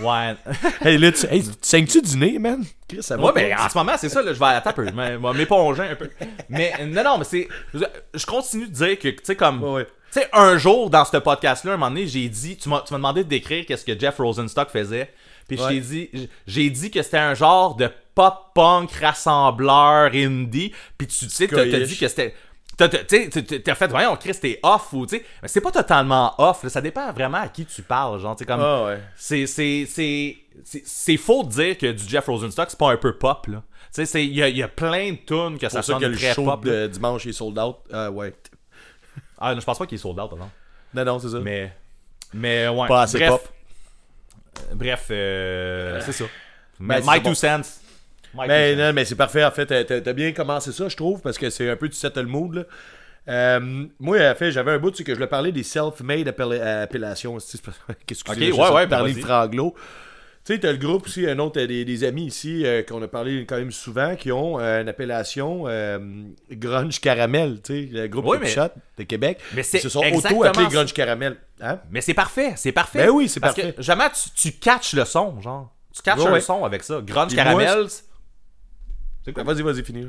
[0.00, 0.36] ouais.
[0.82, 2.64] Hey, là, tu, hey, tu saignes-tu du nez, man?
[2.88, 4.72] Chris, ça va Ouais, mais en ce moment, c'est ça, là, je vais attends un
[4.72, 4.86] peu.
[4.94, 6.08] mais- moi, m'éponger un peu.
[6.48, 7.46] Mais non, non, mais c'est.
[7.74, 9.62] je- Je continue de dire que, tu sais, comme.
[9.62, 9.86] Ouais, ouais.
[10.12, 12.56] Tu sais, un jour dans ce podcast-là, un moment donné, j'ai dit.
[12.56, 15.12] Tu m'as demandé de décrire qu'est-ce que Jeff Rosenstock faisait.
[15.46, 15.68] Puis je Ouais.
[15.74, 16.28] t'ai dit.
[16.46, 20.72] J'ai dit que c'était un genre de pop-punk rassembleur indie.
[20.98, 22.34] Puis tu sais, t'as dit que c'était.
[22.88, 25.24] T'as t'as- fait, voyons, Chris, t'es off ou tu sais.
[25.42, 28.18] Mais c'est pas totalement off, là, ça dépend vraiment à qui tu parles.
[28.20, 28.60] Genre, tu comme.
[28.60, 29.00] Ah, ouais.
[29.16, 32.96] C'est, c'est, c'est, c'est, c'est faux de dire que du Jeff Rosenstock, c'est pas un
[32.96, 33.62] peu pop, là.
[33.94, 35.84] Tu sais, il y a, il y a plein de tunes que ça C'est pour
[35.84, 36.64] ça sonne que le très show pop.
[36.64, 37.76] de dimanche est sold out.
[37.92, 38.32] Ah, ouais.
[39.38, 40.50] Ah, non, je pense pas qu'il est sold out, non.
[40.94, 41.38] Non, non, c'est ça.
[41.40, 41.72] Mais,
[42.32, 42.88] mais ouais.
[42.88, 43.48] Pas assez bref, pop.
[44.58, 46.24] euh, Bref, euh, c'est ça.
[46.78, 47.79] Ben, My, two cents.
[48.46, 49.44] Mais non, mais c'est parfait.
[49.44, 51.96] En fait, t'as- t'as bien commencé ça, je trouve, parce que c'est un peu tu
[51.96, 52.54] set le mood.
[52.54, 52.62] Là.
[53.28, 56.82] Euh, moi, en fait, j'avais un bout, c'est que je voulais parler des self-made appella-
[56.82, 57.36] appellations.
[58.06, 59.74] Qu'est-ce que Ok, je ouais, ouais, parler de franglo.
[60.42, 63.08] Tu sais, t'as le groupe aussi, un autre, des, des amis ici euh, qu'on a
[63.08, 65.64] parlé quand même souvent, qui ont euh, une appellation
[66.50, 69.38] Grunge Caramel, tu sais, le groupe Oui, de mais- Shot de Québec.
[69.54, 70.66] Mais c'est Ils se sont auto-appelés.
[70.70, 71.36] Grunge Caramel.
[71.60, 71.78] Hein?
[71.90, 73.00] Mais c'est parfait, c'est parfait.
[73.06, 73.74] Ben oui, c'est Parce parfait.
[73.74, 75.70] que jamais tu, tu catches le son, genre.
[75.94, 76.40] Tu catches Ouais, un ouais.
[76.40, 77.00] son avec ça.
[77.04, 77.86] Grunge caramel.
[79.24, 79.44] C'est quoi?
[79.44, 80.08] Ben, Vas-y, vas-y, finis.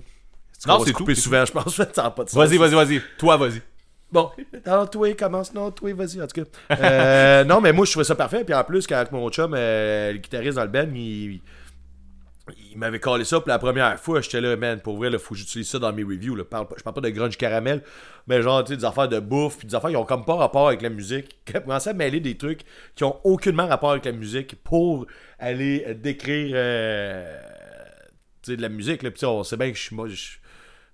[0.68, 1.76] Non, c'est c'est souvent, je pense.
[1.94, 2.38] Ça n'a pas de sens.
[2.38, 3.02] Vas-y, vas-y, vas-y.
[3.18, 3.62] Toi, vas-y.
[4.12, 4.30] Bon,
[4.68, 6.76] non, toi, commence, non, toi, vas-y, en tout cas.
[6.78, 8.44] Euh, non, mais moi, je trouvais ça parfait.
[8.44, 11.40] Puis en plus, quand mon chum, euh, le guitariste dans le band, il,
[12.72, 14.20] il m'avait collé ça pour la première fois.
[14.20, 16.36] J'étais là, man, pour vrai, il faut que j'utilise ça dans mes reviews.
[16.36, 16.44] Là.
[16.44, 17.82] Parle pas- je parle pas de grunge caramel,
[18.28, 20.36] mais genre, tu sais, des affaires de bouffe, puis des affaires qui ont comme pas
[20.36, 21.38] rapport avec la musique.
[21.52, 22.62] Commencer à mêler des trucs
[22.96, 25.08] qui ont aucunement rapport avec la musique pour
[25.40, 27.40] aller décrire euh,
[28.48, 29.04] de la musique.
[29.04, 29.10] Là.
[29.24, 29.82] On sait bien que je
[30.16, 30.40] suis.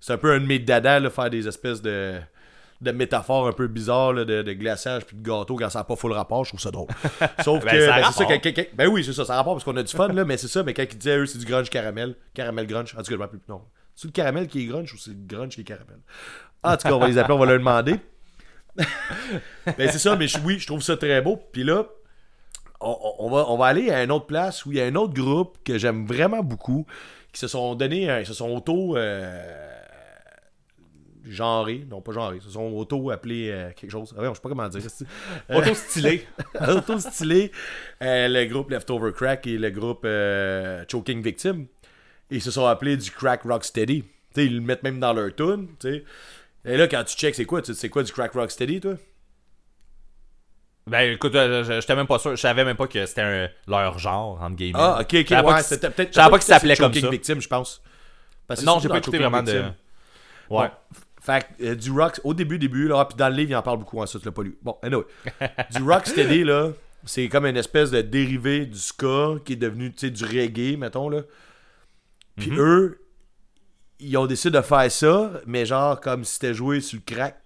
[0.00, 2.18] C'est un peu un de mes dadas, là, faire des espèces de
[2.80, 5.84] de métaphores un peu bizarres là, de, de glaçage puis de gâteau quand ça n'a
[5.84, 6.86] pas full rapport, je trouve ça drôle.
[7.44, 9.82] Sauf Ben, que ben, c'est ça, ben oui, c'est ça, ça rapport parce qu'on a
[9.82, 12.14] du fun là, mais c'est ça, mais quand ils disaient eux c'est du grunge caramel,
[12.34, 13.62] caramel grunge, en tout cas je me rappelle plus non.
[13.96, 15.98] C'est le caramel qui est grunge ou c'est le grunge qui est caramel?
[16.62, 17.96] En tout cas, on va les appeler, on va leur demander.
[18.76, 21.36] ben c'est ça, mais je- oui, je trouve ça très beau.
[21.52, 21.84] Puis là,
[22.80, 24.84] on, on- on va, on va aller à une autre place où il y a
[24.86, 26.86] un autre groupe que j'aime vraiment beaucoup
[27.32, 29.78] qui se sont donné, ils se sont auto euh,
[31.28, 34.14] genrés, non pas genrés, ils se sont auto appelés euh, quelque chose.
[34.16, 34.80] Ah ouais, je sais pas comment dire.
[35.50, 36.26] Auto stylé.
[36.68, 37.52] auto stylé
[38.02, 41.66] euh, le groupe Leftover Crack et le groupe euh, Choking Victim.
[42.30, 44.02] Et ils se sont appelés du Crack Rocksteady.
[44.02, 46.04] Tu sais, ils le mettent même dans leur tune, tu sais.
[46.64, 47.62] Et là, quand tu checks, c'est quoi?
[47.62, 48.94] Tu sais, c'est quoi du Crack Rocksteady, toi?
[50.88, 53.48] Ben écoute, euh, je- j'étais même pas sûr, je savais même pas que c'était un-
[53.66, 54.78] leur genre, entre guillemets.
[54.80, 56.10] Ah, ok, ok, ouais, c'était peut-être.
[56.10, 57.08] je savais pas que ça s'appelait comme ça.
[57.10, 57.82] Victim, je pense.
[58.46, 59.52] Parce que Non, j'ai pas écouté vraiment de.
[60.50, 60.68] Ouais.
[60.68, 60.70] Bon,
[61.20, 63.62] fait que, euh, du rock, au début, début, là, puis dans le livre, il en
[63.62, 64.56] parle beaucoup, ça, tu l'as pas lu.
[64.62, 65.04] Bon, anyway.
[65.70, 66.70] du rocksteady, là,
[67.04, 70.78] c'est comme une espèce de dérivé du ska qui est devenu, tu sais, du reggae,
[70.78, 71.20] mettons, là.
[72.36, 72.58] Puis Mhm.
[72.60, 73.00] eux,
[74.00, 77.36] ils ont décidé de faire ça, mais genre comme si c'était joué sur le crack.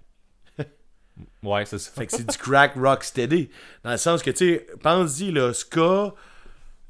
[1.43, 1.91] Ouais, c'est ça.
[1.93, 3.51] Fait que c'est du crack rocksteady.
[3.85, 6.15] Dans le sens que, tu sais, pense-y, là, ska,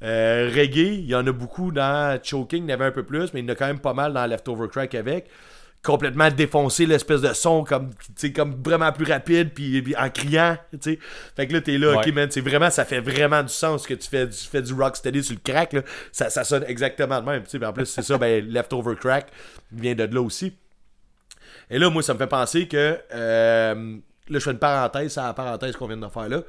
[0.03, 3.03] euh, reggae, il y en a beaucoup dans Choking, il y en avait un peu
[3.03, 5.27] plus, mais il y en a quand même pas mal dans Leftover Crack avec.
[5.81, 10.09] Complètement défoncé l'espèce de son, comme, tu sais, comme vraiment plus rapide, puis, puis en
[10.09, 10.99] criant, tu sais.
[11.35, 12.07] Fait que là, t'es là, Ouais.
[12.07, 14.73] ok, man, c'est vraiment, ça fait vraiment du sens que tu fais, tu fais du
[14.73, 15.81] rocksteady sur le crack, là.
[16.13, 17.59] Ça, ça sonne exactement de même, tu sais.
[17.59, 19.27] Mais en plus, c'est ça, ben, Leftover Crack
[19.73, 20.53] vient de là aussi.
[21.69, 22.99] Et là, moi, ça me fait penser que.
[23.13, 23.97] euh,
[24.29, 26.41] là, je fais une parenthèse à la parenthèse qu'on vient de faire là.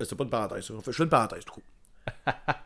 [0.00, 0.74] C'est pas une parenthèse, ça.
[0.86, 1.62] Je fais une parenthèse, tout court.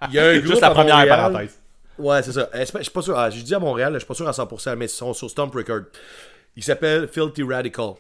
[0.09, 1.59] Il y a un groupe Juste la première Montréal- parenthèse.
[1.98, 2.44] Ouais, c'est ça.
[2.46, 3.18] Pas- Je suis pas sûr.
[3.18, 5.28] Ah, j'ai dit à Montréal, je suis pas sûr à 100%, mais ils sont sur
[5.28, 5.82] Stomp Record.
[6.56, 7.94] Il s'appelle Filthy Radical.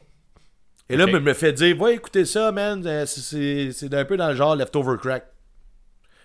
[0.88, 1.12] Et là, Ok.
[1.12, 2.82] me me fait dire, va écouter ça, man.
[2.86, 5.26] Euh, c'est- un peu dans le genre Leftover Crack.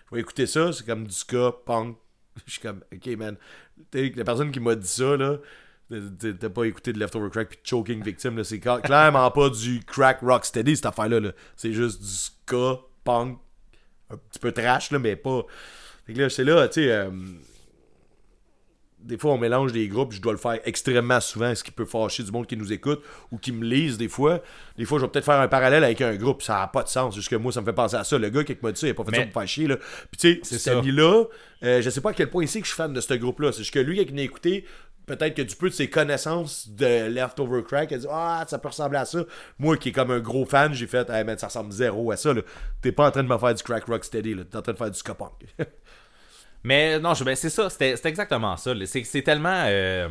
[0.10, 1.98] Je vais écouter ça, c'est comme du ska, punk.
[2.46, 3.36] Je suis comme, ok, man.
[3.94, 5.38] La personne qui m'a dit ça, là,
[5.90, 10.20] t'as- pas écouté de Leftover Crack puis Choking Victim, là, c'est clairement pas du crack
[10.22, 11.20] rocksteady, cette affaire-là.
[11.20, 11.32] là.
[11.56, 13.38] C'est juste du ska, punk,
[14.10, 15.44] un petit peu trash, là, mais pas.
[16.06, 16.92] Fait que là, c'est là, tu sais.
[16.92, 17.10] euh,
[19.00, 21.84] des fois, on mélange des groupes, je dois le faire extrêmement souvent, ce qui peut
[21.84, 24.42] fâcher du monde qui nous écoute ou qui me lise des fois.
[24.78, 26.88] Des fois, je vais peut-être faire un parallèle avec un groupe, ça n'a pas de
[26.88, 27.14] sens.
[27.14, 28.18] Juste que moi, ça me fait penser à ça.
[28.18, 29.68] Le gars qui m'a dit ça, il a pas fait ça pour me faire chier.
[29.68, 29.76] Là.
[29.76, 31.26] Puis tu sais, C'est cet ami-là,
[31.64, 33.14] euh, je sais pas à quel point il sait que je suis fan de ce
[33.16, 33.52] groupe-là.
[33.52, 34.64] C'est juste que lui, qui m'a écouté,
[35.06, 38.70] peut-être que du peu de ses connaissances de Leftover Crack, a dit Ah, ça peut
[38.70, 39.20] ressembler à ça.
[39.60, 42.18] Moi, qui est comme un gros fan, j'ai fait Hey man, ça ressemble zéro à
[42.18, 42.34] ça.
[42.34, 42.42] là.
[42.82, 44.78] T'es pas en train de me faire du crack rock steady, t'es en train de
[44.78, 45.32] faire du ska punk.
[46.64, 48.74] Mais non, ben, c'est ça, c'était exactement ça.
[48.86, 49.64] C'est c'est tellement.
[49.68, 50.08] euh,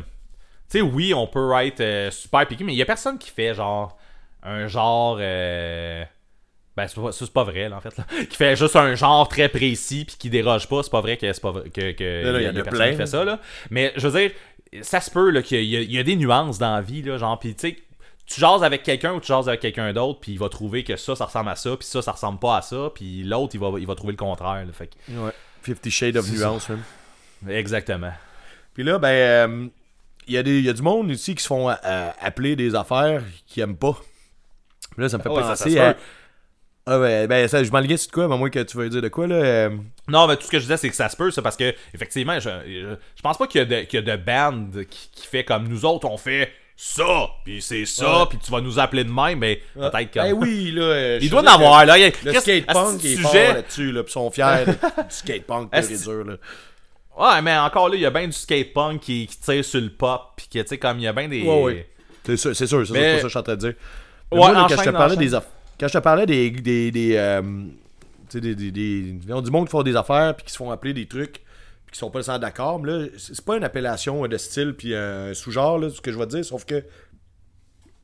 [0.69, 3.31] Tu sais, oui, on peut être euh, super piqué, mais il y a personne qui
[3.31, 3.97] fait genre
[4.43, 5.17] un genre.
[5.19, 6.03] euh,
[6.77, 7.95] Ben, c'est pas, ça, c'est pas vrai, là, en fait.
[7.97, 8.05] Là.
[8.29, 10.83] Qui fait juste un genre très précis puis qui déroge pas.
[10.83, 12.49] C'est pas vrai que c'est pas vrai- que, que Non, non, y il y a,
[12.49, 13.39] a personnes plein, qui fait ça, là.
[13.71, 14.31] Mais je veux dire,
[14.81, 17.17] ça se peut qu'il y, a- il y a des nuances dans la vie, là.
[17.17, 17.77] Genre, puis tu sais,
[18.25, 20.95] tu jases avec quelqu'un ou tu jases avec quelqu'un d'autre, puis il va trouver que
[20.95, 23.59] ça, ça ressemble à ça, puis ça, ça ressemble pas à ça, puis l'autre, il
[23.59, 24.65] va, il va trouver le contraire.
[24.65, 24.71] là.
[24.73, 25.31] Fait que- Ouais.
[25.61, 26.33] Fifty Shades of ça.
[26.33, 26.83] Nuance, même.
[27.49, 28.11] exactement.
[28.73, 29.67] Puis là, ben, euh,
[30.27, 31.75] il y, y a du monde ici qui se font euh,
[32.21, 33.93] appeler des affaires qu'ils aiment pas.
[34.91, 35.95] Puis là, ça me fait ça, ça penser se à.
[36.85, 38.89] Ah ouais, ben, ça, je m'enlignais sur de quoi, mais à moins que tu veux
[38.89, 39.35] dire de quoi, là.
[39.35, 39.69] euh,
[40.09, 41.73] Non, mais tout ce que je disais, c'est que ça se peut, ça, parce que,
[41.93, 44.65] effectivement, je, je, je pense pas qu'il y a de, qu'il y a de band
[44.89, 48.59] qui, qui fait comme nous autres, on fait ça, puis c'est ça, puis tu vas
[48.59, 50.19] nous appeler de même, mais peut-être que.
[50.19, 50.81] Ben oui, là.
[50.81, 51.97] euh, Il doit en avoir, là.
[51.97, 53.53] Il y a- Le Chris, skate punk asti de est fort sujet.
[53.53, 54.73] là-dessus, là, pis ils sont fiers du
[55.15, 56.33] skate punk pur et dur, là.
[57.15, 59.79] Ouais, mais encore là, il y a bien du skate punk qui, qui tire sur
[59.79, 61.43] le pop, puis que, tu sais, comme il y a bien des.
[61.43, 61.89] Ouais, ouais.
[62.25, 63.73] C'est sûr, c'est sûr, c'est Mais- pas ça que je suis en train de dire.
[64.33, 65.19] Mais Ouais, moi, là, quand je te enchaîne, parlais enchaîne.
[65.29, 65.35] des
[65.83, 67.41] quand je te parlais des des des, euh,
[68.29, 71.07] tu sais, des, du monde qui font des affaires puis qui se font appeler des
[71.07, 71.41] trucs
[71.85, 74.75] puis qui sont pas nécessairement d'accord, mais là c'est pas une appellation euh, de style
[74.77, 76.85] puis un sous-genre là, ce que je vais te dire, sauf que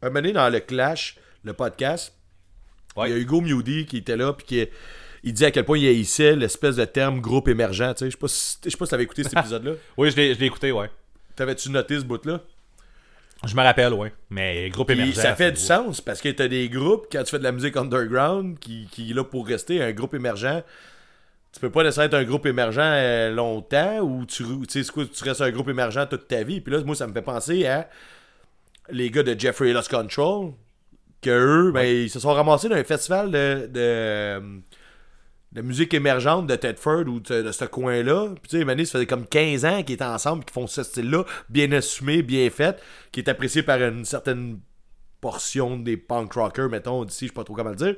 [0.01, 2.13] un moment donné, dans le Clash, le podcast,
[2.97, 3.09] Ouais.
[3.09, 4.67] il y a Hugo Mewdy qui était là puis qui
[5.23, 8.11] il disait à quel point il haïssait l'espèce de terme groupe émergent, tu sais, je
[8.11, 9.71] sais pas si si t'avais écouté cet épisode là.
[9.95, 10.89] Oui, je l'ai je l'ai écouté, ouais.
[11.37, 12.41] T'avais-tu noté ce bout là
[13.45, 14.11] Je me rappelle, ouais.
[14.29, 15.15] Mais groupe Puis émergent.
[15.15, 17.77] ça fait du sens parce que t'as des groupes, quand tu fais de la musique
[17.77, 20.63] underground, qui, qui est là pour rester un groupe émergent.
[21.51, 25.41] Tu peux pas nécessairement être un groupe émergent euh, longtemps ou tu, tu quoi, restes
[25.41, 26.61] un groupe émergent toute ta vie.
[26.61, 27.89] Puis là, moi, ça me fait penser à
[28.91, 30.53] les gars de Jeffrey Lost Control,
[31.21, 34.61] que eux, ben, ils se sont ramassés dans un festival de, de,
[35.51, 38.27] de musique émergente de Tedford ou de, ce coin-là.
[38.41, 40.83] Puis tu sais, Mané, ça faisait comme 15 ans qu'ils étaient ensemble, qu'ils font ce
[40.83, 42.81] style-là, bien assumé, bien fait,
[43.11, 44.59] qui est apprécié par une certaine
[45.21, 47.95] portion des punk rockers, mettons, d'ici, je sais pas trop comment le dire.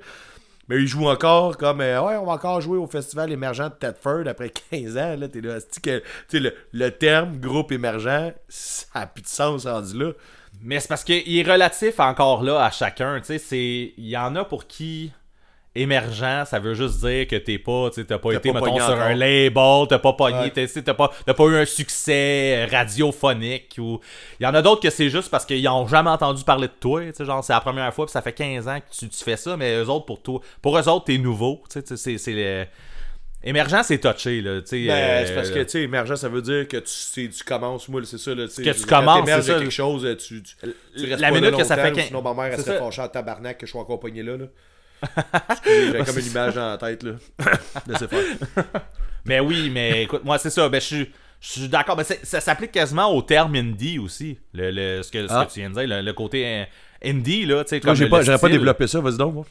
[0.70, 3.76] Mais ils jouent encore comme euh, ouais, on va encore jouer au festival émergent de
[3.76, 5.16] Tedford après 15 ans.
[5.18, 9.28] Là, t'es là, que tu sais, le, le terme groupe émergent, ça a plus de
[9.28, 10.12] sens rendu là.
[10.62, 13.20] Mais c'est parce qu'il est relatif encore là à chacun.
[13.20, 13.94] Tu sais.
[13.98, 15.12] Il y en a pour qui
[15.74, 19.00] émergent, ça veut juste dire que t'es pas, t'as pas T'as été, pas mettons, sur
[19.00, 20.68] un label, t'as pas pogné, Ouais.
[20.68, 24.00] t'as, pas, t'as pas eu un succès radiophonique ou.
[24.40, 26.74] Il y en a d'autres que c'est juste parce qu'ils ont jamais entendu parler de
[26.80, 29.38] toi, genre, c'est la première fois, puis ça fait 15 ans que tu, tu fais
[29.38, 32.18] ça, mais eux autres, pour toi, pour eux autres, t'es nouveau, tu sais, tu sais,
[32.18, 32.70] c'est.
[33.44, 34.86] Émergent, c'est touché, là, tu sais.
[34.86, 38.02] Ben, euh, c'est parce que, tu sais, émergent, ça veut dire que tu, commences, moi,
[38.04, 39.54] c'est ça, là, tu sais, Que tu commences, c'est ça.
[39.58, 40.56] quelque chose, tu, tu,
[40.96, 42.78] tu restes La pas minute là que ça fait Sinon, ma mère, elle c'est serait
[42.78, 44.46] fâchée en tabarnak que je sois là, là.
[45.66, 47.12] J'ai comme une image la tête, là.
[47.88, 48.24] Laissez faire.
[49.26, 50.68] Mais oui, mais écoute, moi, c'est ça.
[50.68, 51.12] Ben, je suis.
[51.40, 54.38] Je suis d'accord, mais c'est- ça s'applique quasiment au terme indie aussi.
[54.54, 55.46] Le, le- ce, que, ce Ah.
[55.46, 56.64] que tu viens de dire, le, le côté euh,
[57.04, 59.46] indie, là, tu sais, Moi, comme j'aurais pas développé ça, vas-y donc, moi.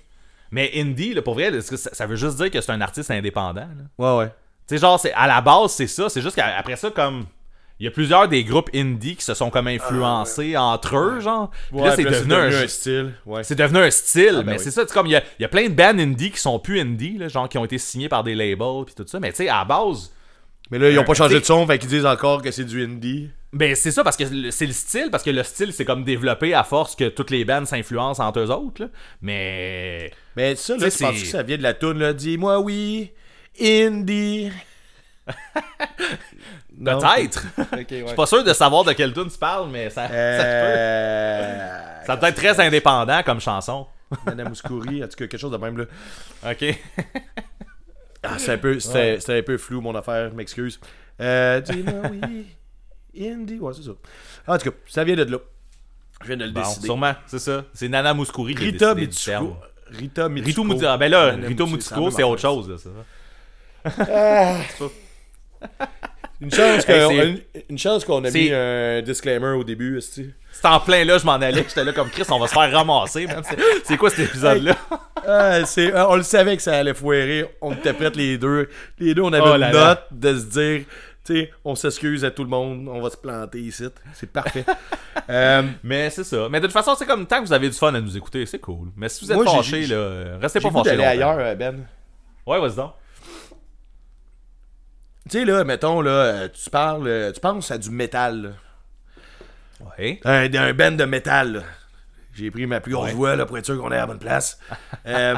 [0.53, 3.63] Mais indie, là, pour vrai, ça, ça veut juste dire que c'est un artiste indépendant.
[3.63, 3.69] là?
[3.99, 4.29] Ouais, ouais.
[4.69, 6.09] Tu sais, genre, à la base, c'est ça.
[6.09, 7.27] C'est juste qu'après ça, comme.
[7.81, 11.51] Il y a plusieurs des groupes indie qui se sont comme influencés entre eux, genre.
[11.51, 13.15] Puis Ah, Ouais, là, c'est devenu, un, style.
[13.25, 13.43] Ouais.
[13.43, 14.59] c'est devenu un style, ben mais oui.
[14.63, 16.59] c'est ça, c'est comme il y a, y a plein de bands indie qui sont
[16.59, 19.31] plus indie, là, genre qui ont été signés par des labels puis tout ça, mais
[19.31, 20.13] tu sais, à la base,
[20.71, 22.51] Mais là, ils ont pas Euh, changé t'sais- de son, fait qu'ils disent encore que
[22.53, 23.31] c'est du indie.
[23.53, 26.55] Ben c'est ça parce que c'est le style parce que le style c'est comme développé
[26.55, 28.89] à force que toutes les bands s'influencent entre eux autres là.
[29.23, 32.13] Mais Mais ça, là, Tu penses que ça vient de la toune, là?
[32.13, 33.11] Dis-moi oui,
[33.61, 34.51] indie.
[36.85, 37.45] Peut-être.
[37.59, 38.07] Ok, Je ouais.
[38.07, 42.01] suis pas sûr de savoir de quelle tune tu parles mais ça ça, se Euh...
[42.01, 42.07] peut.
[42.07, 43.87] ça peut être très indépendant comme chanson.
[44.27, 45.85] Nana Mouskouri, en tout cas, quelque chose de même, là.
[46.51, 46.65] OK.
[48.23, 50.79] Ah, c'est un peu, c'était, un peu flou, mon affaire, je m'excuse.
[51.23, 51.59] Euh,
[53.19, 53.93] indie, ouais, c'est ça.
[54.47, 55.39] En tout cas, ça vient de là.
[56.21, 56.85] Je viens de le Bon, décider.
[56.85, 57.65] sûrement, c'est ça.
[57.73, 59.57] C'est Nana Mouskouri qui a Rita décidé du terme.
[59.87, 60.63] Rita Mitsuko.
[60.65, 62.91] Rito ah, ben là, Nana Rito Moutsiko, Moutiko, c'est autre chose là, ça.
[66.41, 70.31] Une chance, Hey, c'est- une, qu'on a mis un disclaimer au début, esti.
[70.53, 72.73] C'est en plein là, je m'en allais, j'étais là comme Chris, on va se faire
[72.73, 73.27] ramasser.
[73.85, 74.77] C'est- quoi cet épisode là
[75.27, 77.45] Ah, c'est, ah, on le savait que ça allait foirer.
[77.61, 78.69] On était prêts les deux.
[78.99, 80.85] Les deux, on avait Oh une là note de se dire,
[81.25, 83.85] tu sais, on s'excuse à tout le monde, on va se planter ici.
[84.15, 84.65] C'est parfait.
[85.29, 86.49] Euh, Mais c'est ça.
[86.51, 88.47] Mais de toute façon, c'est comme tant que vous avez du fun à nous écouter,
[88.47, 88.89] c'est cool.
[88.97, 89.53] Mais si vous êtes Moi, là,
[89.95, 90.91] euh, restez pas fâchés.
[90.91, 91.85] d'aller ailleurs, euh, Ben.
[92.47, 92.93] Ouais, vas-y donc.
[95.31, 99.87] Tu sais, là, mettons, là, euh, tu parles, euh, tu penses à du métal, là.
[99.99, 100.21] Ouais.
[100.25, 101.63] Un, un band de métal, là.
[102.35, 103.15] J'ai pris ma plus grosse Ouais.
[103.15, 104.59] voix, là, pour être sûr qu'on est à la bonne place.
[105.07, 105.35] Euh,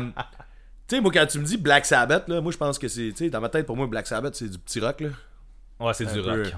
[0.89, 3.11] tu sais, moi, quand tu me dis Black Sabbath, là, moi, je pense que c'est,
[3.13, 5.09] tu sais, dans ma tête, pour moi, Black Sabbath, c'est du petit rock, là.
[5.81, 6.37] Ouais, c'est du rock.
[6.47, 6.53] ouais.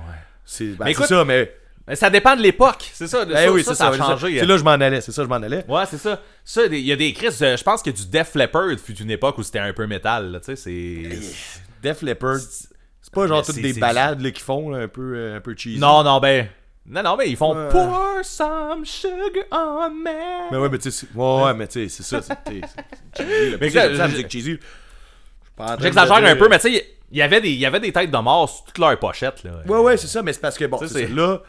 [0.45, 1.55] C'est ben, Mais c'est écoute- ça, mais
[1.87, 3.24] Mais ça dépend de l'époque, c'est ça.
[3.26, 4.39] Ben ça, oui, ça, a changé.
[4.41, 5.64] C'est là que je m'en allais, c'est ça je m'en allais.
[5.68, 6.20] Ouais, c'est ça.
[6.45, 9.11] Ça, il y a des Chris, euh, je pense que du Def Leppard fut une
[9.11, 11.61] époque où c'était un peu métal, là, tu sais, c'est...
[11.82, 12.39] Def Leppard,
[13.05, 15.37] c'est pas genre toutes c'est- des c'est- balades là, qu'ils font, là, un peu, euh,
[15.37, 15.79] un peu cheesy.
[15.79, 16.49] Non, non, ben...
[16.87, 17.69] Non, non, mais ils font Ouais.
[17.71, 20.51] Pour some sugar on me.
[20.51, 22.61] Mais ouais, mais tu sais, c'est- ouais, ouais, mais tu sais, c'est ça, c'est t'es-
[23.15, 23.51] c'est cheesy.
[23.51, 23.57] là.
[23.61, 24.53] Mais Puis c'est que- la musique cheesy.
[24.55, 24.61] De
[25.81, 28.11] J'exagère un peu, mais tu sais, il y avait des, il y avait des têtes
[28.11, 29.53] de mort sur toute leur pochette, là.
[29.67, 31.41] Ouais, ouais, c'est ça, mais c'est parce que bon, c'est c'est- ça, là.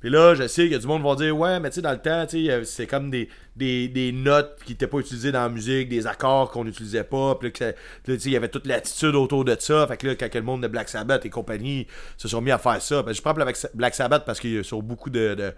[0.00, 1.76] Puis là, je sais qu'il y a du monde qui vont dire, ouais, mais tu
[1.76, 2.26] sais, dans le temps,
[2.64, 6.50] c'est comme des, des, des notes qui n'étaient pas utilisées dans la musique, des accords
[6.50, 7.34] qu'on n'utilisait pas.
[7.34, 7.72] Puis là,
[8.06, 9.86] il y avait toute l'attitude autour de ça.
[9.86, 11.86] Fait que là, quand le monde de Black Sabbath et compagnie
[12.16, 15.10] se sont mis à faire ça, ben, je prends Black Sabbath parce que sur beaucoup
[15.10, 15.52] de, de-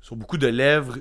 [0.00, 0.96] sur beaucoup de lèvres,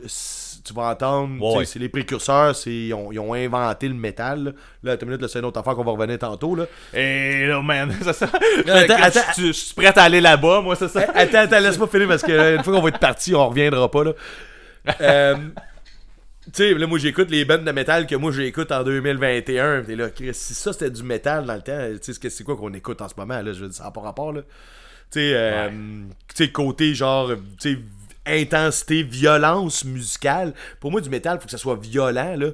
[0.63, 1.65] tu vas entendre, Ouais.
[1.65, 4.43] c'est les précurseurs, c'est, ils, ont, ils ont inventé le métal.
[4.45, 4.51] Là,
[4.83, 6.55] là attends une minute, là, c'est une autre affaire qu'on va revenir tantôt.
[6.55, 6.65] Là.
[6.93, 8.25] Et là, man, c'est ça.
[8.25, 9.19] Attends, je, attends.
[9.37, 11.01] je- je suis prêt à aller là-bas, moi, c'est ça.
[11.13, 14.03] Attends, attends, laisse-moi finir parce que une fois qu'on va être parti, on reviendra pas
[14.05, 14.11] là.
[15.01, 15.35] Euh,
[16.45, 19.83] tu sais, là, moi j'écoute les bandes de métal que moi j'écoute en 2021.
[19.83, 22.43] T'es là, Chris, si ça c'était du métal dans le temps, tu sais, c'est- c'est
[22.43, 23.53] quoi qu'on écoute en ce moment là?
[23.53, 24.41] Je veux dire, ça n'a pas rapport là.
[25.09, 27.79] Tu sais, euh, tu sais, côté genre, tu sais,
[28.25, 30.53] intensité, violence musicale.
[30.79, 32.49] Pour moi, du métal, faut que ça soit violent là.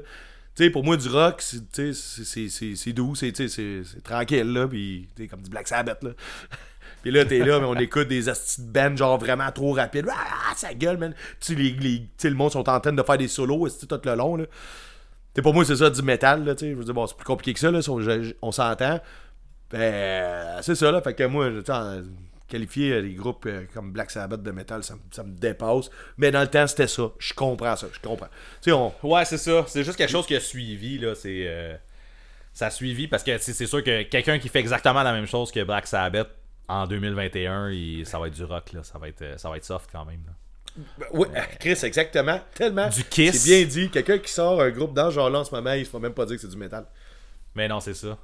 [0.74, 3.32] Pour moi, du rock, c'est- doux, c'est
[4.04, 4.68] tranquille, là,
[5.30, 6.12] comme du Black Sabbath, là.
[7.02, 10.08] Puis là, t'es là, mais on écoute des astis de genre vraiment trop rapide.
[10.12, 11.14] Ah, ça gueule, man.
[11.40, 14.16] Tu les, les- le monde sont en train de faire des solos, esti, tout le
[14.16, 14.46] long, là?
[15.42, 16.54] Pour moi, c'est ça, du métal, là.
[16.60, 17.80] Je veux dire, bon, c'est plus compliqué que ça, là,
[18.42, 19.00] on, s'entend.
[19.72, 21.02] Ben, c'est ça, là.
[21.02, 21.50] Fait que moi,
[22.50, 25.89] qualifier euh, les groupes euh, comme Black Sabbath de métal, ça, me- ça me dépasse.
[26.18, 27.12] Mais dans le temps, c'était ça.
[27.20, 28.28] Je comprends ça, je comprends.
[28.62, 28.93] Tu sais, on...
[29.04, 29.64] Ouais, c'est ça.
[29.68, 31.16] C'est juste quelque chose qui a suivi, là.
[31.16, 31.43] C'est.
[31.47, 31.76] euh,
[32.54, 35.52] Ça a suivi parce que c'est sûr que quelqu'un qui fait exactement la même chose
[35.52, 36.30] que Black Sabbath
[36.68, 38.84] en 2021, il- ça va être du rock, là.
[38.84, 40.22] Ça va être, ça va être soft quand même.
[40.26, 40.34] là.
[40.97, 41.28] Ben, oui,
[41.60, 42.39] Chris, exactement.
[42.54, 42.88] Tellement.
[42.89, 43.41] Du Kiss.
[43.43, 43.89] C'est bien dit.
[43.89, 46.14] Quelqu'un qui sort un groupe dans ce genre-là en ce moment, il se faut même
[46.14, 46.86] pas dire que c'est du métal.
[47.56, 48.18] Mais non, c'est ça.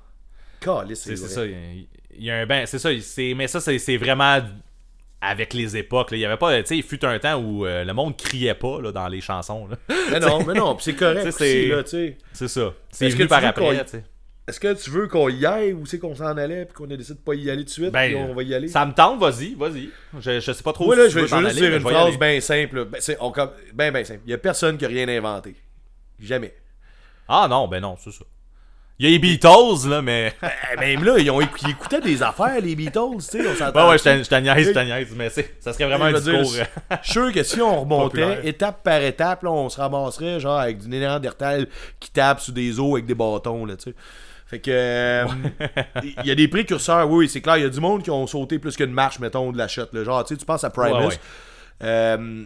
[1.15, 1.45] C'est ça.
[1.45, 1.87] Il
[2.17, 2.65] il y a un ben.
[2.65, 2.89] C'est ça.
[3.01, 4.41] c'est- Mais ça, c'est c'est vraiment
[5.21, 6.11] avec les époques.
[6.11, 6.17] là.
[6.17, 6.55] Il y avait pas.
[6.61, 9.21] Tu sais, il fut un temps où euh, le monde criait pas là, dans les
[9.21, 9.67] chansons.
[9.67, 9.77] là.
[10.11, 12.17] Mais non, mais non, pis c'est correct aussi, c'est- là, tu sais.
[12.33, 12.73] C'est ça.
[12.91, 13.83] C'est Est-ce venu par après.
[13.85, 14.03] tu sais.
[14.47, 16.95] Est-ce que tu veux qu'on y aille ou c'est qu'on s'en allait puis qu'on a
[16.95, 18.67] décidé de pas y aller tout de suite Ben, puis on va y aller?
[18.67, 19.89] Ça me tente, vas-y, vas-y.
[20.19, 22.39] Je, je sais pas trop si là, je vais, juste aller, dire une phrase bien
[22.41, 22.85] simple.
[22.85, 23.33] Ben, on
[23.73, 24.19] ben, ben simple.
[24.27, 25.55] Il y a personne qui a rien inventé.
[26.19, 26.53] Jamais.
[27.27, 28.23] Ah non, ben non, c'est ça.
[28.97, 30.33] Il y a les Beatles, là, mais.
[30.73, 33.83] Eh, Même là, ils, ont, ils écoutaient des affaires, les Beatles, tu sais, on s'entend.
[33.85, 36.13] Ouais, ouais, je t'en- je t'en niaise, je t'en niaise, mais ça serait vraiment un
[36.19, 36.61] dire, discours.
[36.61, 38.45] euh, Je suis sûr que si on remontait Populaire.
[38.45, 41.67] étape par étape, là, on se ramasserait genre avec du Néandertal
[41.99, 43.95] qui tape sur des os avec des bâtons, là, tu sais.
[44.47, 44.71] Fait que.
[44.71, 45.25] euh,
[46.03, 47.57] Il y a des précurseurs, oui, c'est clair.
[47.57, 49.89] Il y a du monde qui ont sauté plus qu'une marche, mettons, de la chute.
[49.91, 50.03] là.
[50.03, 50.93] Genre, tu sais, tu penses à Primus.
[50.93, 51.13] Ouais, ouais.
[51.83, 52.43] Euh,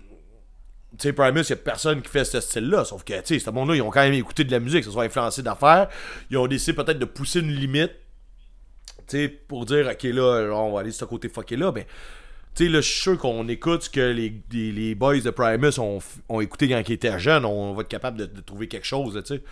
[1.00, 2.84] tu sais, Primus, il y a personne qui fait ce style-là.
[2.84, 4.92] Sauf que, tu sais, ce monde-là, ils ont quand même écouté de la musique, ça
[4.92, 5.88] soit influencé d'affaires.
[6.30, 7.92] Ils ont décidé peut-être de pousser une limite.
[9.08, 11.72] Tu sais, pour dire, ok, là, on va aller de ce côté fucké-là.
[11.72, 11.86] Ben,
[12.54, 15.30] tu sais, là, je suis sûr qu'on écoute ce que les, les, les boys de
[15.30, 17.46] Primus ont, ont écouté quand ils étaient jeunes.
[17.46, 19.44] On va être capable de, de trouver quelque chose, tu sais.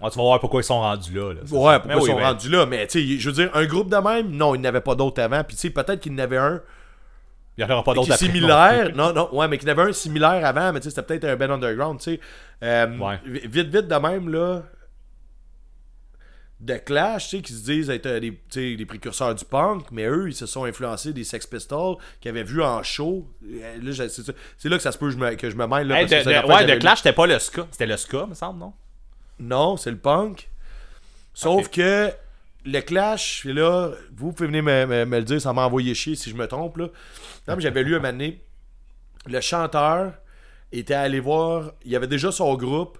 [0.00, 1.30] Ah, tu vas voir pourquoi ils sont rendus là.
[1.30, 2.66] Ouais, pourquoi Mais ils oui, sont ben, rendus là.
[2.66, 4.80] Mais, tu sais, je veux dire, un groupe de même, non, il n'y en avait
[4.80, 5.42] pas d'autres avant.
[5.44, 6.62] Puis, tu sais, peut-être qu'il y en avait un
[7.58, 8.94] Il n'y en aura pas d'autres similaire.
[8.94, 11.02] Non, non, ouais, mais qu'il y en avait un similaire avant, mais tu sais, c'était
[11.02, 12.20] peut-être un Ben Underground, tu sais.
[12.62, 13.18] Euh, Ouais.
[13.26, 14.62] vi- Vite, vite de même, là.
[16.60, 20.06] De Clash, tu sais, qui se disent être euh, des, des précurseurs du punk, mais
[20.06, 23.28] eux, ils se sont influencés des Sex Pistols qu'ils avaient vu en show.
[23.44, 23.92] Euh,
[24.56, 25.06] c'est là que ça se peut
[25.36, 25.86] que je me, mêle.
[25.86, 27.66] Là, Hey, parce de, de- ouais, de Clash, c'était pas le ska.
[27.70, 28.72] C'était le ska, me semble, non?
[29.38, 30.48] non, c'est le punk.
[31.32, 32.10] Sauf que
[32.70, 36.36] le clash, là, vous pouvez venir me, le dire, ça m'a envoyé chier si je
[36.36, 36.76] me trompe.
[36.76, 36.88] Là.
[37.58, 38.32] J'avais lu un moment
[39.26, 40.12] le chanteur
[40.72, 42.98] était allé voir, il avait déjà son groupe,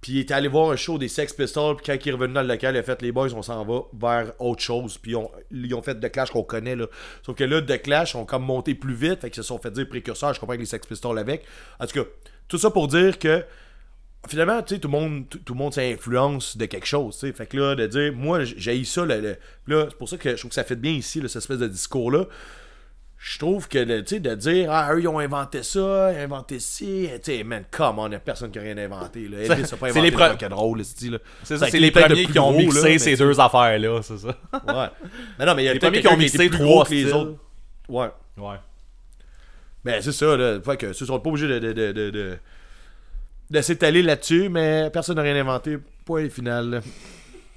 [0.00, 2.34] puis il était allé voir un show des Sex Pistols, puis quand il est revenu
[2.34, 5.14] dans le local, il a fait les boys, on s'en va vers autre chose, puis
[5.50, 6.76] ils ont fait de Clash qu'on connaît.
[6.76, 6.86] Là.
[7.22, 9.70] Sauf que là, de Clash ont comme monté plus vite, fait qu'ils se sont fait
[9.70, 11.44] dire précurseurs, je comprends que les Sex Pistols avec.
[11.78, 12.08] En tout cas,
[12.48, 13.44] tout ça pour dire que
[14.28, 17.26] finalement, tu sais, tout le monde, tout, tout le monde s'influence de quelque chose, tu
[17.26, 17.32] sais.
[17.32, 20.16] Fait que là, de dire, moi, j'ai ça, le, le- puis là, c'est pour ça
[20.16, 22.24] que je trouve que ça fait bien ici, là, cette espèce de discours-là.
[23.22, 26.16] Je trouve que, le- tu sais, de dire, ah, eux, ils ont inventé ça, ils
[26.20, 29.28] ont inventé ci, tu sais, man, come on, y a personne qui a rien inventé,
[29.28, 29.38] là.
[29.92, 30.20] C'est les le pre-
[31.10, 31.18] là.
[31.42, 34.28] C'est Ça c'est les le premiers qui ont mixé là, ces deux affaires-là, c'est ça.
[34.28, 34.88] Ouais.
[35.38, 37.38] Mais non, mais il y a Les premiers qui ont mixé trois que les autres.
[37.88, 38.08] Ouais.
[38.38, 38.56] Ouais.
[39.84, 40.58] Ben, c'est ça, là.
[40.62, 42.38] Fait que, ils sont pas obligés de,
[43.50, 45.78] de, s'étaler là-dessus, mais personne n'a rien inventé.
[46.04, 46.82] Point final.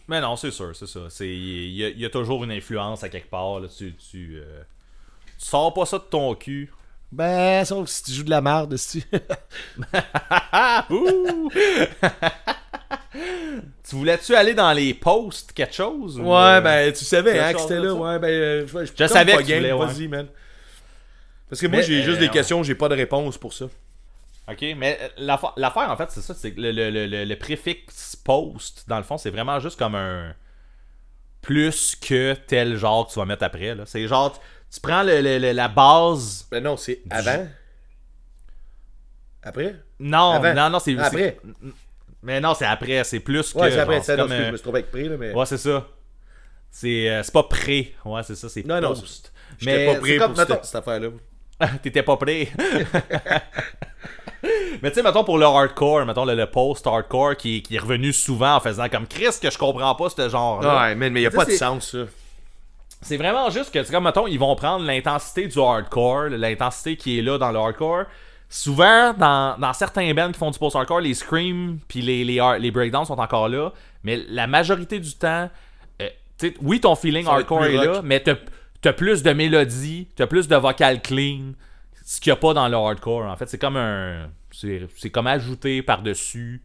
[0.08, 1.00] Mais non, c'est sûr, c'est ça.
[1.22, 3.60] Il y, a- il y a toujours une influence à quelque part.
[3.60, 3.68] Là.
[3.76, 4.62] Tu, tu, euh,
[5.40, 6.72] tu sors pas ça de ton cul.
[7.12, 9.04] Ben, sauf si tu joues de la merde, si.
[10.90, 11.50] Ouh!
[13.88, 16.20] tu voulais-tu aller dans les posts, quelque chose?
[16.20, 17.94] ou, Ouais, euh, ben, tu savais, hein, que c'était là.
[17.94, 19.86] Ouais, ben, euh, je, Je savais pas que tu game, voulais, ouais.
[19.86, 20.28] Vas-y, man.
[21.50, 23.66] Parce que moi, j'ai juste des questions, j'ai pas de réponse pour ça.
[24.50, 25.08] Ok, mais euh,
[25.56, 29.04] l'affaire, en fait, c'est ça, c'est que le, le, le, le- préfixe post, dans le
[29.04, 30.34] fond, c'est vraiment juste comme un
[31.42, 33.74] plus que tel genre que tu vas mettre après.
[33.76, 33.84] Là.
[33.86, 34.38] C'est genre,
[34.72, 36.46] tu, prends le, le- le- la base.
[36.52, 37.48] Ben non, c'est avant.
[39.44, 39.76] Après?
[40.00, 40.54] Non, Avant.
[40.54, 40.98] non, non, c'est.
[40.98, 41.38] Après.
[42.22, 43.60] Mais non, c'est après, c'est plus que.
[43.60, 44.02] Ouais, c'est après.
[44.02, 45.34] C'est non, comme, excuse, euh, je me suis avec prix, là, mais.
[45.34, 45.88] Ouais, c'est ça.
[46.72, 47.94] C'est, euh, pas prêt.
[48.06, 49.32] Ouais, c'est ça, c'est Non, non, post.
[49.60, 51.10] J'étais Mais pas prêt pour cette- cette affaire-là.
[51.84, 52.50] T'étais pas prêt.
[54.82, 58.12] Mais tu sais, mettons pour le hardcore, mettons le, le post-hardcore qui, qui est revenu
[58.12, 60.88] souvent en faisant comme Chris que je comprends pas ce genre-là.
[60.88, 62.00] Ouais, mais y a Tu sais, pas de sens, ça.
[63.02, 67.20] C'est vraiment juste que, c'est comme, mettons, ils vont prendre l'intensité du hardcore, l'intensité qui
[67.20, 68.04] est là dans le hardcore.
[68.50, 72.72] Souvent, dans, dans certains bands qui font du post-hardcore, les screams puis les, les, les
[72.72, 73.72] breakdowns sont encore là.
[74.04, 75.50] Mais la majorité du temps,
[76.02, 76.08] euh,
[76.38, 77.86] tu sais, oui, ton feeling Ça hardcore est rock.
[77.86, 78.36] là, mais t'as
[78.82, 81.54] t'as plus de mélodie, t'as plus de vocal clean,
[82.04, 83.26] ce qu'il n'y a pas dans le hardcore.
[83.26, 84.30] En fait, c'est comme un.
[84.52, 86.62] C'est comme ajouter par-dessus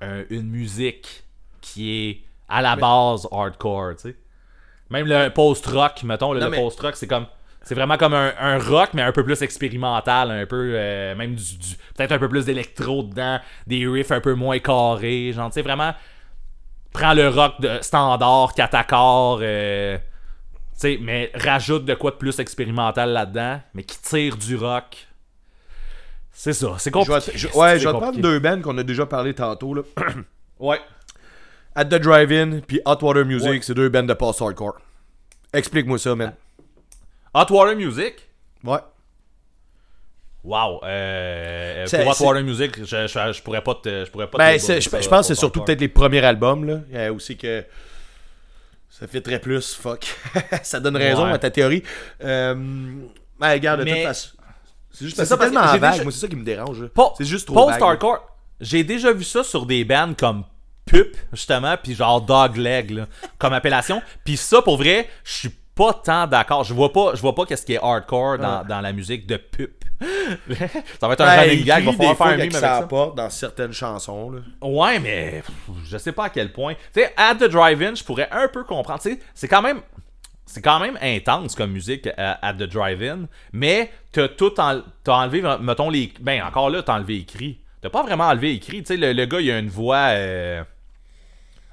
[0.00, 1.24] un- une musique
[1.60, 4.16] qui est à la base hardcore, tu sais.
[4.90, 7.26] Même le post-rock, mettons, le, Non, le mais- post-rock, c'est comme.
[7.62, 10.72] C'est vraiment comme un, un rock, mais un peu plus expérimental, un peu.
[10.74, 11.56] euh, même du.
[11.56, 15.54] du- Peut-être un peu plus d'électro dedans, des riffs un peu moins carrés, genre, tu
[15.54, 15.94] sais, vraiment.
[16.92, 19.96] Prends le rock de standard, 4 accords, euh,
[20.74, 25.06] tu sais, mais rajoute de quoi de plus expérimental là-dedans, mais qui tire du rock.
[26.32, 27.32] C'est ça, c'est Je vais compliqué.
[27.38, 29.82] je- C'est ouais, je vais te prendre deux bands qu'on a déjà parlé tantôt, là.
[30.58, 30.80] Ouais.
[31.74, 33.60] At the Drive-In, puis Hot Water Music, Ouais.
[33.62, 34.76] c'est deux bands de post-hardcore.
[35.52, 36.32] Explique-moi ça, man.
[37.34, 38.14] Hot Water Music?
[38.62, 38.78] Ouais.
[40.44, 40.80] Wow.
[40.84, 44.04] Euh, C'est- pour Hot Water Music, je, je, je pourrais pas te.
[44.04, 45.64] Je pourrais pas Ben, te je, pense que c'est surtout hardcore.
[45.64, 46.80] peut-être les premiers albums, là.
[46.90, 47.64] Il y a aussi que
[48.98, 50.06] ça fait très plus, fuck.
[50.62, 51.32] ça donne raison Ouais.
[51.32, 51.82] à ta théorie.
[52.22, 54.28] Euh, ben, regarde, de Mais- toute façon.
[54.92, 56.84] C'est juste parce ça, tellement vague, déjà- moi, c'est ça qui me dérange.
[57.18, 57.66] C'est juste trop.
[57.66, 58.24] Post-hardcore,
[58.60, 60.44] j'ai déjà vu ça sur des bands comme
[60.86, 63.06] Pup, justement, puis genre Dogleg, là,
[63.38, 64.00] comme appellation.
[64.24, 66.62] Puis ça, pour vrai, je suis pas tant d'accord.
[66.62, 69.36] Je vois pas, je vois pas qu'est-ce qui est hardcore dans, dans la musique de
[69.36, 69.83] Pup.
[71.00, 72.52] Ça va être un Ben, running gag, il va falloir des faire un ça avec
[72.52, 72.76] ça.
[72.78, 74.40] apporte dans certaines chansons, là.
[74.62, 76.74] Ouais, mais pff, je sais pas à quel point.
[76.92, 79.00] Tu sais, at the drive-in, je pourrais un peu comprendre.
[79.00, 79.80] Tu sais, c'est quand même.
[80.46, 85.14] C'est quand même intense comme musique à, at the drive-in, mais t'as tout en, t'as
[85.14, 86.12] enlevé, mettons les.
[86.20, 87.60] Ben encore là, t'as enlevé cris.
[87.80, 88.82] T'as pas vraiment enlevé cris.
[88.82, 90.62] Tu sais, le, le gars, il a une voix euh,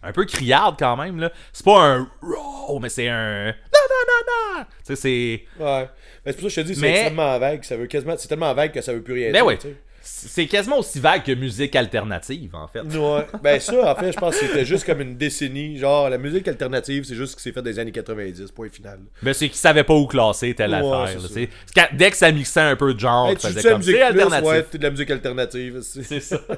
[0.03, 1.31] un peu criarde quand même là.
[1.52, 3.48] C'est pas un raw, mais c'est un.
[3.48, 4.65] Non, non, non, non.
[4.85, 5.45] Tu sais, c'est.
[5.64, 5.89] Ouais.
[6.26, 7.64] Ben, c'est pour ça que je te dis, c'est Mais- extrêmement vague.
[7.64, 8.15] Ça veut quasiment...
[8.18, 9.57] C'est tellement vague que ça veut plus rien Ben dire.
[9.60, 9.76] tu sais.
[10.03, 12.81] C'est quasiment aussi vague que musique alternative, en fait.
[12.81, 13.27] Ouais.
[13.43, 15.77] Ben ça, en fait, je pense que c'était juste comme une décennie.
[15.77, 18.99] Genre, la musique alternative, c'est juste ce qui s'est fait des années 90, point final.
[19.22, 21.07] Mais c'est qu'ils savaient pas où classer telle Ouais, affaire.
[21.07, 21.27] c'est là, ça.
[21.27, 21.49] tu sais.
[21.68, 23.77] C'est quand- dès que ça mixait un peu de genre, Hey, tu tu la comme
[23.77, 24.49] musique c'est plus, alternatif.
[24.49, 25.81] ouais, de la musique alternative.
[25.81, 26.39] c'est- C'est ça.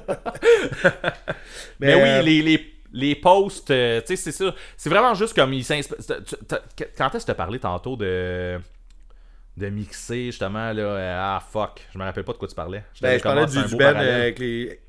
[1.80, 4.54] Mais, Mais, euh, oui, les, les, les posts, euh, tu sais, c'est ça.
[4.78, 5.98] C'est vraiment juste comme ils s'inspirent.
[5.98, 8.58] tu- tu- Quand est-ce que t'as parlé tantôt de.
[9.58, 10.82] De mixer, justement, là.
[10.82, 11.82] euh, Ah, fuck.
[11.94, 12.84] Je me rappelle pas de quoi tu parlais.
[13.02, 14.80] Ben, je parlais du, euh, avec, les,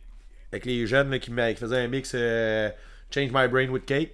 [0.52, 2.70] avec les jeunes là, qui, faisaient un mix euh,
[3.12, 4.12] Change My Brain with Cake.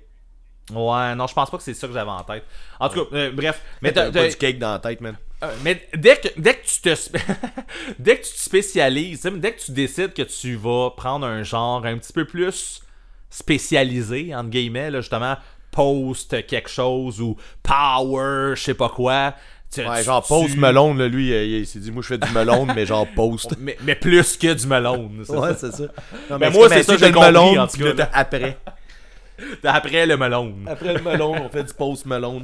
[0.73, 2.45] Ouais, non, je pense pas que c'est ça que j'avais en tête.
[2.79, 3.61] En tout cas, bref.
[3.83, 5.17] Mais t'as- pas du cake dans la tête, man.
[5.65, 6.91] Mais dès que, dès que tu te
[7.99, 11.85] dès que tu te spécialises, dès que tu décides que tu vas prendre un genre
[11.87, 12.83] un petit peu plus
[13.31, 15.37] spécialisé entre guillemets là, justement
[15.71, 19.35] post quelque chose ou power, je sais pas quoi.
[19.73, 22.09] Tu- Ouais, tu- genre Post tu- Melon, là, lui, il, il s'est dit, moi je
[22.09, 23.55] fais du melon, mais genre Post.
[23.61, 25.11] Mais, mais plus que du melon.
[25.25, 25.71] c'est ouais, ça.
[25.71, 25.85] c'est ça.
[26.31, 28.59] Non, Mais moi, c'est ça que j'ai le melon, en tout cas, après.
[29.65, 30.55] Après le melon.
[30.67, 32.43] Après le melon, on fait du Post Melon.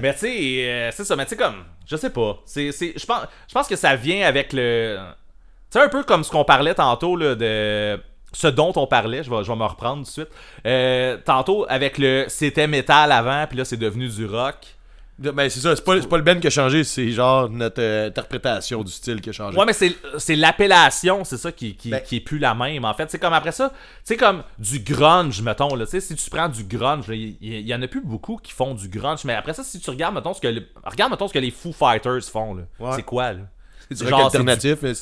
[0.00, 2.38] Mais tu sais, euh, c'est ça, mais tu sais comme, je sais pas.
[2.44, 4.98] C'est, c'est, je pense, je pense que ça vient avec le,
[5.70, 7.98] tu sais un peu comme ce qu'on parlait tantôt là de
[8.32, 9.22] ce dont on parlait.
[9.22, 10.28] Je vais, je vais me reprendre tout de suite.
[10.66, 14.56] Euh, tantôt avec le, c'était métal avant, puis là c'est devenu du rock.
[15.18, 17.82] Ben, c'est ça, c'est pas, c'est pas le Ben qui a changé, c'est genre notre
[17.82, 19.58] euh, interprétation du style qui a changé.
[19.58, 22.84] Ouais, mais c'est, c'est l'appellation, c'est ça qui, qui, Ben- qui est plus la même.
[22.84, 25.86] En fait, c'est comme après ça, tu sais comme du grunge, mettons là.
[25.86, 29.24] Si tu prends du grunge, il y, en a plus beaucoup qui font du grunge.
[29.24, 31.50] Mais après ça, si tu regardes, mettons ce que, le- regarde mettons ce que les
[31.50, 32.54] Foo Fighters font.
[32.78, 32.90] Ouais.
[32.94, 33.40] C'est quoi là?
[33.90, 34.94] c'est du genre, rock c'est du- alternatif,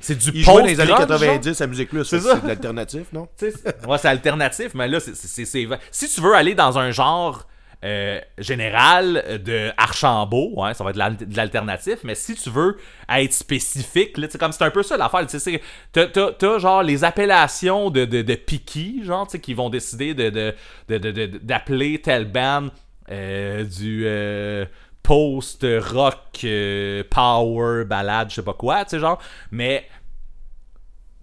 [0.00, 2.48] c'est du il jouait dans les années post-grunge, 90 à Musique Plus, C'est c'est de
[2.48, 3.28] l'alternatif, non?
[3.36, 6.90] C'est- ouais, c'est alternatif, mais là, c'est, c'est, c'est- Si tu veux aller dans un
[6.90, 7.46] genre
[7.84, 12.48] euh, générale de Archambault, ouais, ça va être de l'al- de l'alternatif, mais si tu
[12.50, 12.76] veux
[13.08, 15.26] être spécifique, là, comme c'est un peu ça l'affaire,
[15.92, 20.30] t'as, genre les appellations de, de, de Piki, genre, qui vont décider de,
[20.88, 22.68] de, d'appeler telle band
[23.10, 24.64] euh, du euh,
[25.02, 29.86] post-rock, euh, power, ballade, je sais pas quoi, tu sais, genre, mais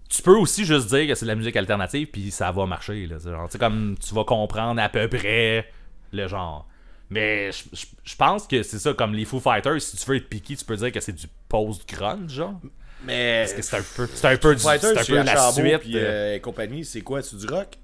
[0.08, 3.06] tu peux aussi juste dire que c'est de la musique alternative puis ça va marcher
[3.06, 3.16] là
[3.60, 5.70] comme tu vas comprendre à peu près
[6.12, 6.66] le genre
[7.10, 10.16] mais je- je je pense que c'est ça comme les Foo Fighters si tu veux
[10.16, 12.60] être piqué tu peux dire que c'est du post grunge genre
[13.04, 13.42] Mais.
[13.44, 15.96] parce que c'est un peu c'est un peu du- Fighters, un peu la suite puis,
[15.96, 17.22] euh, euh, et compagnie, c'est quoi?
[17.22, 17.76] C'est du rock?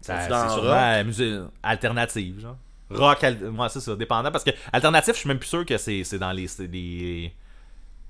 [0.00, 0.64] C'est sûrement rock?
[0.64, 2.56] la musique alternative genre
[2.90, 5.76] rock al- ouais c'est ça dépendant parce que alternatif je suis même plus sûr que
[5.78, 7.32] c'est dans les, des-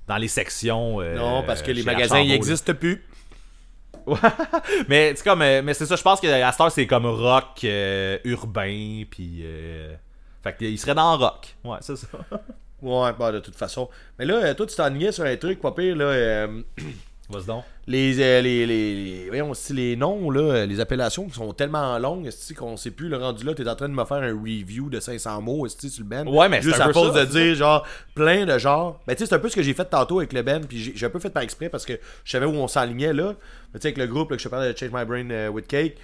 [0.07, 3.03] dans les sections euh, Non, parce que les magasins, ils n'existent plus.
[4.87, 7.05] mais c'est comme euh, mais c'est ça je pense que à cette heure c'est comme
[7.05, 9.95] rock euh, urbain puis euh,
[10.43, 12.07] fait qu'il serait dans rock ouais c'est ça
[12.81, 13.89] Ouais, bah, de toute façon.
[14.19, 16.05] Mais là, euh, toi, tu t'ennuyais sur un truc, pas pire, là.
[16.05, 16.61] euh,
[17.29, 19.29] vas-y donc les, euh, les, les,
[19.69, 23.45] les, noms, là, euh, les appellations qui sont tellement longues, qu'on sait plus, le rendu
[23.45, 26.27] là, t'es en train de me faire un review de 500 mots, sur le Ben?
[26.27, 27.85] Ouais, mais c'est Juste à ça, de dire, genre,
[28.15, 28.99] plein de genres.
[29.05, 30.93] Ben, tu sais, c'est un peu ce que j'ai fait tantôt avec le Ben, puis
[30.95, 31.93] j'ai un peu fait par exprès parce que
[32.23, 33.35] je savais où on s'enlignait, là.
[33.73, 35.49] Mais tu sais, avec le groupe, là, que je parlais de Change My Brain euh,
[35.49, 35.97] with Cake,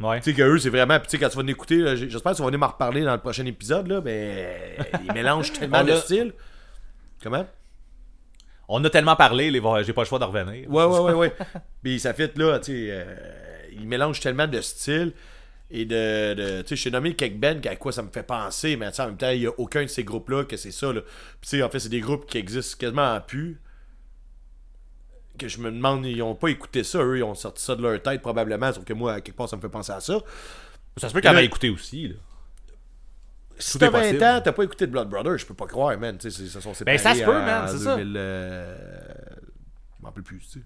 [0.00, 0.98] ouais tu sais que eux, c'est vraiment.
[1.00, 3.12] Puis tu sais, quand tu vas l'écouter, j'espère que tu vas venir m'en reparler dans
[3.12, 6.32] le prochain épisode, là, mais ils mélangent tellement On de styles.
[7.22, 7.46] Comment?
[8.72, 11.32] On a tellement parlé les j'ai pas le choix de revenir Ouais, ouais, ouais, ouais.
[11.82, 13.04] Puis ça fait là, tu sais, euh,
[13.72, 15.12] ils mélangent tellement de styles
[15.70, 16.34] et de.
[16.34, 18.88] de tu sais, je t'ai nommé quelques bands à quoi ça me fait penser, mais
[19.00, 21.00] en même temps, il n'y a aucun de ces groupes-là que c'est ça, là.
[21.02, 23.60] Puis tu sais, en fait, c'est des groupes qui existent quasiment en plus.
[25.38, 27.82] Que je me demande, ils ont pas écouté ça, eux, ils ont sorti ça de
[27.82, 30.18] leur tête probablement, sauf que moi, à quelque part, ça me fait penser à ça.
[30.98, 32.14] ça se peut qu'elle Là- ait écouté aussi là.
[33.60, 34.24] Si t'as est 20 possible.
[34.24, 36.16] ans, t'as pas écouté de Blood Brothers, je peux pas croire, man.
[36.20, 36.96] C'est- sont séparés.
[36.96, 37.96] Ben, ça se peut, man, c'est ça.
[37.96, 38.76] 2000, euh,
[39.98, 40.60] Je m'en rappelle plus, tu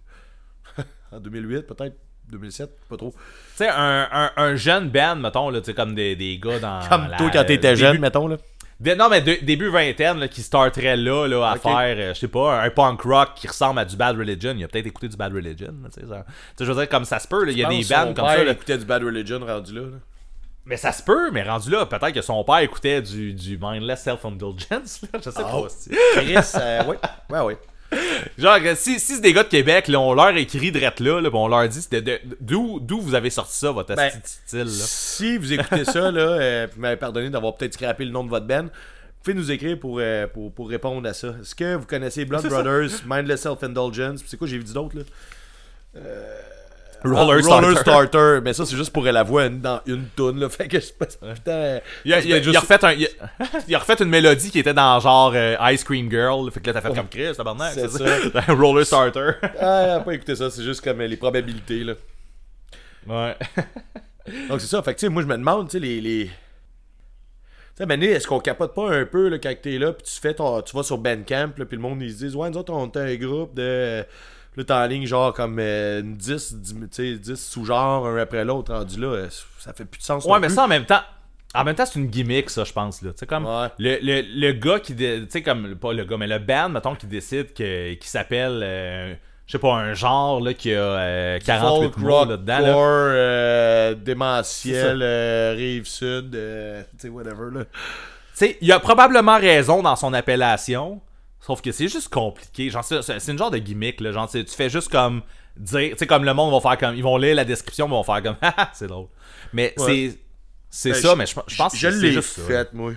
[0.77, 0.85] sais.
[1.13, 1.97] en 2008, peut-être.
[2.31, 3.11] 2007, pas trop.
[3.11, 3.17] tu
[3.57, 7.19] sais un, un, un jeune band mettons là comme des, des gars dans Comme la-
[7.19, 8.39] toi quand t'étais jeune, mettons, là.
[8.97, 12.29] Non mais de- début vingtaine là, qui starterait là, là à faire euh, je sais
[12.29, 15.17] pas un punk rock qui ressemble à du Bad Religion il a peut-être écouté du
[15.19, 16.25] Bad Religion tu sais ça-
[16.59, 18.45] je veux dire comme ça se peut il y a des bands comme père ça
[18.45, 18.53] là.
[18.53, 19.83] écoutait du Bad Religion rendu là.
[19.83, 19.97] là?
[20.67, 24.01] Mais ça se peut, mais rendu là, peut-être que son père écoutait du, du mindless
[24.03, 25.03] self-indulgence.
[25.03, 25.67] là, Je sais Ah, pas.
[25.69, 26.97] si- Chris, euh, ouais.
[27.31, 27.59] Ouais, ouais.
[28.39, 31.21] Genre, euh, si, si c'est des gars de Québec, là, on leur écrit drette là,
[31.21, 34.61] là, on leur dit c'était de- d'où d'où vous avez sorti ça, votre Ben, style.
[34.61, 34.65] Là?
[34.71, 38.31] Si vous écoutez ça, là, euh, puis m'avez pardonné d'avoir peut-être scrappé le nom de
[38.31, 38.71] votre band, vous
[39.23, 41.29] pouvez nous écrire pour, euh, pour, pour répondre à ça.
[41.41, 42.47] Est-ce que vous connaissez Blood.
[42.49, 46.01] Brothers, Mindless Self-Indulgence, c'est quoi j'ai vu d'autres, là?
[47.05, 47.67] Roller Ah, Starter.
[47.67, 48.41] Roller Starter.
[48.43, 50.49] Mais ça, c'est juste pour la voix une- dans une toune, là.
[50.51, 51.07] Fait que je pas.
[51.07, 51.81] Putain.
[52.05, 53.09] Il a, il a- il a refait un, il, a,
[53.69, 56.51] il a refait une mélodie qui était dans genre euh, Ice Cream Girl.
[56.51, 57.75] Fait que là, t'as fait comme Chris, tabarnak.
[57.75, 58.05] C'est ça.
[58.55, 59.33] Roller Starter.
[59.61, 61.95] Ah, pas écouter ça, c'est juste comme euh, les probabilités, là.
[63.07, 63.37] ouais.
[64.49, 66.01] Donc c'est ça, fait que tu sais, moi je me demande, tu sais, les.
[66.01, 66.31] les...
[67.77, 70.33] Tu sais, est-ce qu'on capote pas un peu là, quand t'es là, puis tu fais
[70.33, 72.87] ton, tu vas sur Bandcamp, puis le monde ils se disent, ouais, nous autres on
[72.91, 74.05] est un groupe de.
[74.57, 78.17] Là, t'es en ligne, genre comme euh, une 10, 10, tu sais, 10 sous-genres, un
[78.19, 79.29] après l'autre, rendu là, euh,
[79.59, 80.25] ça fait plus de sens.
[80.27, 80.55] Ouais, mais plus.
[80.57, 81.03] ça en même temps.
[81.57, 83.01] En même temps, c'est une gimmick, ça, je pense.
[83.03, 83.11] là.
[83.13, 83.69] Tu sais, comme Ouais.
[83.79, 84.95] le, le, le gars qui.
[84.97, 85.75] Tu sais, comme.
[85.77, 88.61] Pas le gars, mais le band, mettons, qui décide que, qui s'appelle.
[88.65, 89.15] euh,
[89.47, 92.59] je sais pas, un genre là, qui a euh, 48 Folk, mots là-dedans.
[92.61, 92.75] là.
[92.77, 97.65] euh, démentiel, euh, rive sud, euh, tu sais, whatever, là.
[97.65, 97.71] Tu
[98.33, 101.01] sais, il a probablement raison dans son appellation.
[101.47, 102.71] Sauf que c'est juste compliqué.
[102.71, 104.13] Genre, c'est, une genre de gimmick, là.
[104.13, 105.21] Genre, tu fais juste comme
[105.57, 105.91] dire.
[105.91, 106.97] Tu sais, comme le monde va faire comme.
[106.97, 108.37] Ils vont lire la description, ils vont faire comme.
[108.43, 109.09] Haha, c'est drôle.
[109.53, 109.85] Mais Ouais.
[110.11, 110.19] c'est.
[110.71, 112.43] C'est Ben, ça, je- mais je, je pense que Je c'est l'ai juste ça.
[112.43, 112.93] fait, moi.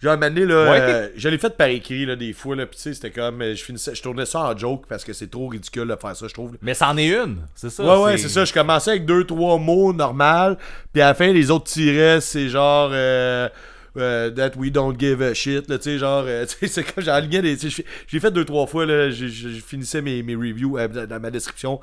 [0.00, 0.80] Genre, donné, là, Ouais.
[0.80, 3.40] euh, je l'ai fait par écrit, là, des fois, là, pis tu sais, c'était comme,
[3.42, 6.14] euh, je finissais, je tournais ça en joke parce que c'est trop ridicule de faire
[6.16, 6.52] ça, je trouve.
[6.52, 6.58] là.
[6.62, 7.38] Mais c'en est une.
[7.54, 7.82] C'est ça.
[7.84, 10.58] Ouais, ouais, c'est ça, je commençais avec deux, trois mots normal,
[10.92, 13.48] puis à la fin, les autres tirets, c'est genre, euh,
[13.96, 16.84] euh, that we don't give a shit, là, tu sais, genre, euh, tu sais, c'est
[16.84, 19.26] comme, j'enlignais des, j'ai- fait deux, trois fois, là, je
[19.64, 21.80] finissais mes, mes reviews euh, dans ma description,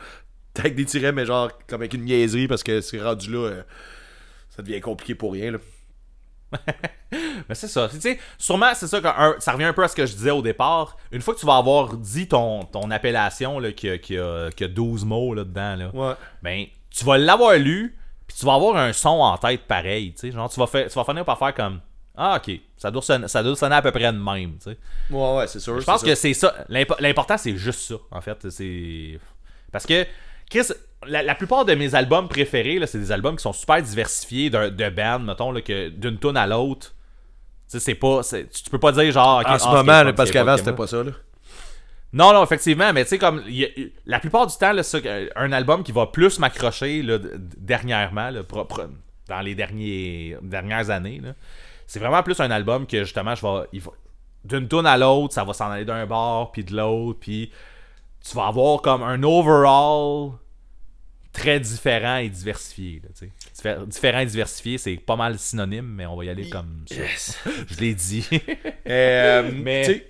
[0.58, 3.64] avec des tirets, mais genre, comme avec une niaiserie, parce que c'est rendu là, euh,
[4.50, 5.58] ça devient compliqué pour rien, là.
[7.48, 7.88] Mais c'est ça.
[7.90, 10.14] Tu sais, sûrement, c'est ça que un- ça revient un peu à ce que je
[10.14, 10.98] disais au départ.
[11.12, 14.50] Une fois que tu vas avoir dit ton, ton appellation, là, qui, a, qui, a,
[14.50, 16.14] qui a 12 mots là-dedans, là, Ouais.
[16.44, 17.98] ben, tu vas l'avoir lu,
[18.28, 20.14] puis tu vas avoir un son en tête pareil.
[20.14, 21.80] Tu sais, genre, tu vas, faire, tu vas finir par faire comme
[22.16, 24.58] Ah, ok, ça doit, sonner, ça doit sonner à peu près de même.
[24.58, 24.78] Tu sais.
[25.10, 25.80] Ouais, ouais, c'est sûr.
[25.80, 26.54] Je pense que c'est ça.
[26.70, 28.50] L'impo- L'important, c'est juste ça, en fait.
[28.50, 29.20] C'est.
[29.72, 30.06] Parce que
[30.50, 30.68] Chris,
[31.08, 34.70] la, la plupart de mes albums préférés, c'est des albums qui sont super diversifiés d'un-
[34.70, 36.90] de bands, mettons, là, que d'une tune à l'autre.
[37.70, 38.22] Tu sais, c'est pas.
[38.24, 39.42] Tu tu peux pas dire genre.
[39.48, 41.04] En ce ah, moment, là, parce qu'avant, c'était pas ça.
[41.04, 41.12] Là.
[42.14, 43.42] Non, non, effectivement, mais tu sais, comme.
[43.48, 43.70] il y a-
[44.06, 44.98] la plupart du temps, là, ça,
[45.38, 47.06] un album qui va plus m'accrocher,
[47.58, 48.82] dernièrement, là, pro- pro-
[49.30, 51.34] dans les derniers, dernières années, là,
[51.91, 53.80] c'est vraiment plus un album que justement, je vais.
[53.80, 53.91] va-
[54.45, 57.51] D'une tune à l'autre, ça va s'en aller d'un bord, puis de l'autre, puis
[58.26, 60.31] tu vas avoir comme un overall
[61.34, 63.01] très différent et diversifié.
[63.65, 66.95] Là, différent et diversifié, c'est pas mal synonyme, mais on va y aller comme ça.
[67.68, 68.26] Je l'ai dit.
[68.88, 70.07] Euh, Mais-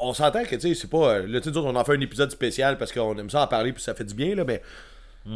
[0.00, 1.14] on s'entend que, tu sais, c'est pas.
[1.14, 3.72] euh, Là, tu on en fait un épisode spécial parce qu'on aime ça en parler
[3.72, 4.60] puis ça fait du bien, là, mais.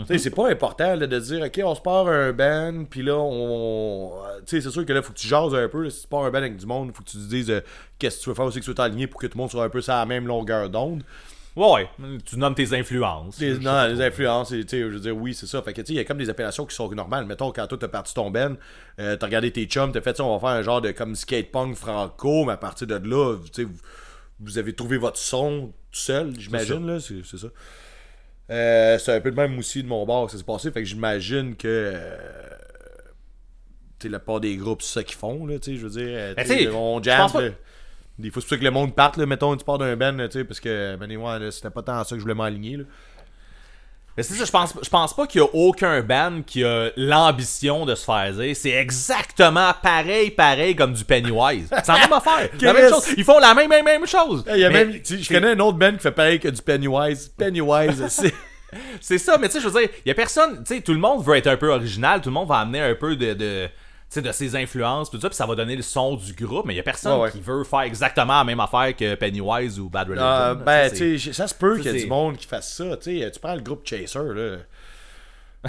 [0.07, 4.13] C'est pas important là, de dire, OK, on se part un band, puis là, on.
[4.47, 5.83] Tu sais, c'est sûr que là, faut que tu jases un peu.
[5.83, 7.61] là, si tu pars un band avec du monde, faut que tu te dises euh,
[7.99, 9.51] qu'est-ce que tu veux faire aussi que tu veux t'aligner pour que tout le monde
[9.51, 11.03] soit un peu sur la même longueur d'onde.
[11.57, 11.89] ouais, ouais,
[12.25, 13.41] tu nommes tes influences.
[13.41, 15.61] Les, non, les influences, tu sais, je veux dire, oui, c'est ça.
[15.63, 17.27] Fait que, tu sais, il y a comme des appellations qui sont normales.
[17.27, 20.37] Mettons, quand toi, t'as parti ton euh, t'as regardé tes chums, t'as fait ça, on
[20.37, 23.51] va faire un genre de comme skate punk franco, mais à partir de là, tu
[23.53, 23.79] sais, vous,
[24.39, 27.49] vous avez trouvé votre son tout seul, j'imagine, là, c'est ça.
[28.51, 30.83] Euh, c'est un peu de même aussi de mon bord que ça s'est passé, fait
[30.83, 31.69] que j'imagine que.
[31.95, 32.17] euh,
[33.99, 36.09] tu la part des groupes, c'est ça qu'ils font, là, tu sais, je veux dire.
[36.09, 37.43] euh, Mais tu sais, tu sais, on jam, pas-.
[38.19, 40.29] Des fois, c'est pour ça que le monde parte, là, mettons, tu pars d'un là,
[40.29, 42.85] tu sais, parce que, ben, ouais, c'était pas tant ça que je voulais m'aligner, là.
[44.21, 46.91] Mais c'est ça, je pense, je pense pas qu'il y a aucun band qui a
[46.95, 48.55] l'ambition de se faire dire.
[48.55, 51.71] C'est exactement pareil, pareil comme du Pennywise.
[51.71, 52.51] C'est la même affaire.
[52.61, 53.15] la même chose.
[53.17, 54.45] Ils font la même, même, même chose.
[54.51, 56.39] Il y a Mais même, tu sais, je connais un autre band qui fait pareil
[56.39, 57.33] que du Pennywise.
[57.35, 58.35] Pennywise, c'est.
[59.01, 60.63] C'est ça, mais tu sais, je veux dire, il y a personne.
[60.65, 62.21] Tu sais, tout le monde veut être un peu original.
[62.21, 63.69] Tout le monde va amener un peu de.
[64.17, 66.77] De ses influences, tout ça, puis ça va donner le son du groupe, mais il
[66.77, 67.31] y a personne Ouais, ouais.
[67.31, 70.27] qui veut faire exactement la même affaire que Pennywise ou Bad Religion.
[70.27, 72.97] Ah, ben, tu sais, ça se peut qu'il y ait du monde qui fasse ça.
[72.97, 74.57] Tu prends le groupe Chaser, là.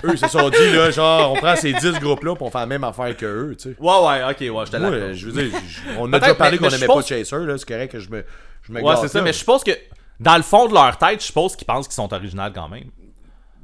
[0.05, 2.57] Eux, ils se sont dit, là, genre, on prend ces 10 groupes-là pour on fait
[2.59, 3.75] la même affaire que eux, tu sais.
[3.77, 5.13] Ouais, ouais, ok, ouais, je te l'accorde.
[5.13, 5.59] je veux dire,
[5.99, 7.57] on a déjà parlé qu'on aimait pense- pas Chaser, là.
[7.57, 8.25] C'est correct que je me,
[8.63, 9.23] je me Ouais, c'est ça, là.
[9.25, 9.71] mais je suppose que
[10.19, 12.85] dans le fond de leur tête, je suppose qu'ils pensent qu'ils sont originaux quand même.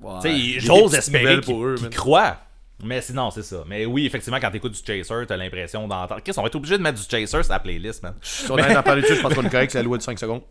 [0.01, 1.89] Ouais, Tu sais, j'ose espérer qu'ils man.
[1.95, 2.37] croient.
[2.83, 3.63] Mais sinon, c'est ça.
[3.67, 6.21] Mais oui, effectivement, quand t'écoutes du Chaser, t'as l'impression d'entendre.
[6.21, 8.13] Qu'est-ce qu'on va être obligé de mettre du Chaser sur la playlist, man.
[8.21, 10.03] Si on a en parler dessus, je pense qu'on est correct, c'est la loi de
[10.03, 10.41] 5 secondes.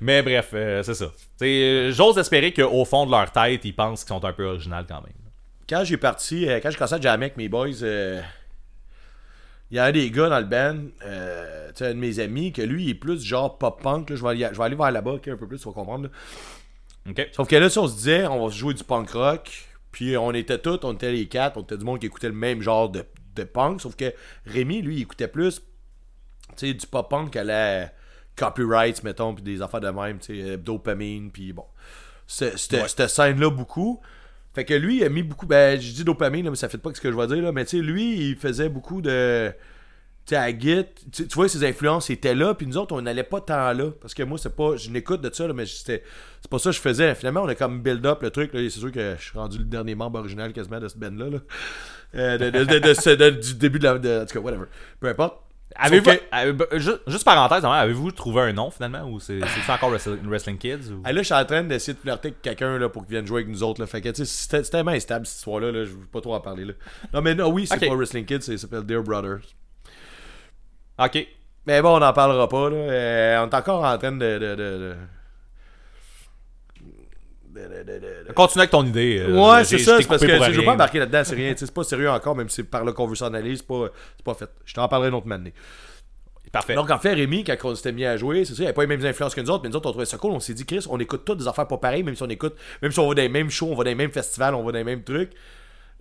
[0.00, 1.10] Mais bref, euh, c'est ça.
[1.42, 4.76] Euh, J'ose espérer qu'au fond de leur tête, ils pensent qu'ils sont un peu originaux
[4.88, 5.12] quand même.
[5.68, 8.20] quand j'ai parti, euh, quand j'ai commencé à jammer avec mes boys, euh,
[9.70, 12.18] il y a un des gars dans le band, euh, tu sais, un de mes
[12.18, 14.12] amis, que lui, il est plus genre pop-punk.
[14.14, 16.04] Je, vais aller- je vais aller vers là-bas, ok, un peu plus, tu vas comprendre.
[16.04, 16.10] là.
[17.10, 17.28] Ok?
[17.32, 19.50] Sauf que là, si on se disait, on va se jouer du punk rock,
[19.92, 22.34] puis on était tous, on était les quatre, on était du monde qui écoutait le
[22.34, 23.04] même genre de,
[23.34, 24.12] de punk, sauf que
[24.46, 25.62] Rémi, lui, il écoutait plus,
[26.60, 27.92] du pop-punk à la
[28.36, 31.64] copyright, mettons, puis des affaires de même, tu sais, euh, dopamine, puis bon.
[32.26, 34.00] Cette cette scène-là, beaucoup.
[34.54, 36.78] Fait que lui, il a mis beaucoup, ben, je dis dopamine, là, mais ça fait
[36.78, 39.52] pas ce que je vais dire, là, mais tu sais, lui, il faisait beaucoup de
[40.26, 43.02] tu sais, à Git, tu tu vois, ses influences étaient là, puis nous autres, on
[43.02, 43.90] n'allait pas tant là.
[44.00, 44.76] Parce que moi, c'est pas.
[44.76, 46.02] Je n'écoute de ça, là, mais c'est
[46.48, 47.14] pas ça que je faisais.
[47.14, 48.50] Finalement, on a comme build up le truc.
[48.52, 51.30] C'est sûr que je suis rendu le dernier membre original quasiment de ce band-là.
[51.30, 51.38] là.
[52.14, 53.94] Euh, de, de- de- ce- du début de la.
[54.22, 54.64] en tout cas, whatever.
[55.00, 55.38] Peu importe.
[56.02, 59.90] Que- avez- ju- juste parenthèse, avez-vous trouvé un nom finalement ou c'est c'est encore
[60.24, 61.00] Wrestling, Kids ou...
[61.04, 63.24] Ah, là, je suis en train d'essayer de flirter avec quelqu'un là, pour qu'il vienne
[63.26, 63.80] jouer avec nous autres.
[63.80, 63.86] Là.
[63.86, 65.70] Fait que, c'était tellement instable cette histoire-là.
[65.70, 66.64] Là, je veux pas trop en parler.
[66.64, 66.72] Là.
[67.14, 67.86] Non, mais non, oui, c'est Ok.
[67.88, 69.42] pas Wrestling Kids, c'est- ça s'appelle Dear Brothers.
[71.00, 71.26] Ok.
[71.66, 72.70] Mais bon, on n'en parlera pas.
[72.70, 72.76] Là.
[72.76, 74.18] Euh, on est encore en train de.
[74.18, 74.96] de, de, de-
[77.52, 79.18] de- de- de- de- de- Continue avec ton idée.
[79.20, 81.52] euh, Ouais, c'est ça, c'est parce que je veux pas embarquer là-dedans, c'est rien.
[81.56, 83.88] C'est pas sérieux encore, même si c'est par là qu'on veut s'en aller, c'est pas,
[84.24, 84.48] pas fait.
[84.64, 85.52] Je t'en parlerai une autre année.
[86.52, 86.74] Parfait.
[86.74, 88.80] Donc en fait, Rémi, quand on s'était mis à jouer, c'est ça, il avait pas
[88.82, 90.32] les mêmes influences que nous autres, mais nous autres, on trouvait ça cool.
[90.32, 92.56] On s'est dit, Chris, on écoute toutes des affaires pas pareilles, même si on écoute,
[92.82, 94.64] même si on va dans les mêmes shows, on va dans les mêmes festivals, on
[94.64, 95.30] va dans les mêmes trucs.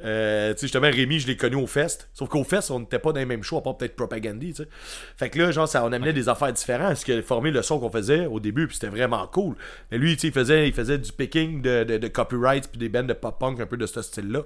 [0.04, 2.10] Euh, tu sais, justement, Rémi, je l'ai connu au Fest.
[2.14, 4.64] Sauf qu'au Fest, on n'était pas dans les mêmes shows, à part peut-être Propagandy, tu
[4.64, 4.70] sais.
[5.18, 7.62] Fait que là, genre, ça, on amenait des affaires différentes, ce qui a formé le
[7.62, 9.56] son qu'on faisait au début, puis c'était vraiment cool.
[9.92, 12.80] Mais lui, tu sais, il faisait, il faisait du picking de, de, de copyright, puis
[12.80, 14.44] des bands de pop-punk un peu de ce style-là.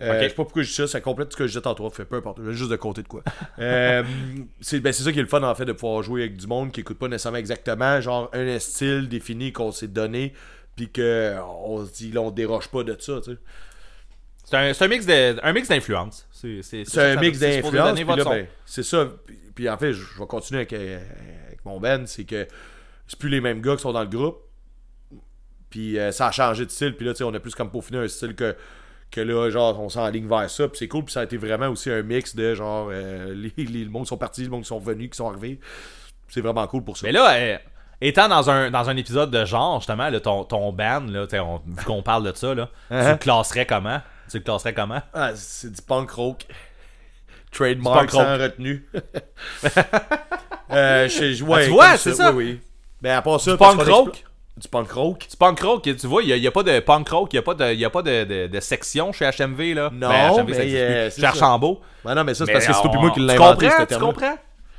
[0.00, 0.22] Euh, Ok.
[0.22, 2.04] Je sais pas pourquoi je dis ça, ça complète ce que je disais tantôt, fait
[2.04, 3.22] peu importe, juste de compter de quoi.
[3.60, 4.02] euh,
[4.60, 6.72] c'est ben, ça qui est le fun en fait de pouvoir jouer avec du monde
[6.72, 10.32] qui écoute pas nécessairement exactement, genre un style défini qu'on s'est donné,
[10.74, 13.38] puis que on se dit là on déroge pas de ça, tu sais.
[14.44, 16.28] C'est un, un mix de- un mix d'influence.
[16.84, 17.98] C'est un mix d'influences,
[18.30, 19.08] ben, c'est ça.
[19.26, 21.00] Puis, puis en fait, je, je vais continuer avec, euh,
[21.46, 22.46] avec mon band, c'est que
[23.06, 24.38] c'est plus les mêmes gars qui sont dans le groupe.
[25.70, 27.70] Puis euh, ça a changé de style, puis là, tu sais, on a plus comme
[27.70, 28.54] peaufiné un style que,
[29.10, 31.68] que là, genre, on s'enligne vers ça, puis c'est cool, puis ça a été vraiment
[31.68, 34.62] aussi un mix de genre, euh, les, les, le monde qui sont partis, le monde
[34.62, 35.58] qui sont venus, qui sont arrivés.
[36.28, 37.06] C'est vraiment cool pour ça.
[37.06, 37.56] Mais là, euh,
[38.00, 41.60] étant dans un, dans un épisode de genre, justement, là, ton, ton band, là, on-
[41.66, 43.10] vu qu'on parle de ça, là, tu Uh-huh.
[43.12, 44.00] le classerais comment?
[44.30, 45.02] Tu le classerais comment?
[45.12, 46.46] Ah, c'est du punk rock.
[47.52, 48.40] Trademark punk rock.
[48.40, 48.88] retenue.
[50.72, 52.32] euh, je, je- ouais, Ah, tu vois, c'est ça.
[52.32, 52.60] Oui, oui.
[53.00, 54.24] Ben, à part ça, Du punk rock?
[54.56, 55.26] Du punk rock.
[55.28, 57.42] C'est punk rock, tu vois, il n'y a, pas de punk rock, il n'y a
[57.42, 59.90] pas, de, y a pas de, de, de section chez HMV, là.
[59.92, 61.24] Non, Ben, HMV, mais, euh, Chez.
[61.24, 61.80] Archambault.
[62.04, 63.66] Ben non, mais ça, c'est Mais parce que c'est toi et moi qui l'ai inventé,
[63.66, 64.38] comprends, ce tu comprends?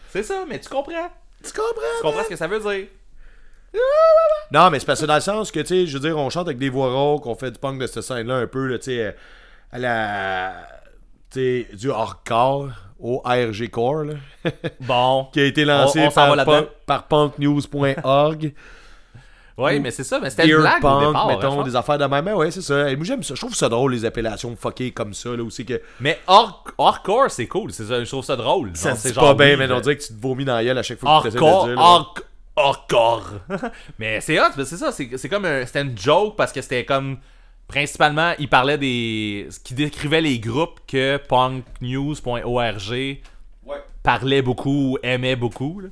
[0.10, 1.10] C'est ça, mais tu comprends.
[1.44, 1.82] Tu comprends?
[1.98, 2.88] Tu comprends ce que ça veut dire.
[4.52, 6.30] Non, mais c'est parce que dans le sens que, tu sais, je veux dire, on
[6.30, 8.86] chante avec des voix rauques, on fait du punk de cette scène-là un peu, tu
[8.86, 9.12] sais, euh,
[9.72, 10.54] à la.
[11.32, 12.70] Tu sais, du hardcore,
[13.00, 14.14] au ARG Core, là,
[14.82, 15.28] Bon.
[15.34, 16.68] qui a été lancé On- on s'en va par, là-dedans.
[16.68, 18.54] punk- par punknews.org.
[19.58, 21.30] Oui, mais c'est ça, mais c'était une blague au punk, départ.
[21.32, 22.26] je mettons, des affaires de même.
[22.26, 22.90] Mais ouais, c'est ça.
[22.92, 23.36] Et moi, j'aime ça.
[23.36, 25.82] Je trouve ça drôle, les appellations fuckées comme ça, là, aussi que.
[26.02, 27.72] Mais hard- hardcore, c'est cool.
[27.72, 28.72] C'est ça, je trouve ça drôle.
[28.74, 30.84] Ça c'est pas bien, mais on dirait que tu te vomis dans la gueule à
[30.84, 31.80] chaque fois que tu essaies de dire.
[32.56, 33.40] Hardcore.
[34.00, 37.18] mais c'est hot, c'est ça, c'est comme un, c'était une joke parce que c'était comme
[37.68, 43.18] principalement, il parlait des ce qui décrivait les groupes que punknews.org
[43.66, 43.78] Ouais.
[44.04, 45.80] parlait beaucoup, aimait beaucoup.
[45.80, 45.90] là.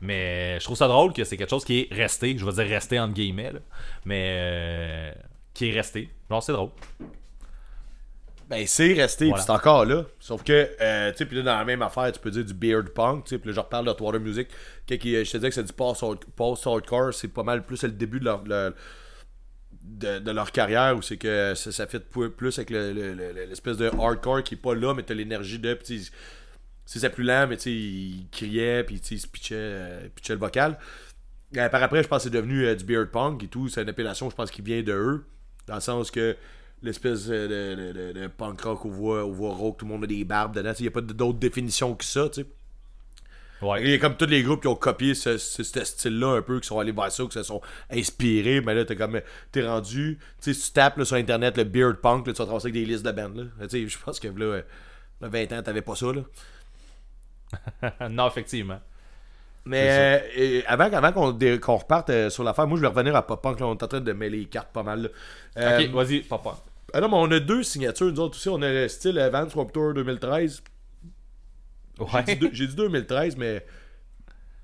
[0.00, 2.66] Mais je trouve ça drôle que c'est quelque chose qui est resté, je vais dire
[2.74, 3.58] resté entre guillemets, là.
[4.06, 5.12] mais euh,
[5.52, 6.08] qui est resté.
[6.30, 6.70] Genre c'est drôle.
[8.50, 9.42] Ben, c'est resté, Voilà.
[9.44, 10.04] c'est encore là.
[10.18, 12.52] Sauf que, euh, tu sais, puis là, dans la même affaire, tu peux dire du
[12.52, 14.48] beard punk, tu sais, puis là, je reparle de Water Music.
[14.86, 16.04] Qui, qui- je te disais que c'est du post-
[16.34, 18.74] post-hardcore, c'est pas mal plus le début de leur, de,
[20.18, 23.76] de leur carrière, où c'est que ça, ça fait plus avec le- le- le- l'espèce
[23.76, 26.10] de hardcore qui est pas là, mais t'as l'énergie de, puis
[26.84, 30.08] c'est plus lent, mais tu sais, il criait, puis tu sais, il se pitchait, euh,
[30.14, 30.76] pitchait le vocal.
[31.56, 33.68] Euh, par après, je pense que c'est devenu euh, du beard punk et tout.
[33.68, 35.24] C'est une appellation, je pense, qui vient de eux.
[35.66, 36.36] Dans le sens que
[36.82, 40.06] l'espèce euh, de, de- de- punk rock voix, aux voix rauques, tout le monde a
[40.06, 40.72] des barbes dedans.
[40.78, 42.46] Il n'y a pas d'autre définition que ça, tu sais.
[43.62, 43.82] Ouais.
[43.84, 46.42] Il y a comme tous les groupes qui ont copié ce, ce- ce style-là un
[46.42, 48.62] peu, qui sont allés vers ça, qui se sont inspirés.
[48.62, 49.20] Mais là, t'es comme,
[49.52, 52.48] t'es rendu, tu tu tapes là, sur Internet le beard punk, là, tu vas te
[52.50, 53.36] ramasser avec des listes de bandes.
[53.36, 53.66] Là.
[53.68, 54.62] Tu sais, je pense que là, euh,
[55.20, 56.06] là, 20 ans, t'avais pas ça.
[56.12, 56.22] Là.
[58.10, 58.80] non, effectivement.
[59.66, 63.42] Mais euh, avant, avant qu'on, reparte euh, sur l'affaire, moi je vais revenir à Pop
[63.42, 63.60] Punk.
[63.60, 65.02] Là, on est en train de mêler les cartes pas mal.
[65.02, 65.08] là.
[65.58, 66.58] Euh, ok, vas-y, papa.
[66.92, 68.48] Ah non, mais on a deux signatures, nous autres aussi.
[68.48, 70.62] On a le style euh, Vans Warped Tour 2013.
[71.98, 72.50] J'ai Ouais.
[72.52, 73.64] j'ai dit 2013, mais.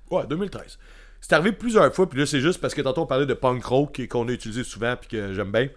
[0.09, 0.77] Ouais, 2013.
[1.21, 3.63] C'est arrivé plusieurs fois, puis là, c'est juste parce que tantôt on parlait de punk
[3.65, 5.67] rock qu'on a utilisé souvent, puis que j'aime bien.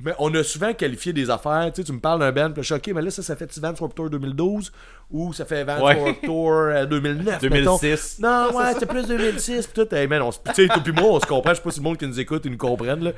[0.00, 1.70] Mais on a souvent qualifié des affaires.
[1.74, 3.34] Tu sais, tu me parles d'un band, puis je suis ok, mais là, ça, ça
[3.34, 4.72] fait Vans Warped Tour 2012
[5.10, 5.96] ou ça fait Vans Ouais.
[6.00, 7.42] Warped Tour euh, 2009.
[7.42, 7.76] mettons?
[7.78, 8.18] 2006.
[8.20, 9.66] Non, ouais, c'est plus 2006.
[9.66, 10.38] Pis tout, hey, man, on se.
[10.38, 11.50] Tu sais, toi pis moi, on se comprend.
[11.50, 13.12] Je sais pas si le monde qui nous écoute, ils nous comprennent, là.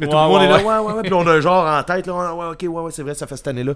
[0.00, 0.78] Mais tout le monde ouais, est là, ouais.
[0.86, 1.02] ouais, ouais.
[1.02, 2.14] Puis on a un genre en tête, là.
[2.14, 3.74] Ouais, ouais, ok, ouais, ouais, c'est vrai, ça fait cette année-là.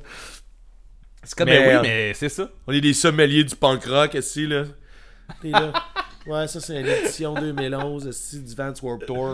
[1.22, 1.48] C'est comme.
[1.48, 2.48] Mais euh, oui, mais c'est ça.
[2.66, 4.64] On est des sommeliers du punk rock, ici, là.
[5.40, 5.72] T'es là.
[6.26, 9.30] Ouais, ça, c'est l'édition 2011, ici, du Vans Warped Tour.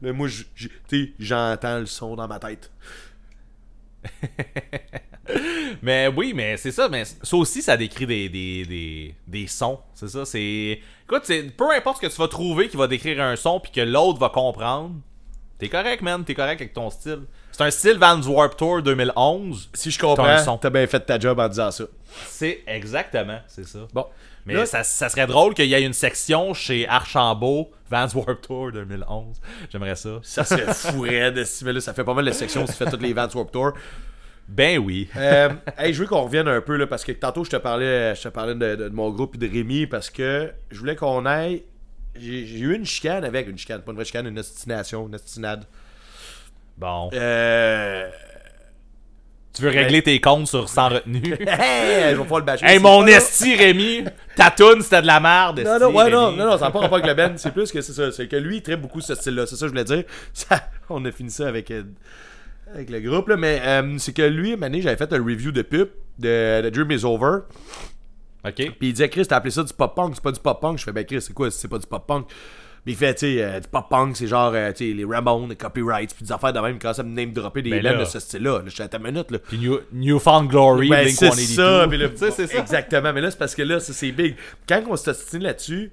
[0.00, 0.28] Là, moi,
[1.18, 2.70] j'entends le son dans ma tête.
[5.82, 6.88] Mais oui, mais c'est ça.
[6.88, 9.78] Mais ça aussi, ça décrit des, des, des, des sons.
[9.94, 10.24] C'est ça.
[10.24, 10.80] C'est.
[11.04, 13.70] Écoute, c'est peu importe ce que tu vas trouver qui va décrire un son puis
[13.70, 14.94] que l'autre va comprendre.
[15.60, 16.24] T'es correct, man.
[16.24, 17.20] T'es correct avec ton style.
[17.52, 19.70] C'est un style Vans Warp Tour 2011.
[19.74, 21.84] Si je comprends, t'as bien fait ta job en disant ça.
[22.26, 23.80] C'est exactement, c'est ça.
[23.92, 24.06] Bon.
[24.46, 28.40] Mais Là- ça, ça serait drôle qu'il y ait une section chez Archambault, Vans Warp
[28.40, 29.38] Tour 2011.
[29.70, 30.18] J'aimerais ça.
[30.22, 33.02] Ça serait fou mais là, ça fait pas mal de sections si tu fais toutes
[33.02, 33.72] les Vans Warped Tour.
[34.48, 35.08] Ben oui.
[35.16, 38.14] Euh, hey, je veux qu'on revienne un peu là, parce que tantôt je te parlais,
[38.16, 40.96] je te parlais de, de- de mon groupe et de Rémi parce que je voulais
[40.96, 41.62] qu'on aille.
[42.16, 45.64] J'ai eu une chicane avec une chicane, pas une vraie chicane, une ostination, une ostinade.
[46.76, 47.10] Bon.
[47.12, 48.08] Euh.
[49.52, 51.36] Tu veux régler tes comptes sur sans retenue?
[51.40, 52.64] Hey, je vais pas le bâcher.
[52.66, 54.04] hey, mon esti, Rémi!
[54.36, 56.38] Ta toune, c'était de la merde, Non, non, ouais, non, Rémi.
[56.38, 57.36] non, non, ça n'a pas rapport avec le Ben.
[57.36, 58.12] C'est plus que c'est ça.
[58.12, 59.46] C'est que lui, il traite beaucoup ce style-là.
[59.46, 60.04] C'est ça que je voulais dire.
[60.32, 61.82] Ça, on a fini ça avec, euh,
[62.72, 63.36] avec le groupe, là.
[63.36, 65.88] Mais euh, c'est que lui, une j'avais fait un review de pub
[66.18, 67.40] de, de Dream is Over.
[68.44, 68.54] Ok.
[68.54, 70.78] Puis il disait, Chris, t'as appelé ça du pop-punk, c'est pas du pop-punk.
[70.78, 72.26] Je fais, ben Chris, c'est quoi si c'est pas du pop-punk?
[72.84, 75.50] Puis il fait, tu sais, euh, du pop-punk, c'est genre, euh, tu sais, les Ramones,
[75.50, 78.04] les copyrights, puis des affaires de même, quand ça me name-dropper des Ben bands de
[78.06, 78.58] ce style-là.
[78.58, 79.38] Là, je suis à ta minute, là.
[79.38, 81.54] Puis New, Newfound Glory, Ben, c'est 182.
[81.54, 82.58] ça, puis là, Tu sais, c'est ça.
[82.58, 84.34] Exactement, mais là, c'est parce que là, c'est big.
[84.66, 85.92] Quand on s'est là-dessus,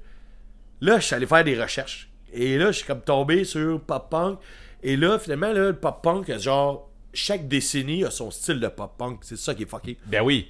[0.80, 2.10] là, je suis allé faire des recherches.
[2.32, 4.40] Et là, je suis comme tombé sur pop-punk.
[4.82, 9.20] Et là, finalement, là, le pop-punk, genre, chaque décennie a son style de pop-punk.
[9.24, 9.98] C'est ça qui est fucké.
[10.06, 10.48] Ben oui.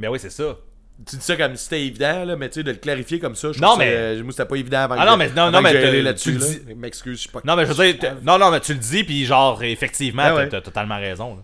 [0.00, 0.56] Ben oui, c'est ça.
[1.06, 3.34] Tu dis ça comme si c'était évident, là, mais tu sais, de le clarifier comme
[3.34, 5.42] ça, je Non, mais- euh, moi, c'était pas évident avant Ah que non, mais non,
[5.44, 6.32] avant non, que mais là-dessus.
[6.32, 6.46] tu le là.
[6.66, 7.40] dis- M'excuse, je suis pas.
[7.44, 10.34] Non, mais je veux dire, non, non, mais tu le dis, puis genre, effectivement, t'as
[10.34, 10.48] ouais.
[10.48, 11.36] t'as totalement raison.
[11.36, 11.42] là.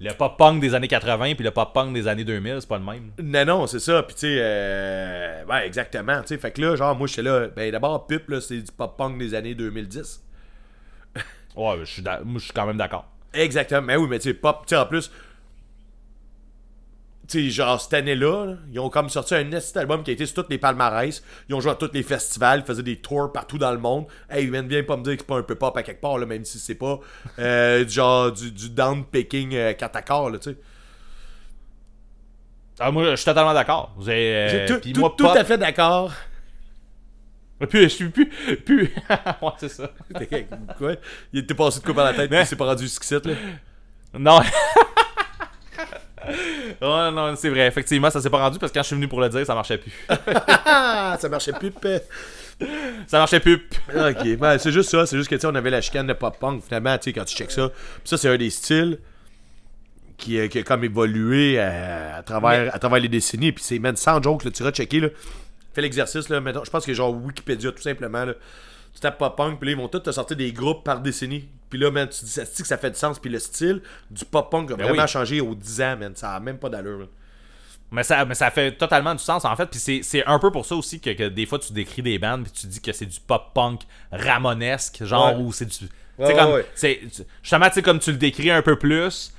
[0.00, 3.10] le pop-punk des années 80 puis le pop-punk des années 2000, c'est pas le même.
[3.22, 4.02] Non, non, c'est ça.
[4.02, 6.20] Puis, tu sais, euh, ouais, exactement.
[6.22, 7.46] Tu sais, fait que là, genre, moi, j'étais là.
[7.56, 10.20] Ben, d'abord, Pup, là, c'est du pop-punk des années 2010.
[11.56, 13.08] Ouais, je suis moi, je suis quand même d'accord.
[13.32, 13.82] Exactement.
[13.82, 15.10] Mais oui, mais tu sais, pop, tu sais, en plus.
[17.26, 20.34] Sais, genre, cette année-là, là, ils ont comme sorti un album qui a été sur
[20.34, 21.22] toutes les palmarès.
[21.48, 24.04] Ils ont joué à tous les festivals, ils faisaient des tours partout dans le monde.
[24.28, 26.18] Hey, viens bien pas me dire que c'est pas un peu pop à quelque part,
[26.18, 27.00] là, même si c'est pas
[27.38, 30.56] euh, genre du, du down-picking euh, catacor, là, tu sais.
[32.78, 33.94] Ah, moi, je suis totalement d'accord.
[33.96, 36.12] Vous avez, euh, J'ai tout, moi, tout pop- à fait d'accord.
[37.70, 38.26] Puis, je suis plus.
[38.66, 38.82] plus...
[39.42, 39.90] ouais, c'est ça.
[40.78, 40.96] Quoi?
[41.32, 43.34] Il était passé de quoi par la tête, puis il s'est pas rendu jusqu'ici, là.
[44.18, 44.40] Non.
[46.28, 47.66] ouais, non, c'est vrai.
[47.66, 49.54] Effectivement, ça s'est pas rendu parce que quand je suis venu pour le dire, ça
[49.54, 49.92] marchait plus.
[50.08, 51.72] Ah, ça marchait plus,
[53.06, 53.60] ça marchait plus.
[53.94, 55.06] Ok, ben, c'est juste ça.
[55.06, 57.24] C'est juste que, tu sais, on avait la chicane de pop-punk, finalement, tu sais, quand
[57.24, 57.68] tu checkes ça.
[57.68, 58.98] Puis ça, c'est un des styles
[60.16, 63.52] qui, a- qui a comme évolué euh, à, travers, à travers les décennies.
[63.52, 65.08] Puis c'est, man, sans joke, là, tu vas checker, là.
[65.74, 66.40] Fais l'exercice, là.
[66.40, 68.34] Mettons, je pense que genre Wikipédia, tout simplement, là.
[68.94, 71.48] Tu tapes pop-punk, puis là, ils vont tous te sortir des groupes par décennie.
[71.74, 73.18] Puis là, man, tu dis, ça, que ça fait du sens?
[73.18, 75.08] Puis le style du pop-punk a Ben vraiment oui.
[75.08, 76.12] changé aux 10 ans, man.
[76.14, 77.06] Ça a même pas d'allure, là.
[77.90, 79.66] Mais ça, mais ça fait totalement du sens en fait.
[79.66, 82.16] Puis c'est, c'est un peu pour ça aussi que, que des fois tu décris des
[82.20, 83.80] bandes puis tu dis que c'est du pop-punk
[84.12, 85.42] ramonesque, genre Ouais.
[85.42, 85.88] ou c'est du.
[86.16, 86.62] Ouais, comme.
[86.76, 87.00] c'est-
[87.42, 89.32] justement, tu sais, comme tu le décris un peu plus.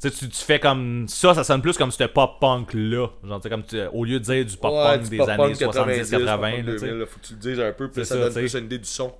[0.00, 3.08] tu Tu, fais comme ça, ça sonne plus comme ce pop-punk là.
[3.24, 6.10] Genre, tu sais, comme tu- au lieu de dire du pop-punk des pop-punk années 90,
[6.10, 6.86] 70-80, pop-punk là, tu 2000, sais.
[6.92, 8.78] là, faut que tu le dises un peu, puis ça, ça, donne plus une idée
[8.78, 9.12] du son.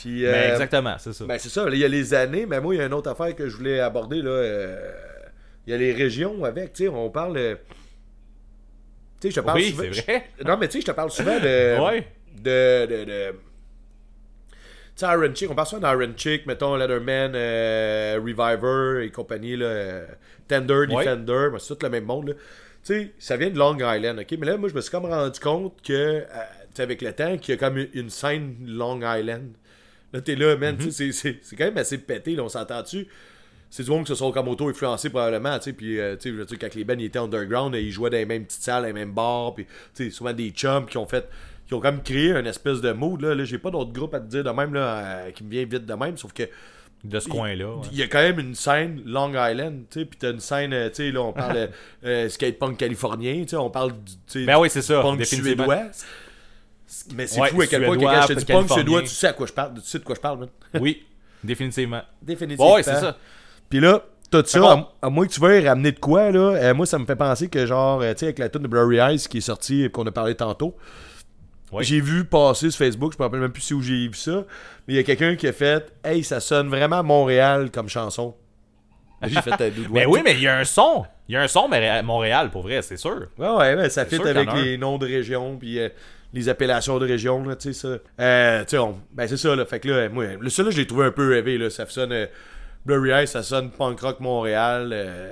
[0.00, 1.24] Puis, Mais euh, exactement, c'est ça.
[1.26, 3.10] Ben c'est ça, il y a les années, mais moi il y a une autre
[3.10, 4.30] affaire que je voulais aborder là.
[4.30, 4.90] euh,
[5.66, 7.36] Il y a les régions avec, tu sais, on parle.
[7.36, 7.56] euh,
[9.20, 9.88] Tu sais, je te parle oui, souvent.
[9.90, 10.28] vrai.
[10.44, 11.80] Non, mais tu sais, je te parle souvent de.
[11.84, 12.06] Ouais.
[12.40, 12.86] De.
[12.86, 19.04] de, de- Tu sais, Iron Chick, on parle souvent d'Iron Chick, mettons Leatherman, euh, Reviver
[19.04, 20.06] et compagnie, là, euh,
[20.46, 21.04] Tender, Ouais.
[21.04, 22.36] Defender, ben, c'est tout le même monde.
[22.84, 24.36] Tu sais, ça vient de Long Island, ok?
[24.38, 27.12] Mais là, moi, je me suis comme rendu compte que, euh, tu sais, avec le
[27.12, 29.50] temps, qu'il y a comme une scène Long Island.
[30.12, 33.06] Là, t'es là, man, sais, c'est- quand même assez pété, là, on s'entend-tu?
[33.70, 36.56] C'est du monde qui se sont comme auto-influencés probablement, tu sais, puis, euh, tu sais,
[36.56, 39.12] quand les bands ils étaient underground, ils jouaient dans les mêmes petites salles, les mêmes
[39.12, 41.28] bars, puis, tu sais, souvent des chums qui ont fait,
[41.66, 44.20] qui ont comme créé un espèce de mood, là, là j'ai pas d'autres groupes à
[44.20, 46.44] te dire de même, là, euh, qui me vient vite de même, sauf que
[47.04, 47.68] De ce coin-là.
[47.76, 47.86] ouais.
[47.92, 50.72] il y a quand même une scène Long Island, tu sais, puis t'as une scène,
[50.72, 51.68] euh, tu sais, là, on parle
[52.04, 55.02] euh, skatepunk californien, tu sais, on parle du, tu sais, Ben oui, c'est ça.
[55.02, 55.82] punk suédois.
[57.14, 59.00] Mais c'est Ouais, fou à quel point que suédois, quand je te dis punk suédois,
[59.02, 60.48] tu sais à quoi je parle, tu sais de quoi je parle, man.
[60.80, 61.04] Oui,
[61.44, 62.02] définitivement.
[62.22, 62.74] Définitivement.
[62.74, 63.16] Ouais, c'est ça.
[63.68, 66.74] Puis là, tout ça, à, à moins que tu veuilles ramener de quoi, là, euh,
[66.74, 68.96] moi, ça me fait penser que, genre, euh, tu sais, avec la tune de Blurry
[68.98, 70.74] Eyes qui est sortie et qu'on a parlé tantôt,
[71.72, 71.84] Oui.
[71.84, 74.44] j'ai vu passer sur Facebook, je me rappelle même plus si où j'ai vu ça,
[74.86, 78.34] mais il y a quelqu'un qui a fait «Hey, ça sonne vraiment Montréal comme chanson.»
[79.26, 79.70] J'ai fait un.
[79.90, 81.04] Mais oui, mais il y a un son.
[81.28, 83.26] Il y a un son mais à Montréal, pour vrai, c'est sûr.
[83.36, 85.88] Ouais, ouais, ouais, ça fit avec les noms de régions, puis euh,
[86.32, 87.98] les appellations de régions, là, tu sais, ça.
[88.20, 88.82] Euh, tu sais,
[89.12, 91.10] ben c'est ça, là, fait que là, moi, le seul là, je l'ai trouvé un
[91.10, 92.26] peu rêvé, là, ça sonne, euh,
[92.84, 95.28] Blurry Eyes, ça sonne punk rock Montréal, euh,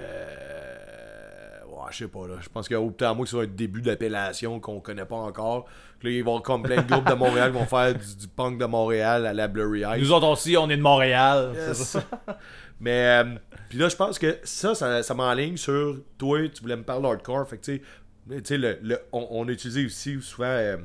[1.66, 3.50] ouais, je sais pas, là, je pense qu'au bout de moi que ça va être
[3.50, 5.66] le début d'appellation qu'on connaît pas encore,
[6.02, 8.28] là, ils vont avoir comme plein de groupes de Montréal qui vont faire du, du
[8.28, 10.00] punk de Montréal à la Blurry Eyes.
[10.00, 11.52] Nous autres aussi, on est de Montréal.
[11.54, 11.82] Yes.
[11.82, 12.02] Ça.
[12.80, 13.24] Mais, euh,
[13.68, 17.08] puis là, je pense que ça, ça, ça m'enligne sur toi, tu voulais me parler
[17.08, 17.48] hardcore.
[17.48, 17.82] Fait que, tu sais,
[18.28, 20.76] tu sais, le, le- on, on a utilisé aussi souvent euh,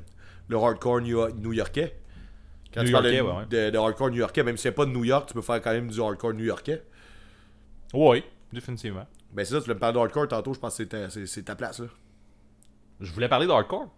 [0.47, 1.95] le hardcore new- new-yorkais.
[2.73, 4.91] Quand tu parles de, New-Yorkais, ouais, de- de hardcore new-yorkais, même si c'est pas de
[4.91, 6.81] New York, tu peux faire quand même du hardcore new-yorkais.
[7.93, 8.23] Oui,
[8.53, 9.05] définitivement.
[9.33, 10.83] Ben, c'est ça, tu voulais me parler de hardcore tantôt, je pense que
[11.25, 11.87] c'est ta, ta place, là.
[12.99, 13.93] Je voulais parler de hardcore.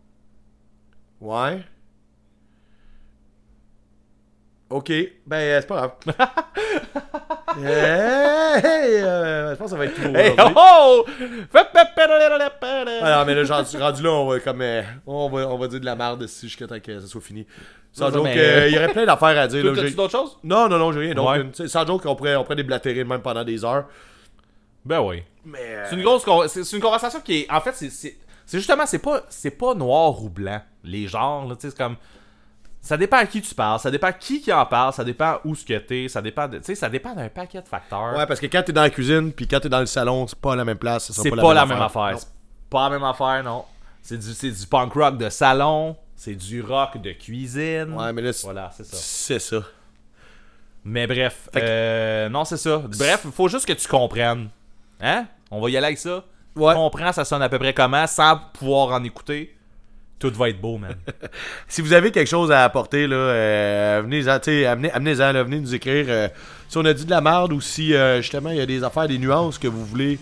[1.22, 1.64] Ouais.
[4.73, 4.91] Ok,
[5.27, 5.91] ben, euh, c'est pas grave.
[7.57, 11.05] hey, euh, je pense que ça va être tout Hey, oh!
[11.53, 14.61] Ah non, mais là, rendu, rendu là, on va comme.
[14.61, 17.21] euh, on, va, on va dire de la merde ici jusqu'à temps que ça soit
[17.21, 17.45] fini.
[17.91, 19.63] Sans Non, joke, euh, il y aurait plein d'affaires à dire.
[19.75, 20.37] T'as-tu d'autres choses?
[20.43, 21.37] non, non, non, j'ai rien d'autre.
[21.61, 21.67] Ouais.
[21.67, 23.85] Sans joke, on pourrait, on pourrait déblatérer même pendant des heures.
[24.83, 25.23] Ben oui.
[25.45, 25.59] Mais.
[25.61, 28.17] euh, C'est une grosse c'est une conversation qui est en fait c'est
[28.51, 31.95] justement c'est pas c'est pas noir ou blanc les genres là tu sais c'est comme
[32.85, 35.55] ça dépend à qui tu parles, ça dépend qui qui en parle, ça dépend où
[35.55, 38.14] ce que t'es, ça dépend de, tu sais ça dépend d'un paquet de facteurs.
[38.18, 40.38] Ouais, parce que quand t'es dans la cuisine, puis quand t'es dans le salon, c'est
[40.38, 41.10] pas la même place.
[41.11, 42.19] c'est pas, la même affaire.
[42.19, 42.27] C'est
[42.69, 43.64] pas la même affaire non.
[44.01, 47.93] C'est du c'est du punk rock de salon, c'est du rock de cuisine.
[47.93, 48.97] Ouais, mais là, Voilà, c'est ça.
[48.97, 49.61] c'est ça.
[50.84, 52.80] Mais bref, que- euh, non, c'est ça.
[52.80, 54.49] Bref, il faut juste que tu comprennes.
[54.99, 55.26] Hein?
[55.49, 56.26] On va y aller avec ça.
[56.55, 56.73] Ouais.
[56.73, 59.55] Comprends, ça sonne à peu près comment, sans pouvoir en écouter.
[60.19, 60.95] Tout va être beau, man.
[61.68, 64.38] Si vous avez quelque chose à apporter, là, euh, venez-en,
[64.72, 66.27] amenez, amenez-en, là, venez nous écrire euh,
[66.69, 68.84] si on a dit de la merde ou si euh, justement il y a des
[68.84, 70.18] affaires, des nuances que vous voulez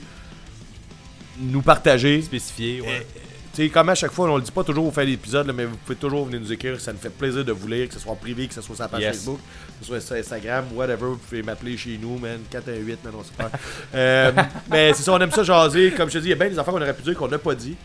[1.39, 2.21] nous partager.
[2.21, 3.05] Spécifié, ouais.
[3.53, 5.51] Tu sais, comme à chaque fois, on le dit pas toujours au fin d'épisode, là,
[5.51, 6.79] mais vous pouvez toujours venir nous écrire.
[6.79, 8.75] Ça nous fait plaisir de vous lire, que ce soit en privé, que ce soit
[8.75, 9.17] sur la page Yes.
[9.17, 9.39] Facebook,
[9.79, 11.07] que ce soit sur Instagram, whatever.
[11.07, 12.39] Vous pouvez m'appeler chez nous, man.
[12.49, 13.49] 418, man, on se perd.
[13.93, 14.31] euh,
[14.71, 15.91] mais c'est ça, on aime ça jaser.
[15.91, 17.27] Comme je te dis, il y a bien des affaires qu'on aurait pu dire qu'on
[17.27, 17.75] n'a pas dit.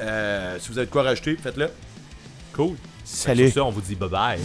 [0.00, 1.70] Euh, si vous avez de quoi rajouter, faites-le.
[2.52, 2.76] Cool.
[3.04, 3.46] Salut.
[3.46, 4.38] Sur ça, on vous dit bye bye.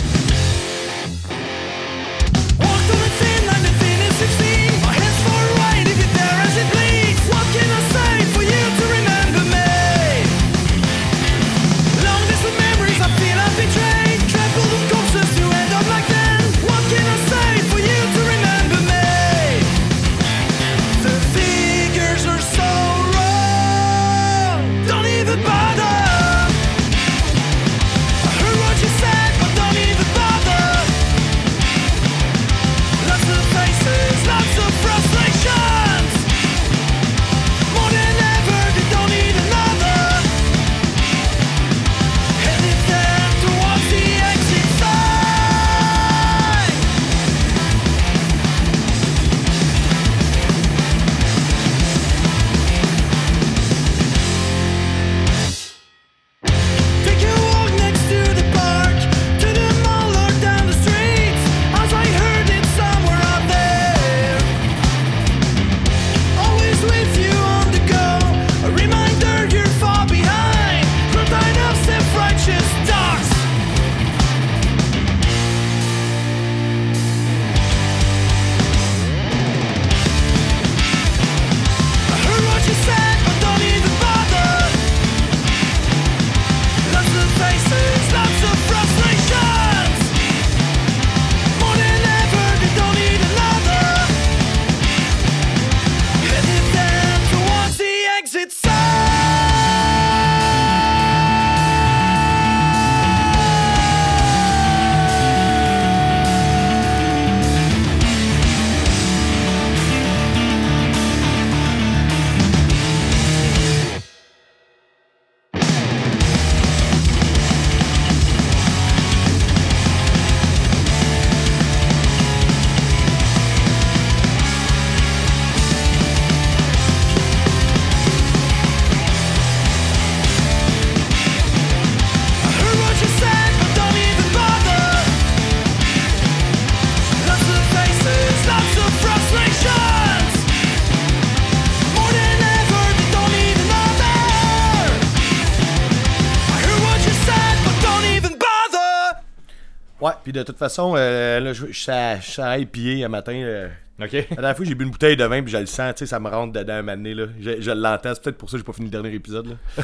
[150.34, 153.34] Puis de toute façon, euh, là, je je suis à- suis à IPA un matin.
[153.34, 153.68] euh,
[154.02, 154.12] Ok.
[154.12, 156.06] La dernière fois, j'ai bu une bouteille de vin, puis je le sens, tu sais,
[156.08, 157.26] ça me rentre dedans un moment donné, là.
[157.40, 159.84] Je, je l'entends, c'est peut-être pour ça que j'ai pas fini le dernier épisode, là.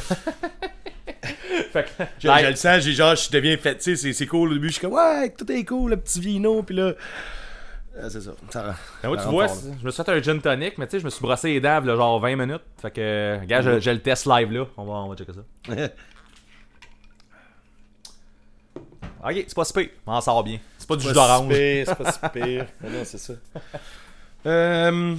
[1.72, 4.50] Fait que- Je, le sens, j'ai genre, je deviens fait, tu sais, c'est- c'est cool
[4.50, 6.92] au début, je suis comme, ouais, tout est cool, le petit vino, puis là.
[7.98, 8.74] euh, c'est ça, ça rend.
[9.10, 10.98] Ben ça tu vois, fort, je me suis fait un gin tonic, mais tu sais,
[11.00, 12.62] je me suis brossé les dents, là, genre 20 minutes.
[12.82, 14.64] Fait que, gars, je, je le teste live là.
[14.76, 15.74] On va, on va checker ça.
[19.22, 19.88] Ok, c'est pas si pire.
[20.06, 20.58] On en sort bien.
[20.78, 21.52] C'est pas du jus C'est pas si d'orange.
[21.52, 22.66] C'est pas si pire.
[22.82, 23.32] Non, c'est ça.
[24.46, 25.14] Euh,